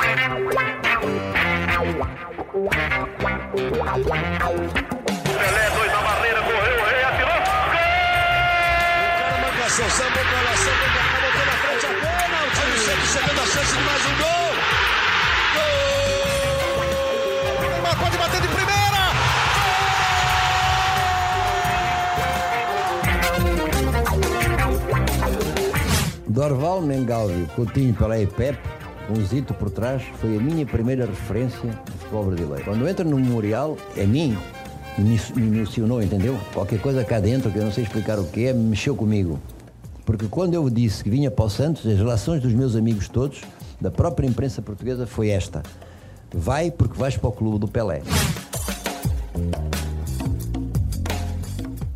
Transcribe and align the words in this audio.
Pelé, 0.00 0.24
dois 5.76 5.92
na 5.92 6.00
barreira, 6.00 6.40
correu, 6.40 6.80
o 6.80 6.84
rei 6.86 7.04
atirou. 7.04 7.40
Gol! 7.70 9.40
Marcação, 9.42 9.90
samba 9.90 10.20
pra 10.20 10.40
lá, 10.40 10.56
samba 10.56 10.78
pra 10.78 10.88
cá, 10.94 11.02
botou 11.20 11.44
na 11.46 11.52
frente 11.52 11.84
a 11.84 11.88
bola. 11.90 12.38
O 12.46 12.50
time 12.56 12.78
sempre 12.78 13.06
chegando 13.06 13.40
a 13.40 13.46
chance 13.46 13.76
de 13.76 13.82
mais 13.84 14.06
um 14.06 14.14
gol. 14.16 14.54
Gol! 15.54 15.60
Neymar 17.70 17.96
pode 17.98 18.16
bater 18.16 18.40
de 18.40 18.48
primeira. 18.48 19.12
Dorval 26.26 26.80
Mengalvio, 26.80 27.46
Coutinho, 27.48 27.92
Pelé 27.94 28.22
e 28.22 28.26
Pepe, 28.26 28.58
um 29.10 29.24
zito 29.24 29.52
por 29.54 29.70
trás, 29.70 30.02
foi 30.20 30.36
a 30.36 30.40
minha 30.40 30.64
primeira 30.64 31.06
referência 31.06 31.60
do 31.60 31.92
futebol 31.98 32.24
brasileiro. 32.26 32.64
Quando 32.64 32.88
entra 32.88 33.04
no 33.04 33.16
Memorial, 33.16 33.76
é 33.96 34.04
mim, 34.04 34.36
me 34.98 35.18
emocionou, 35.36 36.02
entendeu? 36.02 36.38
Qualquer 36.52 36.80
coisa 36.80 37.04
cá 37.04 37.20
dentro, 37.20 37.50
que 37.50 37.58
eu 37.58 37.64
não 37.64 37.72
sei 37.72 37.84
explicar 37.84 38.18
o 38.18 38.24
que 38.24 38.46
é, 38.46 38.52
mexeu 38.52 38.94
comigo. 38.94 39.38
Porque 40.04 40.26
quando 40.26 40.54
eu 40.54 40.68
disse 40.68 41.04
que 41.04 41.10
vinha 41.10 41.30
para 41.30 41.44
o 41.44 41.50
Santos, 41.50 41.86
as 41.86 41.98
relações 41.98 42.42
dos 42.42 42.52
meus 42.52 42.74
amigos 42.74 43.08
todos, 43.08 43.42
da 43.80 43.90
própria 43.90 44.26
imprensa 44.26 44.60
portuguesa, 44.60 45.06
foi 45.06 45.28
esta. 45.28 45.62
Vai 46.32 46.70
porque 46.70 46.98
vais 46.98 47.16
para 47.16 47.28
o 47.28 47.32
clube 47.32 47.58
do 47.58 47.68
Pelé. 47.68 48.02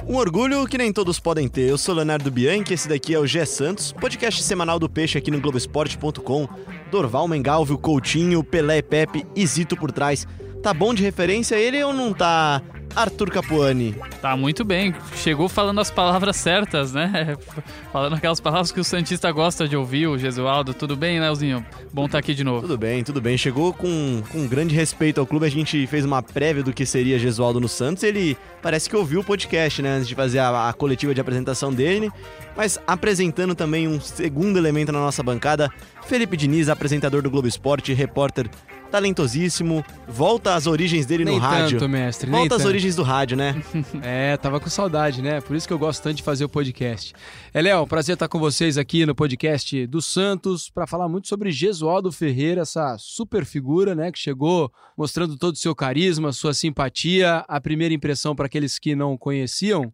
Um 0.06 0.16
orgulho 0.16 0.66
que 0.66 0.76
nem 0.76 0.92
todos 0.92 1.18
podem 1.18 1.48
ter. 1.48 1.68
Eu 1.68 1.78
sou 1.78 1.94
Leonardo 1.94 2.30
Bianchi, 2.30 2.74
esse 2.74 2.86
daqui 2.86 3.14
é 3.14 3.18
o 3.18 3.26
Gé 3.26 3.46
Santos, 3.46 3.90
podcast 3.90 4.42
semanal 4.42 4.78
do 4.78 4.88
Peixe 4.88 5.16
aqui 5.16 5.30
no 5.30 5.40
Globoesporte.com. 5.40 6.46
Dorval, 6.90 7.26
Mengalvio, 7.26 7.78
Coutinho, 7.78 8.44
Pelé, 8.44 8.82
Pepe 8.82 9.26
e 9.34 9.46
Zito 9.46 9.76
por 9.76 9.90
trás. 9.90 10.26
Tá 10.62 10.74
bom 10.74 10.92
de 10.92 11.02
referência 11.02 11.56
ele 11.56 11.82
ou 11.82 11.94
não 11.94 12.12
tá? 12.12 12.60
Arthur 12.94 13.30
Capuani. 13.30 13.94
Tá 14.20 14.36
muito 14.36 14.64
bem. 14.64 14.94
Chegou 15.16 15.48
falando 15.48 15.80
as 15.80 15.90
palavras 15.90 16.36
certas, 16.36 16.92
né? 16.92 17.36
Falando 17.92 18.14
aquelas 18.14 18.40
palavras 18.40 18.72
que 18.72 18.80
o 18.80 18.84
Santista 18.84 19.30
gosta 19.30 19.68
de 19.68 19.76
ouvir, 19.76 20.08
o 20.08 20.18
Gesualdo. 20.18 20.74
Tudo 20.74 20.96
bem, 20.96 21.20
Leozinho? 21.20 21.64
Bom 21.92 22.06
estar 22.06 22.18
aqui 22.18 22.34
de 22.34 22.42
novo. 22.42 22.62
Tudo 22.62 22.76
bem, 22.76 23.04
tudo 23.04 23.20
bem. 23.20 23.38
Chegou 23.38 23.72
com, 23.72 24.22
com 24.32 24.48
grande 24.48 24.74
respeito 24.74 25.20
ao 25.20 25.26
clube. 25.26 25.46
A 25.46 25.50
gente 25.50 25.86
fez 25.86 26.04
uma 26.04 26.22
prévia 26.22 26.62
do 26.62 26.72
que 26.72 26.84
seria 26.84 27.18
Gesualdo 27.18 27.60
no 27.60 27.68
Santos. 27.68 28.02
Ele 28.02 28.36
parece 28.60 28.90
que 28.90 28.96
ouviu 28.96 29.20
o 29.20 29.24
podcast, 29.24 29.80
né? 29.80 29.96
Antes 29.96 30.08
de 30.08 30.14
fazer 30.14 30.40
a, 30.40 30.68
a 30.68 30.72
coletiva 30.72 31.14
de 31.14 31.20
apresentação 31.20 31.72
dele. 31.72 32.10
Mas 32.56 32.78
apresentando 32.86 33.54
também 33.54 33.86
um 33.86 34.00
segundo 34.00 34.58
elemento 34.58 34.90
na 34.90 34.98
nossa 34.98 35.22
bancada, 35.22 35.70
Felipe 36.06 36.36
Diniz, 36.36 36.68
apresentador 36.68 37.22
do 37.22 37.30
Globo 37.30 37.48
Esporte, 37.48 37.92
repórter 37.92 38.48
talentosíssimo, 38.94 39.84
volta 40.06 40.54
às 40.54 40.68
origens 40.68 41.04
dele 41.04 41.24
Nem 41.24 41.34
no 41.34 41.40
rádio. 41.40 41.80
tanto, 41.80 41.88
mestre, 41.90 42.30
nem 42.30 42.42
volta 42.42 42.54
às 42.54 42.62
tanto. 42.62 42.68
origens 42.68 42.94
do 42.94 43.02
rádio, 43.02 43.36
né? 43.36 43.60
É, 44.02 44.36
tava 44.36 44.60
com 44.60 44.70
saudade, 44.70 45.20
né? 45.20 45.40
Por 45.40 45.56
isso 45.56 45.66
que 45.66 45.72
eu 45.72 45.78
gosto 45.78 46.00
tanto 46.00 46.16
de 46.16 46.22
fazer 46.22 46.44
o 46.44 46.48
podcast. 46.48 47.12
É, 47.52 47.60
Léo, 47.60 47.86
prazer 47.88 48.12
estar 48.12 48.28
com 48.28 48.38
vocês 48.38 48.78
aqui 48.78 49.04
no 49.04 49.12
podcast 49.14 49.84
do 49.88 50.00
Santos 50.00 50.70
para 50.70 50.86
falar 50.86 51.08
muito 51.08 51.26
sobre 51.26 51.50
Gesualdo 51.50 52.12
Ferreira, 52.12 52.62
essa 52.62 52.96
super 52.98 53.44
figura, 53.44 53.96
né, 53.96 54.12
que 54.12 54.18
chegou 54.18 54.70
mostrando 54.96 55.36
todo 55.36 55.54
o 55.54 55.58
seu 55.58 55.74
carisma, 55.74 56.32
sua 56.32 56.54
simpatia, 56.54 57.44
a 57.48 57.60
primeira 57.60 57.92
impressão 57.94 58.36
para 58.36 58.46
aqueles 58.46 58.78
que 58.78 58.94
não 58.94 59.18
conheciam. 59.18 59.92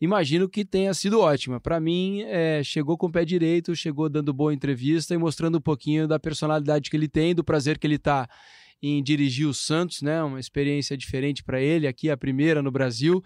Imagino 0.00 0.48
que 0.48 0.64
tenha 0.64 0.94
sido 0.94 1.20
ótima. 1.20 1.60
Para 1.60 1.78
mim, 1.78 2.22
é, 2.22 2.62
chegou 2.64 2.96
com 2.96 3.06
o 3.06 3.12
pé 3.12 3.24
direito, 3.24 3.76
chegou 3.76 4.08
dando 4.08 4.32
boa 4.32 4.54
entrevista 4.54 5.14
e 5.14 5.18
mostrando 5.18 5.58
um 5.58 5.60
pouquinho 5.60 6.08
da 6.08 6.18
personalidade 6.18 6.88
que 6.88 6.96
ele 6.96 7.08
tem, 7.08 7.34
do 7.34 7.44
prazer 7.44 7.78
que 7.78 7.86
ele 7.86 7.98
tá 7.98 8.26
em 8.82 9.02
dirigir 9.02 9.46
o 9.46 9.52
Santos, 9.52 10.00
né? 10.00 10.22
Uma 10.22 10.40
experiência 10.40 10.96
diferente 10.96 11.44
para 11.44 11.60
ele, 11.60 11.86
aqui 11.86 12.08
a 12.08 12.16
primeira 12.16 12.62
no 12.62 12.70
Brasil. 12.70 13.22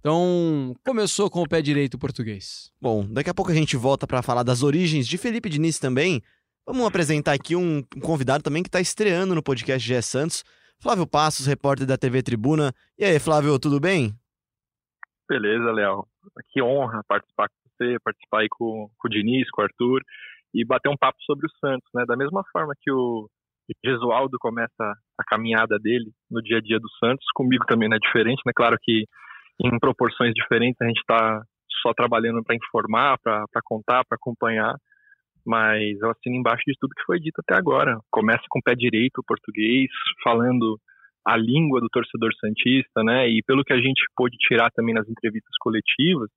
Então, 0.00 0.74
começou 0.84 1.30
com 1.30 1.42
o 1.42 1.48
pé 1.48 1.62
direito 1.62 1.94
o 1.94 1.98
português. 1.98 2.72
Bom, 2.80 3.06
daqui 3.08 3.30
a 3.30 3.34
pouco 3.34 3.52
a 3.52 3.54
gente 3.54 3.76
volta 3.76 4.06
para 4.06 4.22
falar 4.22 4.42
das 4.42 4.64
origens 4.64 5.06
de 5.06 5.16
Felipe 5.16 5.48
Diniz 5.48 5.78
também. 5.78 6.22
Vamos 6.66 6.84
apresentar 6.84 7.34
aqui 7.34 7.54
um, 7.54 7.78
um 7.78 8.00
convidado 8.00 8.42
também 8.42 8.64
que 8.64 8.68
está 8.68 8.80
estreando 8.80 9.32
no 9.32 9.42
podcast 9.42 9.86
GE 9.86 10.02
Santos, 10.02 10.44
Flávio 10.80 11.06
Passos, 11.06 11.46
repórter 11.46 11.86
da 11.86 11.96
TV 11.96 12.20
Tribuna. 12.22 12.74
E 12.98 13.04
aí, 13.04 13.18
Flávio, 13.20 13.56
tudo 13.60 13.78
bem? 13.78 14.12
Beleza, 15.28 15.72
Léo. 15.72 16.06
Que 16.52 16.62
honra 16.62 17.02
participar 17.06 17.48
com 17.48 17.54
você, 17.68 17.96
participar 18.02 18.40
aí 18.40 18.48
com, 18.50 18.88
com 18.98 19.08
o 19.08 19.10
Diniz, 19.10 19.48
com 19.50 19.62
o 19.62 19.64
Arthur 19.64 20.00
e 20.54 20.64
bater 20.64 20.88
um 20.88 20.96
papo 20.96 21.18
sobre 21.22 21.46
o 21.46 21.50
Santos, 21.60 21.88
né? 21.94 22.04
Da 22.06 22.16
mesma 22.16 22.42
forma 22.52 22.72
que 22.80 22.90
o 22.90 23.28
Gesualdo 23.84 24.38
começa 24.38 24.94
a 25.18 25.24
caminhada 25.24 25.78
dele 25.78 26.10
no 26.30 26.40
dia 26.40 26.58
a 26.58 26.60
dia 26.60 26.78
do 26.78 26.88
Santos, 26.98 27.26
comigo 27.34 27.64
também 27.66 27.88
não 27.88 27.96
é 27.96 28.00
diferente, 28.00 28.40
né? 28.46 28.52
Claro 28.54 28.76
que 28.80 29.04
em 29.62 29.78
proporções 29.78 30.32
diferentes 30.34 30.80
a 30.80 30.86
gente 30.86 30.98
está 31.00 31.42
só 31.82 31.92
trabalhando 31.94 32.42
para 32.42 32.56
informar, 32.56 33.18
para 33.18 33.46
contar, 33.64 34.04
para 34.04 34.16
acompanhar, 34.16 34.74
mas 35.44 35.98
eu 36.00 36.10
assino 36.10 36.36
embaixo 36.36 36.62
de 36.66 36.74
tudo 36.80 36.94
que 36.94 37.04
foi 37.04 37.18
dito 37.20 37.40
até 37.40 37.54
agora. 37.56 37.98
Começa 38.10 38.42
com 38.48 38.58
o 38.58 38.62
pé 38.62 38.74
direito 38.74 39.18
o 39.18 39.24
português, 39.24 39.88
falando 40.22 40.78
a 41.26 41.36
língua 41.36 41.80
do 41.80 41.88
torcedor 41.88 42.30
santista, 42.40 43.02
né? 43.02 43.28
E 43.28 43.42
pelo 43.42 43.64
que 43.64 43.72
a 43.72 43.80
gente 43.80 44.00
pôde 44.14 44.36
tirar 44.38 44.70
também 44.70 44.94
nas 44.94 45.08
entrevistas 45.08 45.54
coletivas, 45.60 46.30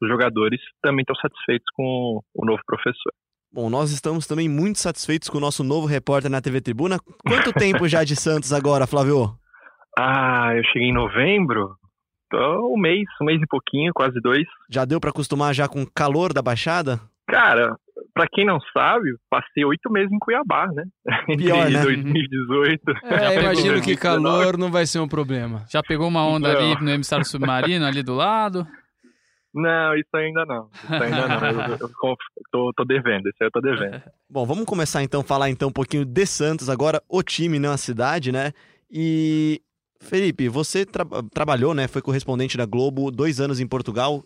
os 0.00 0.08
jogadores 0.08 0.60
também 0.80 1.02
estão 1.02 1.16
satisfeitos 1.16 1.66
com 1.74 2.20
o 2.34 2.46
novo 2.46 2.62
professor. 2.64 3.12
Bom, 3.52 3.68
nós 3.68 3.90
estamos 3.90 4.26
também 4.26 4.48
muito 4.48 4.78
satisfeitos 4.78 5.28
com 5.28 5.38
o 5.38 5.40
nosso 5.40 5.64
novo 5.64 5.86
repórter 5.86 6.30
na 6.30 6.40
TV 6.40 6.60
Tribuna. 6.60 6.98
Quanto 7.26 7.52
tempo 7.52 7.88
já 7.88 8.04
de 8.04 8.14
Santos 8.14 8.52
agora, 8.52 8.86
Flávio? 8.86 9.34
Ah, 10.00 10.52
eu 10.54 10.62
cheguei 10.72 10.90
em 10.90 10.94
novembro, 10.94 11.74
então 12.26 12.72
um 12.72 12.78
mês, 12.78 13.02
um 13.20 13.24
mês 13.24 13.42
e 13.42 13.46
pouquinho, 13.48 13.92
quase 13.92 14.20
dois. 14.20 14.46
Já 14.70 14.84
deu 14.84 15.00
para 15.00 15.10
acostumar 15.10 15.52
já 15.52 15.66
com 15.66 15.82
o 15.82 15.90
calor 15.90 16.32
da 16.32 16.40
Baixada? 16.40 17.00
Cara, 17.28 17.76
para 18.14 18.26
quem 18.32 18.44
não 18.46 18.58
sabe, 18.72 19.10
passei 19.30 19.64
oito 19.64 19.90
meses 19.92 20.10
em 20.10 20.18
Cuiabá, 20.18 20.66
né? 20.68 20.84
Entre 21.28 21.44
Pior, 21.44 21.68
né? 21.70 21.82
2018. 21.82 22.82
É, 23.04 23.40
imagino 23.40 23.82
que 23.82 23.96
calor 23.96 24.56
não 24.56 24.70
vai 24.70 24.86
ser 24.86 24.98
um 25.00 25.08
problema. 25.08 25.64
Já 25.70 25.82
pegou 25.82 26.08
uma 26.08 26.24
onda 26.26 26.52
Não. 26.52 26.60
ali 26.72 26.82
no 26.84 26.90
emissário 26.90 27.24
submarino, 27.24 27.84
ali 27.84 28.02
do 28.02 28.14
lado? 28.14 28.66
Não, 29.54 29.94
isso 29.94 30.14
ainda 30.14 30.44
não. 30.44 30.68
Isso 30.84 30.92
ainda 31.02 31.26
não. 31.28 31.66
Eu, 31.68 31.78
eu 31.80 31.90
conf- 31.98 32.18
tô, 32.52 32.72
tô 32.76 32.84
devendo, 32.84 33.28
isso 33.28 33.36
aí 33.40 33.46
eu 33.46 33.50
tô 33.50 33.60
devendo. 33.60 34.02
Bom, 34.28 34.44
vamos 34.46 34.64
começar 34.66 35.02
então 35.02 35.20
a 35.20 35.24
falar 35.24 35.50
então 35.50 35.68
um 35.68 35.72
pouquinho 35.72 36.04
de 36.04 36.26
Santos 36.26 36.68
agora, 36.68 37.02
o 37.08 37.22
time, 37.22 37.58
não 37.58 37.72
a 37.72 37.76
cidade, 37.78 38.30
né? 38.30 38.52
E 38.90 39.60
Felipe, 40.00 40.48
você 40.48 40.84
tra- 40.86 41.04
trabalhou, 41.32 41.74
né? 41.74 41.88
Foi 41.88 42.00
correspondente 42.02 42.56
da 42.56 42.66
Globo, 42.66 43.10
dois 43.10 43.40
anos 43.40 43.58
em 43.58 43.66
Portugal, 43.66 44.22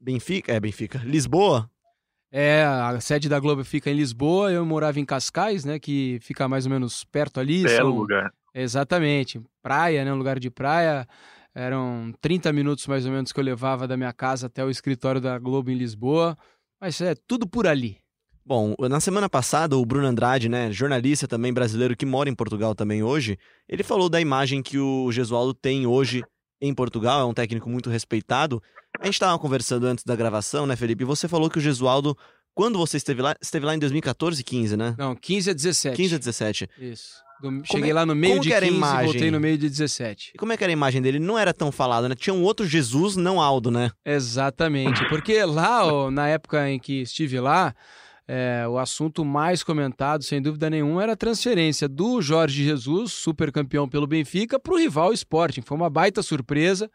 Benfica, 0.00 0.52
é 0.52 0.60
Benfica, 0.60 1.00
Lisboa. 1.04 1.70
É, 2.36 2.64
a 2.64 2.98
sede 3.00 3.28
da 3.28 3.38
Globo 3.38 3.62
fica 3.64 3.88
em 3.88 3.94
Lisboa, 3.94 4.50
eu 4.50 4.66
morava 4.66 4.98
em 4.98 5.04
Cascais, 5.04 5.64
né, 5.64 5.78
que 5.78 6.18
fica 6.20 6.48
mais 6.48 6.66
ou 6.66 6.72
menos 6.72 7.04
perto 7.04 7.38
ali. 7.38 7.62
Belo 7.62 7.76
são- 7.90 7.96
lugar. 7.96 8.32
Exatamente. 8.52 9.40
Praia, 9.62 10.04
né? 10.04 10.12
Um 10.12 10.16
lugar 10.16 10.40
de 10.40 10.50
praia. 10.50 11.06
Eram 11.54 12.12
30 12.20 12.52
minutos 12.52 12.88
mais 12.88 13.06
ou 13.06 13.12
menos 13.12 13.30
que 13.30 13.38
eu 13.38 13.44
levava 13.44 13.86
da 13.86 13.96
minha 13.96 14.12
casa 14.12 14.48
até 14.48 14.64
o 14.64 14.70
escritório 14.70 15.20
da 15.20 15.38
Globo 15.38 15.70
em 15.70 15.76
Lisboa. 15.76 16.36
Mas 16.80 17.00
é 17.00 17.14
tudo 17.28 17.46
por 17.48 17.68
ali. 17.68 17.98
Bom, 18.44 18.74
na 18.90 18.98
semana 18.98 19.28
passada, 19.28 19.76
o 19.76 19.86
Bruno 19.86 20.06
Andrade, 20.06 20.48
né, 20.48 20.70
jornalista 20.72 21.28
também 21.28 21.52
brasileiro 21.52 21.96
que 21.96 22.04
mora 22.04 22.28
em 22.28 22.34
Portugal 22.34 22.74
também 22.74 23.02
hoje, 23.02 23.38
ele 23.68 23.82
falou 23.84 24.08
da 24.10 24.20
imagem 24.20 24.60
que 24.60 24.76
o 24.78 25.10
Gesualdo 25.12 25.54
tem 25.54 25.86
hoje 25.86 26.22
em 26.60 26.74
Portugal, 26.74 27.20
é 27.20 27.24
um 27.24 27.34
técnico 27.34 27.68
muito 27.68 27.90
respeitado. 27.90 28.62
A 29.00 29.04
gente 29.06 29.14
estava 29.14 29.38
conversando 29.38 29.86
antes 29.86 30.04
da 30.04 30.14
gravação, 30.16 30.66
né, 30.66 30.76
Felipe? 30.76 31.02
E 31.02 31.06
você 31.06 31.26
falou 31.28 31.50
que 31.50 31.58
o 31.58 31.60
Gesualdo, 31.60 32.16
quando 32.54 32.78
você 32.78 32.96
esteve 32.96 33.20
lá, 33.22 33.34
esteve 33.40 33.66
lá 33.66 33.74
em 33.74 33.78
2014, 33.78 34.42
15, 34.42 34.76
né? 34.76 34.94
Não, 34.96 35.14
15 35.16 35.50
a 35.50 35.52
17. 35.52 35.96
15 35.96 36.14
a 36.14 36.18
17. 36.18 36.68
Isso. 36.78 37.24
Do- 37.42 37.62
Cheguei 37.64 37.92
lá 37.92 38.06
no 38.06 38.12
como 38.12 38.20
meio 38.20 38.40
de 38.40 38.48
que 38.48 38.54
era 38.54 38.64
a 38.64 38.68
15 38.68 38.74
e 38.74 38.78
imagem? 38.78 39.04
voltei 39.06 39.30
no 39.30 39.40
meio 39.40 39.58
de 39.58 39.68
17. 39.68 40.32
E 40.34 40.38
como 40.38 40.52
é 40.52 40.56
que 40.56 40.62
era 40.62 40.70
a 40.70 40.72
imagem 40.72 41.02
dele? 41.02 41.18
Não 41.18 41.36
era 41.36 41.52
tão 41.52 41.72
falado, 41.72 42.08
né? 42.08 42.14
Tinha 42.14 42.32
um 42.32 42.42
outro 42.44 42.64
Jesus, 42.64 43.16
não 43.16 43.40
Aldo, 43.42 43.70
né? 43.72 43.90
Exatamente. 44.04 45.06
Porque 45.08 45.44
lá, 45.44 45.84
ó, 45.86 46.10
na 46.10 46.28
época 46.28 46.70
em 46.70 46.78
que 46.78 47.02
estive 47.02 47.40
lá, 47.40 47.74
é, 48.26 48.66
o 48.66 48.78
assunto 48.78 49.24
mais 49.24 49.62
comentado, 49.62 50.22
sem 50.22 50.40
dúvida 50.40 50.70
nenhuma, 50.70 51.02
era 51.02 51.12
a 51.12 51.16
transferência 51.16 51.86
do 51.86 52.22
Jorge 52.22 52.64
Jesus, 52.64 53.12
super 53.12 53.52
campeão 53.52 53.88
pelo 53.88 54.06
Benfica, 54.06 54.58
para 54.58 54.72
o 54.72 54.78
rival 54.78 55.12
Sporting. 55.12 55.60
Foi 55.60 55.76
uma 55.76 55.90
baita 55.90 56.22
surpresa. 56.22 56.90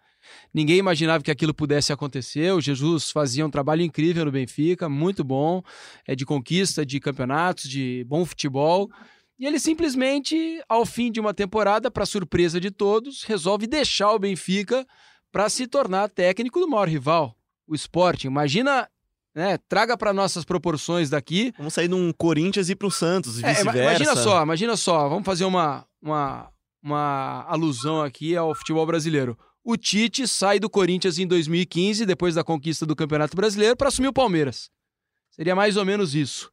Ninguém 0.54 0.78
imaginava 0.78 1.24
que 1.24 1.31
aquilo 1.31 1.54
pudesse 1.54 1.94
acontecer. 1.94 2.52
O 2.54 2.62
Jesus 2.62 3.12
fazia 3.12 3.46
um 3.46 3.50
trabalho 3.50 3.84
incrível 3.84 4.26
no 4.26 4.31
Benfica, 4.31 4.90
muito 4.90 5.24
bom, 5.24 5.62
é 6.08 6.16
de 6.16 6.26
conquista 6.26 6.86
de 6.86 7.00
campeonatos, 7.00 7.70
de 7.70 8.04
bom 8.08 8.25
futebol. 8.25 8.90
E 9.38 9.46
ele 9.46 9.60
simplesmente, 9.60 10.62
ao 10.68 10.86
fim 10.86 11.12
de 11.12 11.20
uma 11.20 11.34
temporada, 11.34 11.92
para 11.92 12.06
surpresa 12.06 12.60
de 12.60 12.72
todos, 12.72 13.24
resolve 13.24 13.68
deixar 13.68 14.12
o 14.12 14.20
Benfica 14.20 14.86
para 15.32 15.48
se 15.48 15.68
tornar 15.68 16.10
técnico 16.10 16.60
do 16.60 16.68
maior 16.68 16.90
rival, 16.90 17.38
o 17.68 17.75
Sporting. 17.75 18.28
Imagina 18.28 18.90
né? 19.36 19.58
Traga 19.68 19.98
para 19.98 20.14
nossas 20.14 20.44
proporções 20.44 21.10
daqui. 21.10 21.54
Vamos 21.58 21.74
sair 21.74 21.88
de 21.88 21.94
um 21.94 22.12
Corinthians 22.12 22.70
e 22.70 22.74
ir 22.74 22.76
pro 22.76 22.92
Santos, 22.92 23.40
e 23.40 23.46
É, 23.46 23.54
vice-versa. 23.54 23.80
imagina 23.80 24.16
só, 24.16 24.44
imagina 24.44 24.78
só. 24.78 25.10
Vamos 25.10 25.26
fazer 25.26 25.46
uma, 25.46 25.86
uma, 26.02 26.50
uma 26.81 27.46
alusão 27.48 28.02
aqui 28.02 28.36
ao 28.36 28.54
futebol 28.56 28.86
brasileiro. 28.86 29.38
O 29.64 29.78
Tite 29.78 30.28
sai 30.28 30.60
do 30.60 30.70
Corinthians 30.70 31.20
em 31.20 31.28
2015, 31.28 32.06
depois 32.06 32.36
da 32.36 32.44
conquista 32.44 32.86
do 32.86 32.96
Campeonato 32.96 33.36
Brasileiro, 33.36 33.76
para 33.76 33.90
assumir 33.90 34.08
o 34.08 34.14
Palmeiras. 34.14 34.70
Seria 35.32 35.56
mais 35.56 35.78
ou 35.78 35.86
menos 35.86 36.16
isso. 36.16 36.52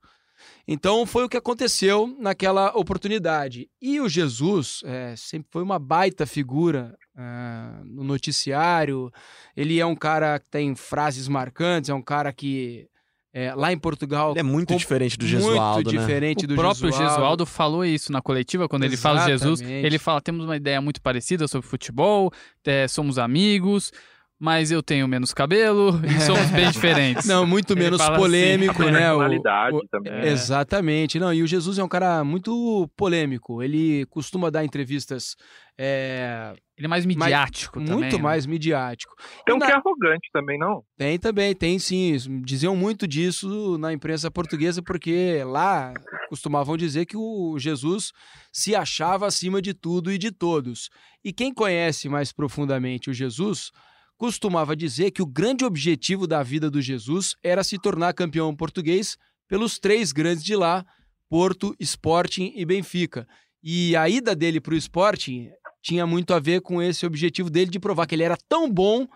Então 0.69 1.07
foi 1.07 1.25
o 1.25 1.29
que 1.29 1.37
aconteceu 1.37 2.15
naquela 2.19 2.77
oportunidade. 2.77 3.71
E 3.81 4.01
o 4.01 4.09
Jesus 4.09 4.81
é, 4.85 5.15
sempre 5.17 5.49
foi 5.51 5.63
uma 5.63 5.79
baita 5.79 6.27
figura 6.27 6.97
ah, 7.17 7.81
no 7.85 8.05
noticiário. 8.05 9.11
Ele 9.57 9.81
é 9.81 9.87
um 9.87 9.97
cara 9.97 10.39
que 10.39 10.47
tem 10.51 10.75
frases 10.75 11.29
marcantes, 11.29 11.91
é 11.91 11.95
um 11.95 12.03
cara 12.03 12.33
que 12.33 12.87
é, 13.33 13.55
lá 13.55 13.71
em 13.71 13.79
Portugal 13.79 14.31
Ele 14.31 14.41
é 14.41 14.43
muito 14.43 14.69
com- 14.73 14.77
diferente 14.79 15.19
do 15.19 15.27
Gesualdo, 15.27 15.75
muito 15.85 15.93
né? 15.93 15.99
diferente 16.01 16.45
O 16.45 16.49
do 16.49 16.55
próprio 16.55 16.91
Gesualdo. 16.91 17.11
Gesualdo 17.15 17.47
falou 17.47 17.85
isso 17.85 18.11
na 18.11 18.23
coletiva, 18.23 18.67
quando 18.69 18.85
ele 18.85 18.97
fala 18.97 19.21
de 19.21 19.27
Jesus. 19.27 19.61
Exatamente. 19.61 19.87
Ele 19.87 19.99
fala: 19.99 20.21
temos 20.23 20.45
uma 20.45 20.57
ideia 20.57 20.81
muito 20.81 21.01
parecida 21.03 21.47
sobre 21.47 21.67
futebol, 21.69 22.33
é, 22.65 22.89
somos 22.89 23.19
amigos, 23.19 23.93
mas 24.39 24.71
eu 24.71 24.83
tenho 24.83 25.07
menos 25.07 25.35
cabelo 25.35 26.01
e 26.05 26.19
somos 26.21 26.51
bem 26.51 26.71
diferentes. 26.71 27.27
Não, 27.27 27.47
muito 27.47 27.75
Ele 27.75 27.81
menos 27.81 28.01
assim, 28.01 28.17
polêmico, 28.17 28.83
a 28.83 28.91
né? 28.91 29.13
O- 29.13 29.19
personalidade 29.19 29.77
o- 29.77 29.89
também. 29.91 30.13
É. 30.15 30.29
Exatamente. 30.29 31.19
Não, 31.19 31.33
e 31.33 31.43
o 31.43 31.47
Jesus 31.47 31.79
é 31.79 31.85
um 31.85 31.89
cara 31.89 32.25
muito 32.25 32.89
polêmico. 32.97 33.63
Ele 33.63 34.07
costuma 34.07 34.51
dar 34.51 34.65
entrevistas 34.65 35.37
é, 35.79 36.55
Ele 36.77 36.87
é 36.87 36.89
mais 36.89 37.07
midiático 37.07 37.79
também. 37.81 37.95
muito 37.95 38.17
né? 38.17 38.23
mais 38.23 38.45
midiático. 38.45 39.15
Tem 39.47 39.55
um 39.55 39.57
E 39.57 39.61
na- 39.61 39.67
que 39.67 39.73
é 39.73 39.77
arrogante 39.77 40.29
também, 40.33 40.59
não? 40.59 40.83
Tem 40.97 41.19
também, 41.19 41.55
tem 41.55 41.79
sim. 41.79 42.15
Diziam 42.45 42.77
muito 42.77 43.09
disso 43.09 43.79
na 43.79 43.93
imprensa 43.95 44.31
portuguesa, 44.31 44.83
porque 44.83 45.43
lá 45.45 45.95
costumavam 46.29 46.77
dizer 46.77 47.07
que 47.07 47.17
o 47.17 47.57
Jesus 47.59 48.13
se 48.53 48.75
achava 48.75 49.27
acima 49.27 49.63
de 49.63 49.73
tudo 49.73 50.13
e 50.13 50.19
de 50.19 50.31
todos. 50.31 50.91
E 51.25 51.33
quem 51.33 51.53
conhece 51.53 52.09
mais 52.11 52.31
profundamente 52.31 53.09
o 53.09 53.15
Jesus 53.15 53.71
costumava 54.19 54.77
dizer 54.77 55.11
que 55.13 55.23
o 55.23 55.27
grande 55.27 55.65
objetivo 55.65 56.27
da 56.27 56.43
vida 56.43 56.71
do 56.71 56.81
Jesus 56.83 57.35
era 57.43 57.65
se 57.65 57.79
tornar 57.79 58.13
campeão 58.13 58.55
português 58.55 59.17
pelos 59.49 59.79
três 59.79 60.13
grandes 60.13 60.45
de 60.45 60.55
lá: 60.55 60.85
Porto, 61.31 61.75
Sporting 61.81 62.53
e 62.55 62.67
Benfica. 62.67 63.27
E 63.63 63.97
a 63.97 64.09
ida 64.09 64.35
dele 64.37 64.61
para 64.61 64.75
o 64.75 64.77
Sporting 64.77 65.49
tinha 65.83 66.07
muito 66.07 66.35
a 66.35 66.41
ver 66.41 66.61
com 66.61 66.83
esse 66.83 67.07
objetivo 67.07 67.51
dele 67.51 67.71
de 67.71 67.79
provar 67.79 68.07
que 68.07 68.15
ele 68.15 68.23
era 68.23 68.37
tão 68.49 68.71
bom 68.71 69.07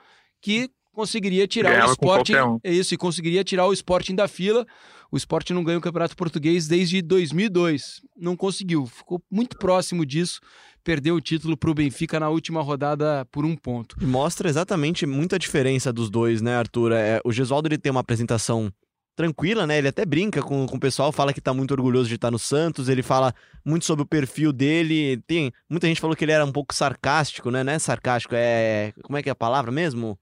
que 0.41 0.71
conseguiria 0.93 1.47
tirar 1.47 1.71
o 1.71 1.73
Ganhava 1.73 1.97
com 1.97 2.07
Sporting. 2.07 2.35
um. 2.35 2.61
É 2.63 2.73
isso, 2.73 2.95
e 2.95 2.97
conseguiria 2.97 3.45
tirar 3.45 3.67
o 3.67 3.73
Sporting 3.73 4.15
da 4.15 4.29
fila. 4.29 4.67
O 5.11 5.17
Sporting 5.17 5.55
não 5.55 5.65
ganha 5.65 5.79
o 5.79 5.81
Campeonato 5.81 6.17
Português 6.17 6.69
desde 6.69 7.03
2002. 7.03 8.01
Não 8.17 8.37
conseguiu. 8.37 8.87
Ficou 8.87 9.21
muito 9.31 9.57
próximo 9.59 10.07
disso. 10.07 10.41
Perdeu 10.85 11.17
o 11.17 11.21
título 11.21 11.57
para 11.57 11.71
o 11.71 11.75
Benfica 11.75 12.21
na 12.21 12.29
última 12.29 12.63
rodada 12.63 13.27
por 13.31 13.45
um 13.45 13.57
ponto. 13.57 13.97
E 14.01 14.07
mostra 14.07 14.49
exatamente 14.49 15.05
muita 15.07 15.39
diferença 15.39 15.93
dos 15.93 16.09
dois, 16.09 16.41
né, 16.41 16.57
Arthur? 16.57 16.93
É, 16.93 17.21
o 17.25 17.33
Gesualdo 17.33 17.69
ele 17.69 17.77
tem 17.77 17.91
uma 17.91 18.01
apresentação 18.01 18.73
tranquila, 19.17 19.67
né? 19.67 19.77
Ele 19.79 19.89
até 19.89 20.05
brinca 20.07 20.43
com, 20.43 20.67
com 20.67 20.77
o 20.77 20.81
pessoal, 20.81 21.13
fala 21.13 21.33
que 21.33 21.41
tá 21.41 21.53
muito 21.53 21.73
orgulhoso 21.73 22.09
de 22.09 22.15
estar 22.15 22.31
no 22.31 22.39
Santos, 22.39 22.89
ele 22.89 23.03
fala 23.03 23.35
muito 23.65 23.85
sobre 23.85 24.03
o 24.03 24.07
perfil 24.07 24.53
dele. 24.53 25.19
Tem 25.27 25.53
muita 25.69 25.87
gente 25.87 26.01
falou 26.01 26.17
que 26.17 26.25
ele 26.25 26.33
era 26.33 26.45
um 26.45 26.53
pouco 26.53 26.75
sarcástico, 26.75 27.51
né? 27.51 27.63
Não 27.63 27.73
é 27.73 27.79
sarcástico, 27.79 28.35
é 28.37 28.93
como 29.03 29.19
é 29.19 29.23
que 29.23 29.29
é 29.29 29.33
a 29.33 29.37
palavra 29.37 29.71
mesmo? 29.71 30.19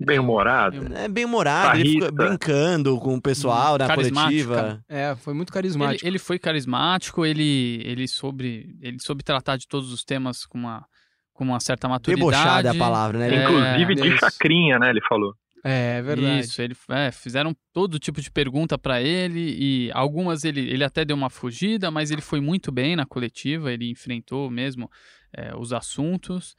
Bem 0.00 0.18
humorado. 0.18 0.92
É 0.92 1.06
bem 1.06 1.24
humorado, 1.24 1.78
ele 1.78 1.92
fica 1.92 2.10
brincando 2.10 2.98
com 2.98 3.14
o 3.14 3.22
pessoal 3.22 3.78
na 3.78 3.86
Carismático, 3.86 4.48
coletiva. 4.48 4.84
É, 4.88 5.14
foi 5.14 5.32
muito 5.32 5.50
Ele, 5.50 5.54
carismático. 5.54 6.06
ele 6.06 6.18
foi 6.18 6.36
carismático, 6.38 7.24
ele, 7.24 7.80
ele, 7.84 8.08
soube, 8.08 8.76
ele 8.82 8.98
soube 9.00 9.22
tratar 9.22 9.56
de 9.56 9.68
todos 9.68 9.92
os 9.92 10.02
temas 10.04 10.44
com 10.44 10.58
uma, 10.58 10.84
com 11.32 11.44
uma 11.44 11.60
certa 11.60 11.88
maturidade. 11.88 12.18
Debochada 12.28 12.68
é 12.68 12.72
a 12.72 12.74
palavra, 12.74 13.18
né? 13.20 13.26
Ele- 13.28 13.36
É, 13.36 13.44
Inclusive 13.44 13.94
de 13.94 14.08
isso. 14.08 14.18
chacrinha, 14.18 14.80
né? 14.80 14.90
Ele 14.90 15.00
falou. 15.08 15.32
É, 15.64 15.96
é 15.96 16.02
verdade. 16.02 16.40
Isso, 16.40 16.60
ele, 16.60 16.76
é, 16.90 17.10
fizeram 17.10 17.56
todo 17.72 17.98
tipo 17.98 18.20
de 18.20 18.30
pergunta 18.30 18.76
pra 18.76 19.00
ele 19.00 19.40
e 19.58 19.90
algumas 19.92 20.44
ele, 20.44 20.60
ele 20.60 20.84
até 20.84 21.04
deu 21.04 21.16
uma 21.16 21.30
fugida, 21.30 21.90
mas 21.90 22.10
ele 22.10 22.20
foi 22.20 22.40
muito 22.40 22.70
bem 22.70 22.94
na 22.94 23.06
coletiva, 23.06 23.72
ele 23.72 23.90
enfrentou 23.90 24.50
mesmo 24.50 24.90
é, 25.32 25.56
os 25.56 25.72
assuntos 25.72 26.54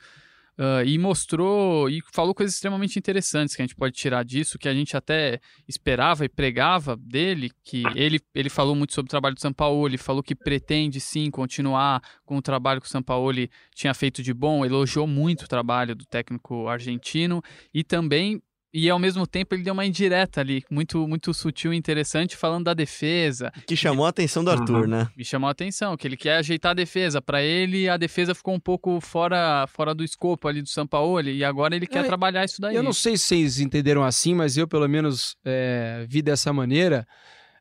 ah, 0.57 0.83
e 0.85 0.97
mostrou 0.97 1.89
e 1.89 2.01
falou 2.13 2.33
coisas 2.33 2.55
extremamente 2.55 2.97
interessantes 2.97 3.55
que 3.55 3.61
a 3.61 3.65
gente 3.65 3.75
pode 3.75 3.93
tirar 3.93 4.23
disso, 4.23 4.57
que 4.57 4.69
a 4.69 4.73
gente 4.73 4.95
até 4.95 5.39
esperava 5.67 6.23
e 6.23 6.29
pregava 6.29 6.95
dele, 6.95 7.51
que 7.61 7.83
ele, 7.93 8.21
ele 8.33 8.49
falou 8.49 8.73
muito 8.73 8.93
sobre 8.93 9.07
o 9.07 9.09
trabalho 9.09 9.35
do 9.35 9.41
Sampaoli, 9.41 9.97
falou 9.97 10.23
que 10.23 10.33
pretende 10.33 11.01
sim 11.01 11.29
continuar 11.29 12.01
com 12.23 12.37
o 12.37 12.41
trabalho 12.41 12.79
que 12.79 12.87
o 12.87 12.89
Sampaoli 12.89 13.49
tinha 13.73 13.93
feito 13.93 14.23
de 14.23 14.33
bom, 14.33 14.65
elogiou 14.65 15.05
muito 15.05 15.43
o 15.43 15.47
trabalho 15.47 15.93
do 15.93 16.05
técnico 16.05 16.69
argentino 16.69 17.41
e 17.73 17.83
também 17.83 18.41
e 18.77 18.89
ao 18.89 18.99
mesmo 18.99 19.25
tempo 19.25 19.55
ele 19.55 19.63
deu 19.63 19.73
uma 19.73 19.85
indireta 19.85 20.41
ali, 20.41 20.63
muito 20.69 21.07
muito 21.07 21.33
sutil 21.33 21.73
e 21.73 21.77
interessante, 21.77 22.35
falando 22.35 22.65
da 22.65 22.73
defesa. 22.73 23.51
Que 23.65 23.75
chamou 23.75 24.05
a 24.05 24.09
atenção 24.09 24.43
do 24.43 24.51
Arthur, 24.51 24.81
Uhum. 24.81 24.87
né? 24.87 25.07
Me 25.15 25.23
chamou 25.23 25.47
a 25.47 25.51
atenção 25.51 25.95
que 25.95 26.05
ele 26.07 26.17
quer 26.17 26.37
ajeitar 26.37 26.71
a 26.71 26.73
defesa. 26.75 27.21
Para 27.21 27.41
ele, 27.41 27.87
a 27.87 27.95
defesa 27.97 28.35
ficou 28.35 28.53
um 28.53 28.59
pouco 28.59 28.99
fora, 28.99 29.65
fora 29.67 29.95
do 29.95 30.03
escopo 30.03 30.47
ali 30.47 30.61
do 30.61 30.67
Sampaoli 30.69 31.37
e 31.37 31.43
agora 31.43 31.75
ele 31.75 31.87
quer 31.87 32.03
É, 32.03 32.07
trabalhar 32.07 32.43
isso 32.43 32.59
daí. 32.59 32.75
Eu 32.75 32.83
não 32.83 32.93
sei 32.93 33.15
se 33.17 33.25
vocês 33.25 33.59
entenderam 33.59 34.03
assim, 34.03 34.33
mas 34.33 34.57
eu, 34.57 34.67
pelo 34.67 34.87
menos, 34.89 35.35
é, 35.45 36.05
vi 36.09 36.21
dessa 36.21 36.51
maneira 36.51 37.07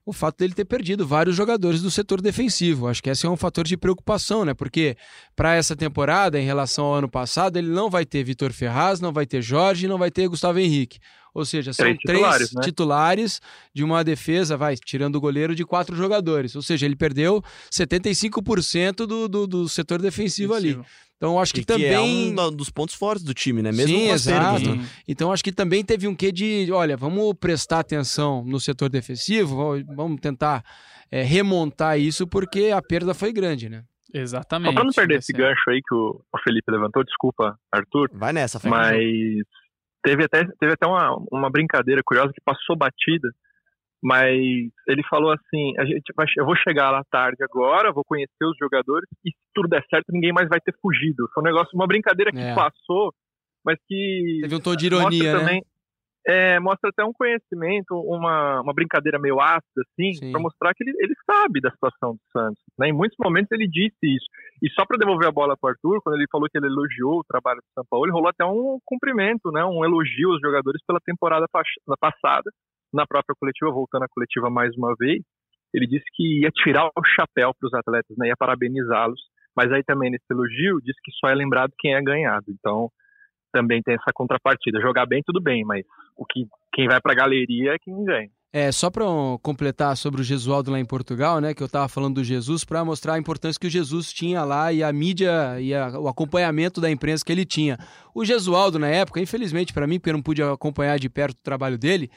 o 0.06 0.12
fato 0.12 0.38
dele 0.38 0.52
ter 0.52 0.64
perdido 0.64 1.06
vários 1.06 1.34
jogadores 1.34 1.80
do 1.80 1.90
setor 1.90 2.20
defensivo. 2.20 2.88
Acho 2.88 3.02
que 3.02 3.08
esse 3.08 3.26
é 3.26 3.30
um 3.30 3.36
fator 3.36 3.64
de 3.64 3.76
preocupação, 3.76 4.44
né? 4.44 4.52
Porque 4.52 4.96
para 5.34 5.54
essa 5.54 5.74
temporada, 5.74 6.38
em 6.38 6.44
relação 6.44 6.84
ao 6.84 6.94
ano 6.94 7.08
passado, 7.08 7.56
ele 7.56 7.68
não 7.68 7.88
vai 7.88 8.04
ter 8.04 8.22
Vitor 8.22 8.52
Ferraz, 8.52 9.00
não 9.00 9.12
vai 9.12 9.24
ter 9.24 9.40
Jorge, 9.40 9.88
não 9.88 9.96
vai 9.96 10.10
ter 10.10 10.28
Gustavo 10.28 10.58
Henrique. 10.58 10.98
Ou 11.34 11.44
seja, 11.44 11.72
são 11.72 11.84
Três 11.84 11.98
três 11.98 12.16
titulares, 12.20 12.52
né? 12.54 12.62
titulares 12.62 13.40
de 13.74 13.82
uma 13.82 14.04
defesa, 14.04 14.56
vai, 14.56 14.76
tirando 14.76 15.16
o 15.16 15.20
goleiro, 15.20 15.52
de 15.54 15.64
quatro 15.64 15.96
jogadores. 15.96 16.54
Ou 16.54 16.62
seja, 16.62 16.86
ele 16.86 16.94
perdeu 16.94 17.42
75% 17.92 19.06
do, 19.06 19.28
do, 19.28 19.46
do 19.46 19.68
setor 19.68 20.00
defensivo 20.00 20.54
ali. 20.54 20.78
Então, 21.16 21.40
acho 21.40 21.54
que 21.54 21.60
E 21.60 21.64
também. 21.64 21.92
é 21.92 22.00
um 22.00 22.52
dos 22.52 22.70
pontos 22.70 22.94
fortes 22.94 23.24
do 23.24 23.32
time, 23.32 23.62
né? 23.62 23.72
Mesmo 23.72 23.96
Sim, 23.96 24.10
exato. 24.10 24.76
né? 24.76 24.86
Então 25.08 25.32
acho 25.32 25.42
que 25.42 25.52
também 25.52 25.84
teve 25.84 26.06
um 26.06 26.14
quê 26.14 26.30
de, 26.30 26.70
olha, 26.70 26.96
vamos 26.96 27.34
prestar 27.38 27.80
atenção 27.80 28.44
no 28.44 28.60
setor 28.60 28.88
defensivo, 28.90 29.56
vamos- 29.96 30.20
tentar 30.20 30.62
é, 31.10 31.22
remontar 31.22 31.98
isso 31.98 32.26
porque 32.26 32.70
a 32.74 32.82
perda 32.82 33.14
foi 33.14 33.32
grande, 33.32 33.68
né? 33.68 33.82
Exatamente. 34.12 34.68
Só 34.70 34.74
pra 34.74 34.84
não 34.84 34.92
perder 34.92 35.18
esse 35.18 35.32
gancho 35.32 35.70
aí 35.70 35.80
que 35.80 35.94
o 35.94 36.20
Felipe 36.44 36.70
levantou, 36.70 37.02
desculpa, 37.04 37.58
Arthur, 37.72 38.08
Vai 38.12 38.32
nessa, 38.32 38.60
Fê. 38.60 38.68
mas 38.68 38.94
teve 40.04 40.24
até, 40.24 40.44
teve 40.60 40.74
até 40.74 40.86
uma, 40.86 41.16
uma 41.32 41.50
brincadeira 41.50 42.02
curiosa 42.04 42.32
que 42.32 42.40
passou 42.44 42.76
batida, 42.76 43.28
mas 44.02 44.36
ele 44.86 45.02
falou 45.08 45.32
assim, 45.32 45.72
a 45.78 45.84
gente 45.86 46.12
vai, 46.14 46.26
eu 46.36 46.44
vou 46.44 46.54
chegar 46.56 46.90
lá 46.90 47.02
tarde 47.10 47.42
agora, 47.42 47.90
vou 47.92 48.04
conhecer 48.04 48.44
os 48.44 48.56
jogadores 48.60 49.08
e 49.24 49.30
se 49.30 49.36
tudo 49.54 49.66
der 49.68 49.82
certo 49.88 50.12
ninguém 50.12 50.32
mais 50.32 50.46
vai 50.48 50.60
ter 50.60 50.74
fugido. 50.80 51.26
Foi 51.32 51.42
um 51.42 51.46
negócio, 51.46 51.70
uma 51.74 51.86
brincadeira 51.86 52.30
que 52.30 52.38
É. 52.38 52.54
passou, 52.54 53.12
mas 53.64 53.78
que 53.88 54.40
Teve 54.42 54.54
um 54.56 54.60
tom 54.60 54.76
de 54.76 54.86
ironia, 54.86 55.32
né? 55.32 55.38
também, 55.38 55.62
é, 56.26 56.58
mostra 56.58 56.90
até 56.90 57.04
um 57.04 57.12
conhecimento, 57.12 57.94
uma, 57.94 58.62
uma 58.62 58.72
brincadeira 58.72 59.18
meio 59.18 59.40
ácida, 59.40 59.82
assim, 59.82 60.14
Sim. 60.14 60.32
para 60.32 60.40
mostrar 60.40 60.74
que 60.74 60.82
ele, 60.82 60.96
ele 60.98 61.14
sabe 61.30 61.60
da 61.60 61.70
situação 61.70 62.14
do 62.14 62.20
Santos. 62.32 62.62
Né? 62.78 62.88
Em 62.88 62.92
muitos 62.92 63.16
momentos 63.22 63.52
ele 63.52 63.68
disse 63.68 63.98
isso. 64.02 64.26
E 64.62 64.70
só 64.70 64.86
para 64.86 64.96
devolver 64.96 65.28
a 65.28 65.32
bola 65.32 65.56
para 65.56 65.70
Arthur, 65.70 66.00
quando 66.02 66.16
ele 66.16 66.26
falou 66.30 66.48
que 66.50 66.56
ele 66.56 66.66
elogiou 66.66 67.20
o 67.20 67.24
trabalho 67.24 67.60
do 67.60 67.72
São 67.74 67.84
Paulo, 67.88 68.10
rolou 68.10 68.28
até 68.28 68.44
um 68.44 68.78
cumprimento, 68.84 69.50
né? 69.52 69.64
um 69.64 69.84
elogio 69.84 70.30
aos 70.30 70.40
jogadores 70.40 70.80
pela 70.86 71.00
temporada 71.00 71.46
pas- 71.52 71.68
passada, 72.00 72.50
na 72.92 73.06
própria 73.06 73.34
coletiva, 73.38 73.70
voltando 73.70 74.04
à 74.04 74.08
coletiva 74.08 74.48
mais 74.48 74.74
uma 74.76 74.94
vez. 74.98 75.22
Ele 75.74 75.86
disse 75.86 76.04
que 76.14 76.42
ia 76.42 76.50
tirar 76.50 76.86
o 76.86 77.04
chapéu 77.04 77.52
para 77.58 77.66
os 77.66 77.74
atletas, 77.74 78.16
né? 78.16 78.28
ia 78.28 78.36
parabenizá-los. 78.38 79.20
Mas 79.56 79.70
aí 79.70 79.84
também 79.84 80.10
nesse 80.10 80.24
elogio 80.30 80.80
disse 80.80 80.98
que 81.02 81.12
só 81.12 81.28
é 81.28 81.34
lembrado 81.34 81.72
quem 81.78 81.94
é 81.94 82.02
ganhado. 82.02 82.46
Então 82.48 82.90
também 83.54 83.80
tem 83.82 83.94
essa 83.94 84.10
contrapartida. 84.12 84.80
Jogar 84.80 85.06
bem, 85.06 85.22
tudo 85.24 85.40
bem, 85.40 85.64
mas 85.64 85.84
o 86.16 86.26
que 86.26 86.46
quem 86.74 86.88
vai 86.88 87.00
pra 87.00 87.14
galeria 87.14 87.74
é 87.74 87.78
quem 87.78 88.04
ganha. 88.04 88.28
É, 88.52 88.70
só 88.70 88.88
para 88.88 89.04
completar 89.42 89.96
sobre 89.96 90.20
o 90.20 90.24
Gesualdo 90.24 90.70
lá 90.70 90.78
em 90.78 90.84
Portugal, 90.84 91.40
né, 91.40 91.52
que 91.54 91.60
eu 91.62 91.66
estava 91.66 91.88
falando 91.88 92.16
do 92.16 92.24
Jesus, 92.24 92.64
para 92.64 92.84
mostrar 92.84 93.14
a 93.14 93.18
importância 93.18 93.58
que 93.58 93.66
o 93.66 93.70
Jesus 93.70 94.12
tinha 94.12 94.44
lá 94.44 94.72
e 94.72 94.80
a 94.80 94.92
mídia 94.92 95.60
e 95.60 95.74
a- 95.74 95.98
o 95.98 96.06
acompanhamento 96.06 96.80
da 96.80 96.88
imprensa 96.88 97.24
que 97.24 97.32
ele 97.32 97.44
tinha. 97.44 97.76
O 98.14 98.24
Gesualdo, 98.24 98.78
na 98.78 98.88
época, 98.88 99.20
infelizmente 99.20 99.72
para 99.72 99.86
mim, 99.88 99.98
porque 99.98 100.10
eu 100.10 100.14
não 100.14 100.22
pude 100.22 100.40
acompanhar 100.42 100.98
de 101.00 101.08
perto 101.08 101.38
o 101.38 101.42
trabalho 101.42 101.76
dele, 101.76 102.08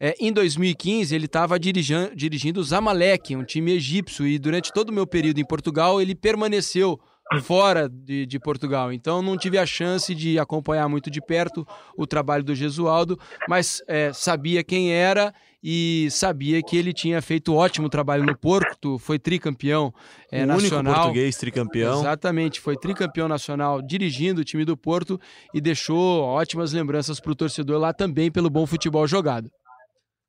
é, 0.00 0.14
em 0.18 0.32
2015 0.32 1.14
ele 1.14 1.26
estava 1.26 1.58
dirigindo 1.60 2.58
o 2.60 2.64
Zamalek, 2.64 3.36
um 3.36 3.44
time 3.44 3.72
egípcio, 3.72 4.26
e 4.26 4.38
durante 4.38 4.72
todo 4.72 4.88
o 4.88 4.92
meu 4.94 5.06
período 5.06 5.40
em 5.40 5.46
Portugal 5.46 6.00
ele 6.00 6.14
permaneceu 6.14 6.98
fora 7.40 7.88
de, 7.88 8.26
de, 8.26 8.38
Portugal. 8.38 8.92
Então 8.92 9.22
não 9.22 9.36
tive 9.36 9.58
a 9.58 9.66
chance 9.66 10.14
de 10.14 10.38
acompanhar 10.38 10.88
muito 10.88 11.10
de 11.10 11.20
perto 11.20 11.66
o 11.96 12.06
trabalho 12.06 12.44
do 12.44 12.54
Gesualdo, 12.54 13.18
mas 13.48 13.82
é, 13.86 14.12
sabia 14.12 14.62
quem 14.62 14.92
era 14.92 15.32
e 15.62 16.08
sabia 16.10 16.60
que 16.60 16.76
ele 16.76 16.92
tinha 16.92 17.22
feito 17.22 17.54
ótimo 17.54 17.88
trabalho 17.88 18.24
no 18.24 18.36
Porto, 18.36 18.98
foi 18.98 19.18
tricampeão 19.18 19.94
é, 20.30 20.42
o 20.42 20.46
nacional. 20.46 20.80
Único 20.80 21.00
português 21.00 21.36
tricampeão. 21.36 22.00
Exatamente, 22.00 22.60
foi 22.60 22.76
tricampeão 22.76 23.28
nacional 23.28 23.80
dirigindo 23.80 24.40
o 24.40 24.44
time 24.44 24.64
do 24.64 24.76
Porto 24.76 25.20
e 25.54 25.60
deixou 25.60 26.22
ótimas 26.22 26.72
lembranças 26.72 27.20
para 27.20 27.30
o 27.30 27.34
torcedor 27.34 27.78
lá 27.78 27.92
também 27.92 28.30
pelo 28.30 28.50
bom 28.50 28.66
futebol 28.66 29.06
jogado. 29.06 29.50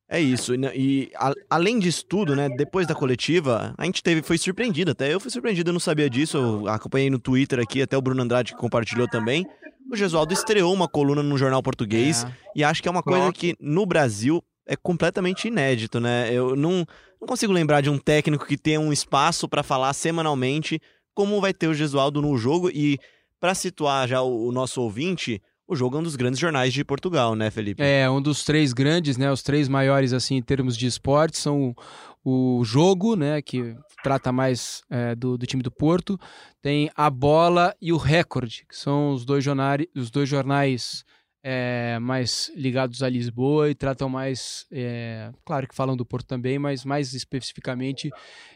É 0.10 0.20
isso, 0.20 0.54
e 0.54 1.12
a, 1.16 1.34
além 1.50 1.80
disso 1.80 2.06
tudo, 2.06 2.36
né, 2.36 2.50
depois 2.50 2.86
da 2.86 2.94
coletiva, 2.94 3.74
a 3.78 3.86
gente 3.86 4.04
teve, 4.04 4.22
foi 4.22 4.38
surpreendido, 4.38 4.92
até 4.92 5.14
eu 5.14 5.20
fui 5.20 5.32
surpreendido, 5.32 5.70
eu 5.70 5.74
não 5.74 5.80
sabia 5.80 6.10
disso, 6.10 6.38
eu 6.38 6.68
acompanhei 6.68 7.10
no 7.10 7.18
Twitter 7.18 7.60
aqui, 7.60 7.82
até 7.82 7.98
o 7.98 8.02
Bruno 8.02 8.22
Andrade 8.22 8.54
que 8.54 8.60
compartilhou 8.60 9.08
também, 9.08 9.46
o 9.92 9.96
Gesualdo 9.96 10.34
estreou 10.34 10.74
uma 10.74 10.88
coluna 10.88 11.24
no 11.24 11.38
jornal 11.38 11.64
português, 11.64 12.26
é. 12.26 12.34
e 12.56 12.64
acho 12.64 12.82
que 12.82 12.88
é 12.88 12.92
uma 12.92 13.02
coisa 13.02 13.32
que 13.32 13.56
no 13.60 13.86
Brasil 13.86 14.44
é 14.68 14.76
completamente 14.76 15.48
inédito, 15.48 16.00
né, 16.00 16.32
eu 16.32 16.56
não, 16.56 16.86
não 17.20 17.28
consigo 17.28 17.54
lembrar 17.54 17.82
de 17.82 17.90
um 17.90 17.98
técnico 17.98 18.46
que 18.46 18.58
tenha 18.58 18.80
um 18.80 18.94
espaço 18.94 19.48
para 19.48 19.64
falar 19.64 19.94
semanalmente 19.94 20.80
como 21.16 21.40
vai 21.40 21.54
ter 21.54 21.68
o 21.68 21.74
Gesualdo 21.74 22.22
no 22.22 22.38
jogo, 22.38 22.70
e 22.70 23.00
para 23.40 23.56
situar 23.56 24.08
já 24.08 24.22
o, 24.22 24.48
o 24.48 24.52
nosso 24.52 24.82
ouvinte, 24.82 25.42
o 25.68 25.76
jogo 25.76 25.98
é 25.98 26.00
um 26.00 26.04
dos 26.04 26.16
grandes 26.16 26.40
jornais 26.40 26.74
de 26.74 26.84
Portugal, 26.84 27.36
né, 27.36 27.50
Felipe? 27.50 27.82
É, 27.82 28.10
um 28.10 28.22
dos 28.22 28.44
três 28.44 28.74
grandes, 28.74 29.18
né? 29.18 29.32
Os 29.32 29.42
três 29.42 29.68
maiores, 29.68 30.14
assim, 30.14 30.36
em 30.36 30.42
termos 30.42 30.78
de 30.78 30.86
esporte, 30.86 31.38
são 31.38 31.76
o, 32.24 32.60
o 32.60 32.66
Jogo, 32.66 33.16
né? 33.16 33.42
Que 33.42 33.76
trata 34.04 34.32
mais 34.32 34.82
é, 34.90 35.16
do, 35.16 35.38
do, 35.38 35.46
time 35.46 35.64
do 35.64 35.72
Porto. 35.72 36.20
Tem 36.62 36.92
a 36.96 37.10
Bola 37.10 37.74
e 37.82 37.94
o 37.94 37.98
Record, 37.98 38.52
que 38.68 38.76
são 38.76 39.14
os 39.14 39.26
dois, 39.26 39.44
jornais, 39.44 39.86
os 39.96 40.12
dois 40.12 40.28
jornais 40.28 41.06
é, 41.44 42.00
mais 42.00 42.50
ligados 42.56 43.04
a 43.04 43.10
Lisboa 43.10 43.70
e 43.70 43.76
tratam 43.76 44.08
mais, 44.08 44.66
é, 44.72 45.30
claro 45.46 45.68
que 45.68 45.76
falam 45.76 45.98
do 45.98 46.06
Porto 46.06 46.26
também, 46.26 46.58
mas 46.58 46.86
mais 46.86 47.14
especificamente 47.14 48.10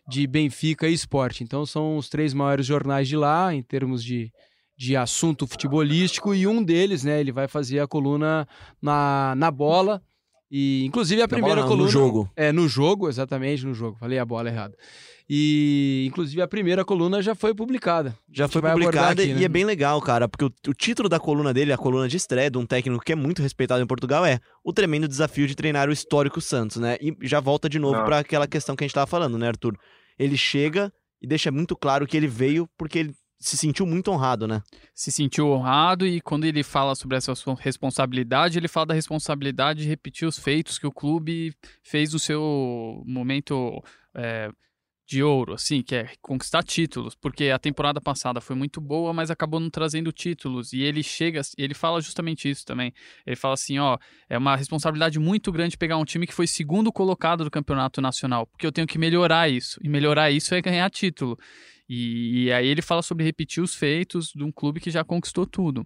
de 0.08 0.26
Benfica 0.26 0.88
e 0.88 0.94
Esporte. 0.94 1.44
Então 1.44 1.66
são 1.66 1.98
os 1.98 2.08
três 2.08 2.34
maiores 2.34 2.66
jornais 2.66 3.08
de 3.08 3.18
lá, 3.18 3.54
em 3.54 3.62
termos 3.62 4.04
de 4.04 4.32
de 4.78 4.96
assunto 4.96 5.48
futebolístico 5.48 6.36
e 6.36 6.46
um 6.46 6.64
deles, 6.64 7.04
né, 7.04 7.20
ele 7.20 7.32
vai 7.32 7.48
fazer 7.48 7.80
a 7.80 7.88
coluna 7.88 8.48
na, 8.82 9.34
na 9.36 9.50
bola 9.50 10.02
e 10.50 10.86
inclusive 10.86 11.22
a 11.22 11.28
primeira 11.28 11.62
bola, 11.62 11.68
coluna 11.68 11.86
no 11.86 11.92
jogo. 11.92 12.32
É, 12.36 12.52
no 12.52 12.68
jogo, 12.68 13.10
exatamente, 13.10 13.66
no 13.66 13.74
jogo. 13.74 13.98
Falei 13.98 14.18
a 14.18 14.26
bola 14.26 14.50
errada. 14.50 14.78
E 15.30 16.06
inclusive 16.08 16.42
a 16.42 16.48
primeira 16.48 16.86
coluna 16.86 17.22
já 17.22 17.36
foi 17.36 17.54
publicada. 17.54 18.18
Já 18.32 18.48
foi 18.48 18.62
publicada 18.62 19.22
aqui, 19.22 19.32
e 19.32 19.36
né? 19.36 19.44
é 19.44 19.50
bem 19.50 19.66
legal, 19.66 20.02
cara, 20.02 20.30
porque 20.30 20.46
o, 20.46 20.52
o, 20.70 20.74
título 20.74 21.10
da 21.10 21.20
coluna 21.20 21.54
dele, 21.54 21.74
a 21.74 21.78
coluna 21.78 22.08
de 22.08 22.16
estreia 22.16 22.50
de 22.50 22.58
um 22.58 22.66
técnico 22.66 23.04
que 23.04 23.12
é 23.12 23.16
muito 23.16 23.42
respeitado 23.42 23.84
em 23.84 23.88
Portugal 23.88 24.26
é 24.26 24.40
O 24.64 24.72
tremendo 24.72 25.06
desafio 25.06 25.46
de 25.46 25.54
treinar 25.54 25.90
o 25.90 25.92
histórico 25.92 26.40
Santos, 26.40 26.78
né? 26.78 26.98
E 27.02 27.14
já 27.24 27.42
volta 27.42 27.68
de 27.68 27.78
novo 27.78 28.02
para 28.06 28.20
aquela 28.20 28.48
questão 28.48 28.74
que 28.74 28.86
a 28.86 28.88
gente 28.88 28.96
tava 28.96 29.08
falando, 29.08 29.38
né, 29.38 29.50
Arthur? 29.50 29.78
Ele 30.18 30.38
chega 30.38 30.94
e 31.22 31.28
deixa 31.28 31.52
muito 31.52 31.76
claro 31.76 32.08
que 32.08 32.16
ele 32.16 32.28
veio 32.28 32.70
porque 32.78 33.00
ele 33.00 33.14
se 33.40 33.56
sentiu 33.56 33.86
muito 33.86 34.12
honrado, 34.12 34.48
né? 34.48 34.62
Se 34.94 35.12
sentiu 35.12 35.50
honrado 35.50 36.08
e 36.08 36.20
quando 36.22 36.46
ele 36.46 36.64
fala 36.64 36.96
sobre 36.96 37.18
essa 37.18 37.34
responsabilidade, 37.60 38.58
ele 38.58 38.68
fala 38.68 38.88
da 38.88 38.94
responsabilidade 38.94 39.84
de 39.84 39.88
repetir 39.88 40.28
os 40.28 40.40
feitos 40.40 40.80
que 40.80 40.88
o 40.88 40.92
clube 40.92 41.54
fez 41.84 42.14
no 42.14 42.20
seu 42.20 43.04
momento 43.06 43.84
é, 44.16 44.50
de 45.08 45.24
ouro, 45.24 45.54
assim, 45.54 45.82
que 45.82 45.96
é 45.96 46.10
conquistar 46.22 46.62
títulos, 46.62 47.16
porque 47.16 47.50
a 47.50 47.58
temporada 47.58 48.02
passada 48.02 48.42
foi 48.42 48.56
muito 48.58 48.82
boa, 48.82 49.14
mas 49.14 49.32
acabou 49.32 49.60
não 49.60 49.70
trazendo 49.70 50.12
títulos. 50.12 50.74
E 50.74 50.82
ele 50.82 51.02
chega, 51.02 51.40
ele 51.58 51.74
fala 51.74 52.02
justamente 52.02 52.50
isso 52.50 52.66
também. 52.66 52.92
Ele 53.26 53.36
fala 53.36 53.54
assim, 53.54 53.80
ó, 53.80 53.98
é 54.28 54.38
uma 54.38 54.58
responsabilidade 54.58 55.18
muito 55.18 55.50
grande 55.50 55.78
pegar 55.78 55.98
um 55.98 56.04
time 56.04 56.28
que 56.28 56.34
foi 56.34 56.46
segundo 56.46 56.92
colocado 56.92 57.46
do 57.46 57.52
campeonato 57.52 58.02
nacional, 58.02 58.46
porque 58.48 58.68
eu 58.68 58.72
tenho 58.72 58.86
que 58.86 58.98
melhorar 58.98 59.48
isso. 59.48 59.80
E 59.82 59.88
melhorar 59.88 60.30
isso 60.30 60.54
é 60.54 60.62
ganhar 60.62 60.90
título. 60.90 61.38
E, 61.90 62.46
e 62.46 62.52
aí 62.52 62.68
ele 62.68 62.82
fala 62.82 63.02
sobre 63.02 63.24
repetir 63.24 63.64
os 63.64 63.74
feitos 63.74 64.32
de 64.36 64.44
um 64.44 64.52
clube 64.52 64.80
que 64.80 64.92
já 64.92 65.04
conquistou 65.04 65.46
tudo. 65.46 65.86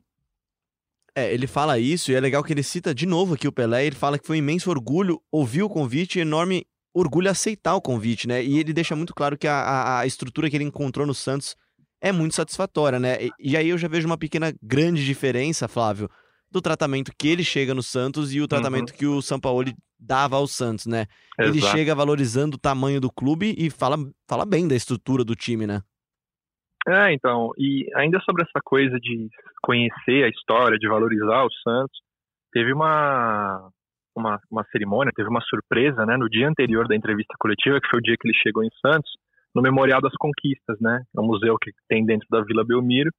É, 1.16 1.34
ele 1.34 1.46
fala 1.46 1.78
isso 1.78 2.12
e 2.12 2.16
é 2.16 2.20
legal 2.20 2.44
que 2.44 2.54
ele 2.54 2.64
cita 2.64 2.96
de 2.96 3.06
novo 3.06 3.34
aqui 3.34 3.48
o 3.48 3.52
Pelé. 3.52 3.86
Ele 3.86 3.96
fala 3.96 4.18
que 4.18 4.26
foi 4.26 4.38
um 4.38 4.40
imenso 4.40 4.70
orgulho 4.70 5.22
ouvir 5.32 5.62
o 5.62 5.70
convite 5.70 6.18
e 6.18 6.22
enorme 6.22 6.66
orgulho 6.94 7.30
aceitar 7.30 7.76
o 7.76 7.82
convite, 7.82 8.28
né? 8.28 8.44
E 8.44 8.60
ele 8.60 8.74
deixa 8.74 8.96
muito 8.96 9.14
claro 9.14 9.38
que 9.38 9.48
a, 9.48 9.54
a, 9.54 10.00
a 10.00 10.06
estrutura 10.06 10.50
que 10.50 10.56
ele 10.56 10.64
encontrou 10.64 11.06
no 11.06 11.14
Santos 11.14 11.56
é 12.02 12.12
muito 12.12 12.36
satisfatória, 12.36 13.00
né? 13.00 13.26
E, 13.26 13.32
e, 13.40 13.58
aí 13.58 13.70
eu 13.70 13.78
já 13.78 13.88
vejo 13.88 14.08
uma 14.08 14.18
pequena 14.18 14.54
grande 14.62 15.06
diferença, 15.06 15.68
Flávio, 15.68 16.10
do 16.50 16.62
tratamento 16.62 17.12
que 17.18 17.28
ele 17.28 17.44
chega 17.44 17.74
no 17.74 17.84
Santos 17.84 18.34
e 18.34 18.42
o 18.42 18.48
tratamento 18.48 18.92
uhum. 18.92 18.98
que 18.98 19.06
o 19.06 19.22
Sampaoli 19.22 19.76
dava 20.00 20.36
ao 20.36 20.48
Santos, 20.48 20.86
né? 20.86 21.06
Exato. 21.40 21.58
Ele 21.58 21.62
chega 21.62 21.94
valorizando 21.94 22.56
o 22.56 22.60
tamanho 22.60 23.00
do 23.00 23.12
clube 23.12 23.54
e 23.58 23.70
fala, 23.70 23.98
fala 24.28 24.46
bem 24.46 24.68
da 24.68 24.76
estrutura 24.76 25.24
do 25.24 25.36
time, 25.36 25.68
né? 25.68 25.82
É, 26.88 27.14
então, 27.14 27.52
e 27.58 27.88
ainda 27.96 28.20
sobre 28.22 28.44
essa 28.44 28.60
coisa 28.64 29.00
de 29.00 29.30
conhecer 29.62 30.24
a 30.24 30.30
história, 30.30 30.80
de 30.80 30.88
valorizar 30.88 31.44
o 31.46 31.54
Santos, 31.64 32.00
teve 32.52 32.74
uma, 32.74 33.70
uma, 34.16 34.40
uma 34.50 34.64
cerimônia, 34.72 35.14
teve 35.16 35.30
uma 35.30 35.42
surpresa, 35.42 36.06
né, 36.06 36.18
no 36.18 36.28
dia 36.28 36.50
anterior 36.50 36.88
da 36.88 36.96
entrevista 36.96 37.36
coletiva, 37.40 37.80
que 37.80 37.88
foi 37.88 38.00
o 38.00 38.04
dia 38.04 38.16
que 38.20 38.28
ele 38.28 38.38
chegou 38.42 38.64
em 38.64 38.70
Santos, 38.82 39.12
no 39.54 39.62
Memorial 39.62 40.02
das 40.02 40.14
Conquistas, 40.18 40.80
né, 40.80 41.04
é 41.16 41.22
um 41.22 41.26
museu 41.26 41.56
que 41.62 41.72
tem 41.88 42.04
dentro 42.04 42.28
da 42.32 42.42
Vila 42.42 42.66
Belmiro, 42.66 43.12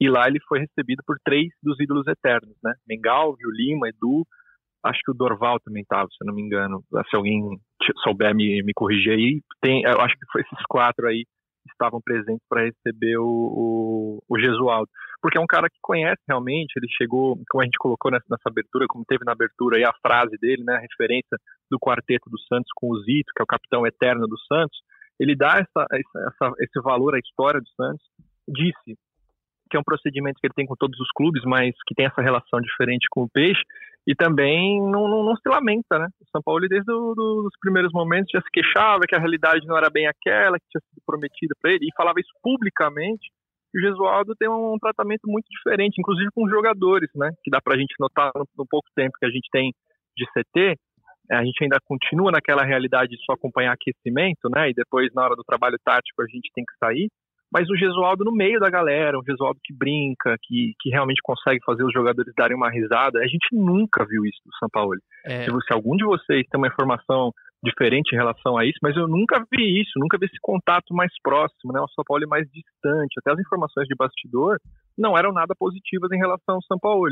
e 0.00 0.08
lá 0.08 0.26
ele 0.26 0.40
foi 0.48 0.60
recebido 0.60 1.02
por 1.06 1.16
três 1.22 1.48
dos 1.62 1.78
ídolos 1.78 2.06
eternos, 2.06 2.56
né, 2.64 2.72
Mengalvio, 2.88 3.50
Lima, 3.50 3.88
Edu, 3.88 4.26
acho 4.82 4.98
que 5.04 5.10
o 5.10 5.14
Dorval 5.14 5.60
também 5.60 5.82
estava, 5.82 6.08
se 6.08 6.16
eu 6.22 6.26
não 6.26 6.34
me 6.34 6.40
engano, 6.40 6.82
se 7.10 7.14
alguém 7.14 7.60
souber 8.02 8.34
me, 8.34 8.62
me 8.62 8.72
corrigir 8.72 9.12
aí, 9.12 9.42
tem, 9.60 9.82
eu 9.82 10.00
acho 10.00 10.14
que 10.14 10.26
foi 10.32 10.40
esses 10.40 10.64
quatro 10.66 11.06
aí 11.06 11.26
estavam 11.68 12.00
presentes 12.00 12.44
para 12.48 12.64
receber 12.64 13.18
o, 13.18 13.26
o, 13.26 14.22
o 14.28 14.38
Gesualdo. 14.38 14.88
Porque 15.20 15.38
é 15.38 15.40
um 15.40 15.46
cara 15.46 15.68
que 15.68 15.78
conhece 15.82 16.20
realmente, 16.26 16.72
ele 16.76 16.88
chegou, 16.96 17.38
como 17.50 17.62
a 17.62 17.64
gente 17.64 17.78
colocou 17.78 18.10
nessa, 18.10 18.24
nessa 18.30 18.48
abertura, 18.48 18.86
como 18.88 19.04
teve 19.04 19.24
na 19.24 19.32
abertura 19.32 19.76
aí 19.76 19.84
a 19.84 19.92
frase 20.02 20.36
dele, 20.40 20.64
né, 20.64 20.76
a 20.76 20.80
referência 20.80 21.36
do 21.70 21.78
quarteto 21.78 22.30
do 22.30 22.40
Santos 22.40 22.70
com 22.74 22.90
o 22.90 22.98
Zito, 23.02 23.32
que 23.34 23.42
é 23.42 23.44
o 23.44 23.46
capitão 23.46 23.86
eterno 23.86 24.26
do 24.26 24.38
Santos, 24.40 24.78
ele 25.18 25.36
dá 25.36 25.58
essa, 25.58 25.86
essa, 25.92 26.54
esse 26.60 26.80
valor 26.82 27.14
à 27.14 27.18
história 27.18 27.60
do 27.60 27.68
Santos, 27.76 28.04
disse 28.48 28.96
que 29.70 29.76
é 29.76 29.80
um 29.80 29.84
procedimento 29.84 30.38
que 30.40 30.46
ele 30.46 30.54
tem 30.54 30.66
com 30.66 30.74
todos 30.74 30.98
os 30.98 31.08
clubes, 31.14 31.42
mas 31.44 31.74
que 31.86 31.94
tem 31.94 32.06
essa 32.06 32.20
relação 32.20 32.60
diferente 32.60 33.06
com 33.10 33.22
o 33.22 33.28
Peixe, 33.28 33.62
e 34.06 34.14
também 34.14 34.80
não, 34.80 35.06
não, 35.08 35.22
não 35.22 35.36
se 35.36 35.48
lamenta, 35.48 35.98
né? 35.98 36.08
O 36.20 36.28
São 36.30 36.42
Paulo, 36.42 36.66
desde 36.68 36.90
os 36.90 37.54
primeiros 37.60 37.92
momentos, 37.92 38.30
já 38.32 38.40
se 38.40 38.50
queixava 38.50 39.06
que 39.06 39.14
a 39.14 39.18
realidade 39.18 39.66
não 39.66 39.76
era 39.76 39.90
bem 39.90 40.06
aquela 40.06 40.58
que 40.58 40.66
tinha 40.70 40.80
sido 40.80 41.02
prometida 41.06 41.54
para 41.60 41.72
ele, 41.72 41.86
e 41.86 41.96
falava 41.96 42.18
isso 42.18 42.32
publicamente. 42.42 43.30
E 43.72 43.78
o 43.78 43.82
Gesualdo 43.82 44.34
tem 44.34 44.48
um 44.48 44.76
tratamento 44.80 45.22
muito 45.26 45.46
diferente, 45.48 46.00
inclusive 46.00 46.28
com 46.34 46.44
os 46.44 46.50
jogadores, 46.50 47.08
né? 47.14 47.30
Que 47.44 47.50
dá 47.50 47.60
para 47.60 47.76
a 47.76 47.78
gente 47.78 47.94
notar 48.00 48.32
no, 48.34 48.44
no, 48.58 48.66
pouco 48.66 48.88
tempo 48.96 49.16
que 49.18 49.26
a 49.26 49.30
gente 49.30 49.48
tem 49.52 49.72
de 50.16 50.26
CT, 50.32 50.76
é, 51.30 51.36
a 51.36 51.44
gente 51.44 51.62
ainda 51.62 51.78
continua 51.84 52.32
naquela 52.32 52.64
realidade 52.64 53.10
de 53.10 53.24
só 53.24 53.34
acompanhar 53.34 53.72
aquecimento, 53.72 54.48
né? 54.50 54.70
E 54.70 54.74
depois, 54.74 55.12
na 55.14 55.22
hora 55.22 55.36
do 55.36 55.44
trabalho 55.44 55.78
tático, 55.84 56.22
a 56.22 56.26
gente 56.26 56.50
tem 56.52 56.64
que 56.64 56.76
sair 56.82 57.08
mas 57.52 57.68
o 57.68 57.76
Gesualdo 57.76 58.24
no 58.24 58.32
meio 58.32 58.60
da 58.60 58.70
galera, 58.70 59.18
um 59.18 59.24
Gesualdo 59.24 59.58
que 59.64 59.74
brinca, 59.74 60.36
que, 60.42 60.74
que 60.80 60.90
realmente 60.90 61.20
consegue 61.22 61.58
fazer 61.64 61.84
os 61.84 61.92
jogadores 61.92 62.32
darem 62.36 62.56
uma 62.56 62.70
risada. 62.70 63.18
A 63.18 63.26
gente 63.26 63.48
nunca 63.52 64.04
viu 64.04 64.24
isso 64.24 64.40
do 64.46 64.54
São 64.58 64.68
Paulo. 64.70 64.96
É. 65.24 65.42
Se, 65.42 65.50
se, 65.50 65.72
algum 65.72 65.96
de 65.96 66.04
vocês 66.04 66.46
tem 66.48 66.58
uma 66.60 66.68
informação 66.68 67.32
diferente 67.62 68.14
em 68.14 68.16
relação 68.16 68.56
a 68.56 68.64
isso, 68.64 68.78
mas 68.82 68.96
eu 68.96 69.06
nunca 69.06 69.44
vi 69.52 69.80
isso, 69.80 69.98
nunca 69.98 70.16
vi 70.16 70.26
esse 70.26 70.38
contato 70.40 70.94
mais 70.94 71.12
próximo, 71.22 71.72
né? 71.72 71.80
O 71.80 71.88
São 71.88 72.04
Paulo 72.06 72.26
mais 72.28 72.46
distante. 72.50 73.18
Até 73.18 73.32
as 73.32 73.40
informações 73.40 73.86
de 73.86 73.96
bastidor 73.96 74.58
não 74.96 75.18
eram 75.18 75.32
nada 75.32 75.54
positivas 75.58 76.10
em 76.12 76.18
relação 76.18 76.54
ao 76.54 76.62
São 76.62 76.78
Paulo. 76.78 77.10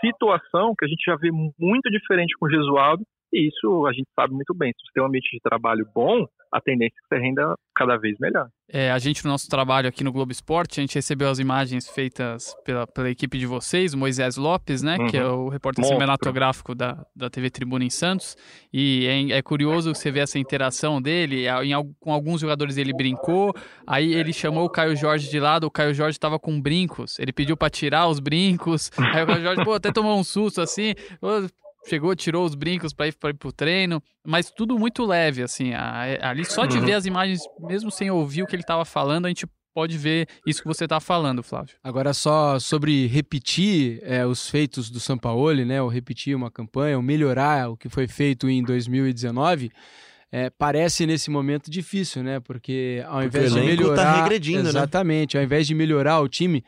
Situação 0.00 0.74
que 0.76 0.84
a 0.84 0.88
gente 0.88 1.02
já 1.06 1.16
vê 1.16 1.30
muito 1.30 1.90
diferente 1.90 2.34
com 2.38 2.46
o 2.46 2.50
Gesualdo 2.50 3.02
e 3.36 3.48
isso 3.48 3.86
a 3.86 3.92
gente 3.92 4.08
sabe 4.18 4.32
muito 4.32 4.54
bem. 4.54 4.72
Se 4.72 4.86
você 4.86 4.92
tem 4.94 5.02
um 5.02 5.06
ambiente 5.06 5.28
de 5.30 5.40
trabalho 5.40 5.86
bom, 5.94 6.26
a 6.52 6.60
tendência 6.60 6.94
é 6.96 7.02
que 7.02 7.08
você 7.08 7.20
renda 7.20 7.54
cada 7.74 7.98
vez 7.98 8.16
melhor. 8.18 8.48
É, 8.68 8.90
a 8.90 8.98
gente, 8.98 9.24
no 9.24 9.30
nosso 9.30 9.48
trabalho 9.48 9.88
aqui 9.88 10.02
no 10.02 10.10
Globo 10.10 10.32
Esporte, 10.32 10.80
a 10.80 10.82
gente 10.82 10.94
recebeu 10.94 11.28
as 11.28 11.38
imagens 11.38 11.88
feitas 11.88 12.56
pela, 12.64 12.86
pela 12.86 13.10
equipe 13.10 13.38
de 13.38 13.46
vocês, 13.46 13.92
o 13.92 13.98
Moisés 13.98 14.36
Lopes, 14.36 14.82
né? 14.82 14.96
Uhum. 14.98 15.06
Que 15.06 15.18
é 15.18 15.26
o 15.26 15.48
repórter 15.48 15.82
Monstro. 15.82 15.98
cinematográfico 15.98 16.74
da, 16.74 17.04
da 17.14 17.28
TV 17.28 17.50
Tribuna 17.50 17.84
em 17.84 17.90
Santos. 17.90 18.36
E 18.72 19.06
é, 19.06 19.38
é 19.38 19.42
curioso 19.42 19.94
você 19.94 20.10
ver 20.10 20.20
essa 20.20 20.38
interação 20.38 21.00
dele. 21.00 21.46
Em, 21.46 21.72
com 22.00 22.12
alguns 22.12 22.40
jogadores 22.40 22.78
ele 22.78 22.94
brincou, 22.94 23.52
aí 23.86 24.14
ele 24.14 24.32
chamou 24.32 24.64
o 24.64 24.70
Caio 24.70 24.96
Jorge 24.96 25.30
de 25.30 25.38
lado, 25.38 25.64
o 25.64 25.70
Caio 25.70 25.92
Jorge 25.92 26.16
estava 26.16 26.38
com 26.38 26.60
brincos. 26.60 27.18
Ele 27.18 27.32
pediu 27.32 27.56
para 27.56 27.68
tirar 27.68 28.08
os 28.08 28.18
brincos. 28.18 28.90
Aí 29.14 29.22
o 29.22 29.26
Caio 29.26 29.42
Jorge, 29.42 29.64
pô, 29.64 29.74
até 29.74 29.92
tomou 29.92 30.18
um 30.18 30.24
susto 30.24 30.60
assim 30.60 30.94
chegou, 31.86 32.14
tirou 32.14 32.44
os 32.44 32.54
brincos 32.54 32.92
para 32.92 33.08
ir, 33.08 33.12
pra 33.12 33.30
ir 33.30 33.34
pro 33.34 33.52
treino, 33.52 34.02
mas 34.24 34.50
tudo 34.50 34.78
muito 34.78 35.04
leve, 35.04 35.42
assim. 35.42 35.72
A, 35.74 36.30
ali 36.30 36.44
só 36.44 36.66
de 36.66 36.78
uhum. 36.78 36.84
ver 36.84 36.94
as 36.94 37.06
imagens, 37.06 37.40
mesmo 37.60 37.90
sem 37.90 38.10
ouvir 38.10 38.42
o 38.42 38.46
que 38.46 38.54
ele 38.54 38.62
estava 38.62 38.84
falando, 38.84 39.26
a 39.26 39.28
gente 39.28 39.46
pode 39.76 39.98
ver 39.98 40.26
isso 40.46 40.62
que 40.62 40.68
você 40.68 40.84
está 40.84 40.98
falando, 41.00 41.42
Flávio. 41.42 41.76
Agora, 41.84 42.14
só 42.14 42.58
sobre 42.58 43.06
repetir 43.06 44.00
é, 44.02 44.24
os 44.24 44.48
feitos 44.48 44.88
do 44.88 44.98
Sampaoli, 44.98 45.66
né? 45.66 45.82
Ou 45.82 45.88
repetir 45.88 46.34
uma 46.34 46.50
campanha, 46.50 46.96
ou 46.96 47.02
melhorar 47.02 47.70
o 47.70 47.76
que 47.76 47.90
foi 47.90 48.08
feito 48.08 48.48
em 48.48 48.62
2019. 48.62 49.70
É, 50.32 50.50
parece 50.50 51.06
nesse 51.06 51.30
momento 51.30 51.70
difícil, 51.70 52.22
né? 52.22 52.40
Porque 52.40 53.02
ao 53.06 53.20
Porque 53.20 53.26
invés 53.26 53.52
o 53.52 53.54
de 53.54 53.60
tá 53.60 53.66
melhorar, 53.66 54.22
regredindo, 54.22 54.62
né? 54.62 54.68
exatamente, 54.70 55.36
ao 55.36 55.44
invés 55.44 55.66
de 55.66 55.74
melhorar 55.74 56.20
o 56.20 56.28
time, 56.28 56.64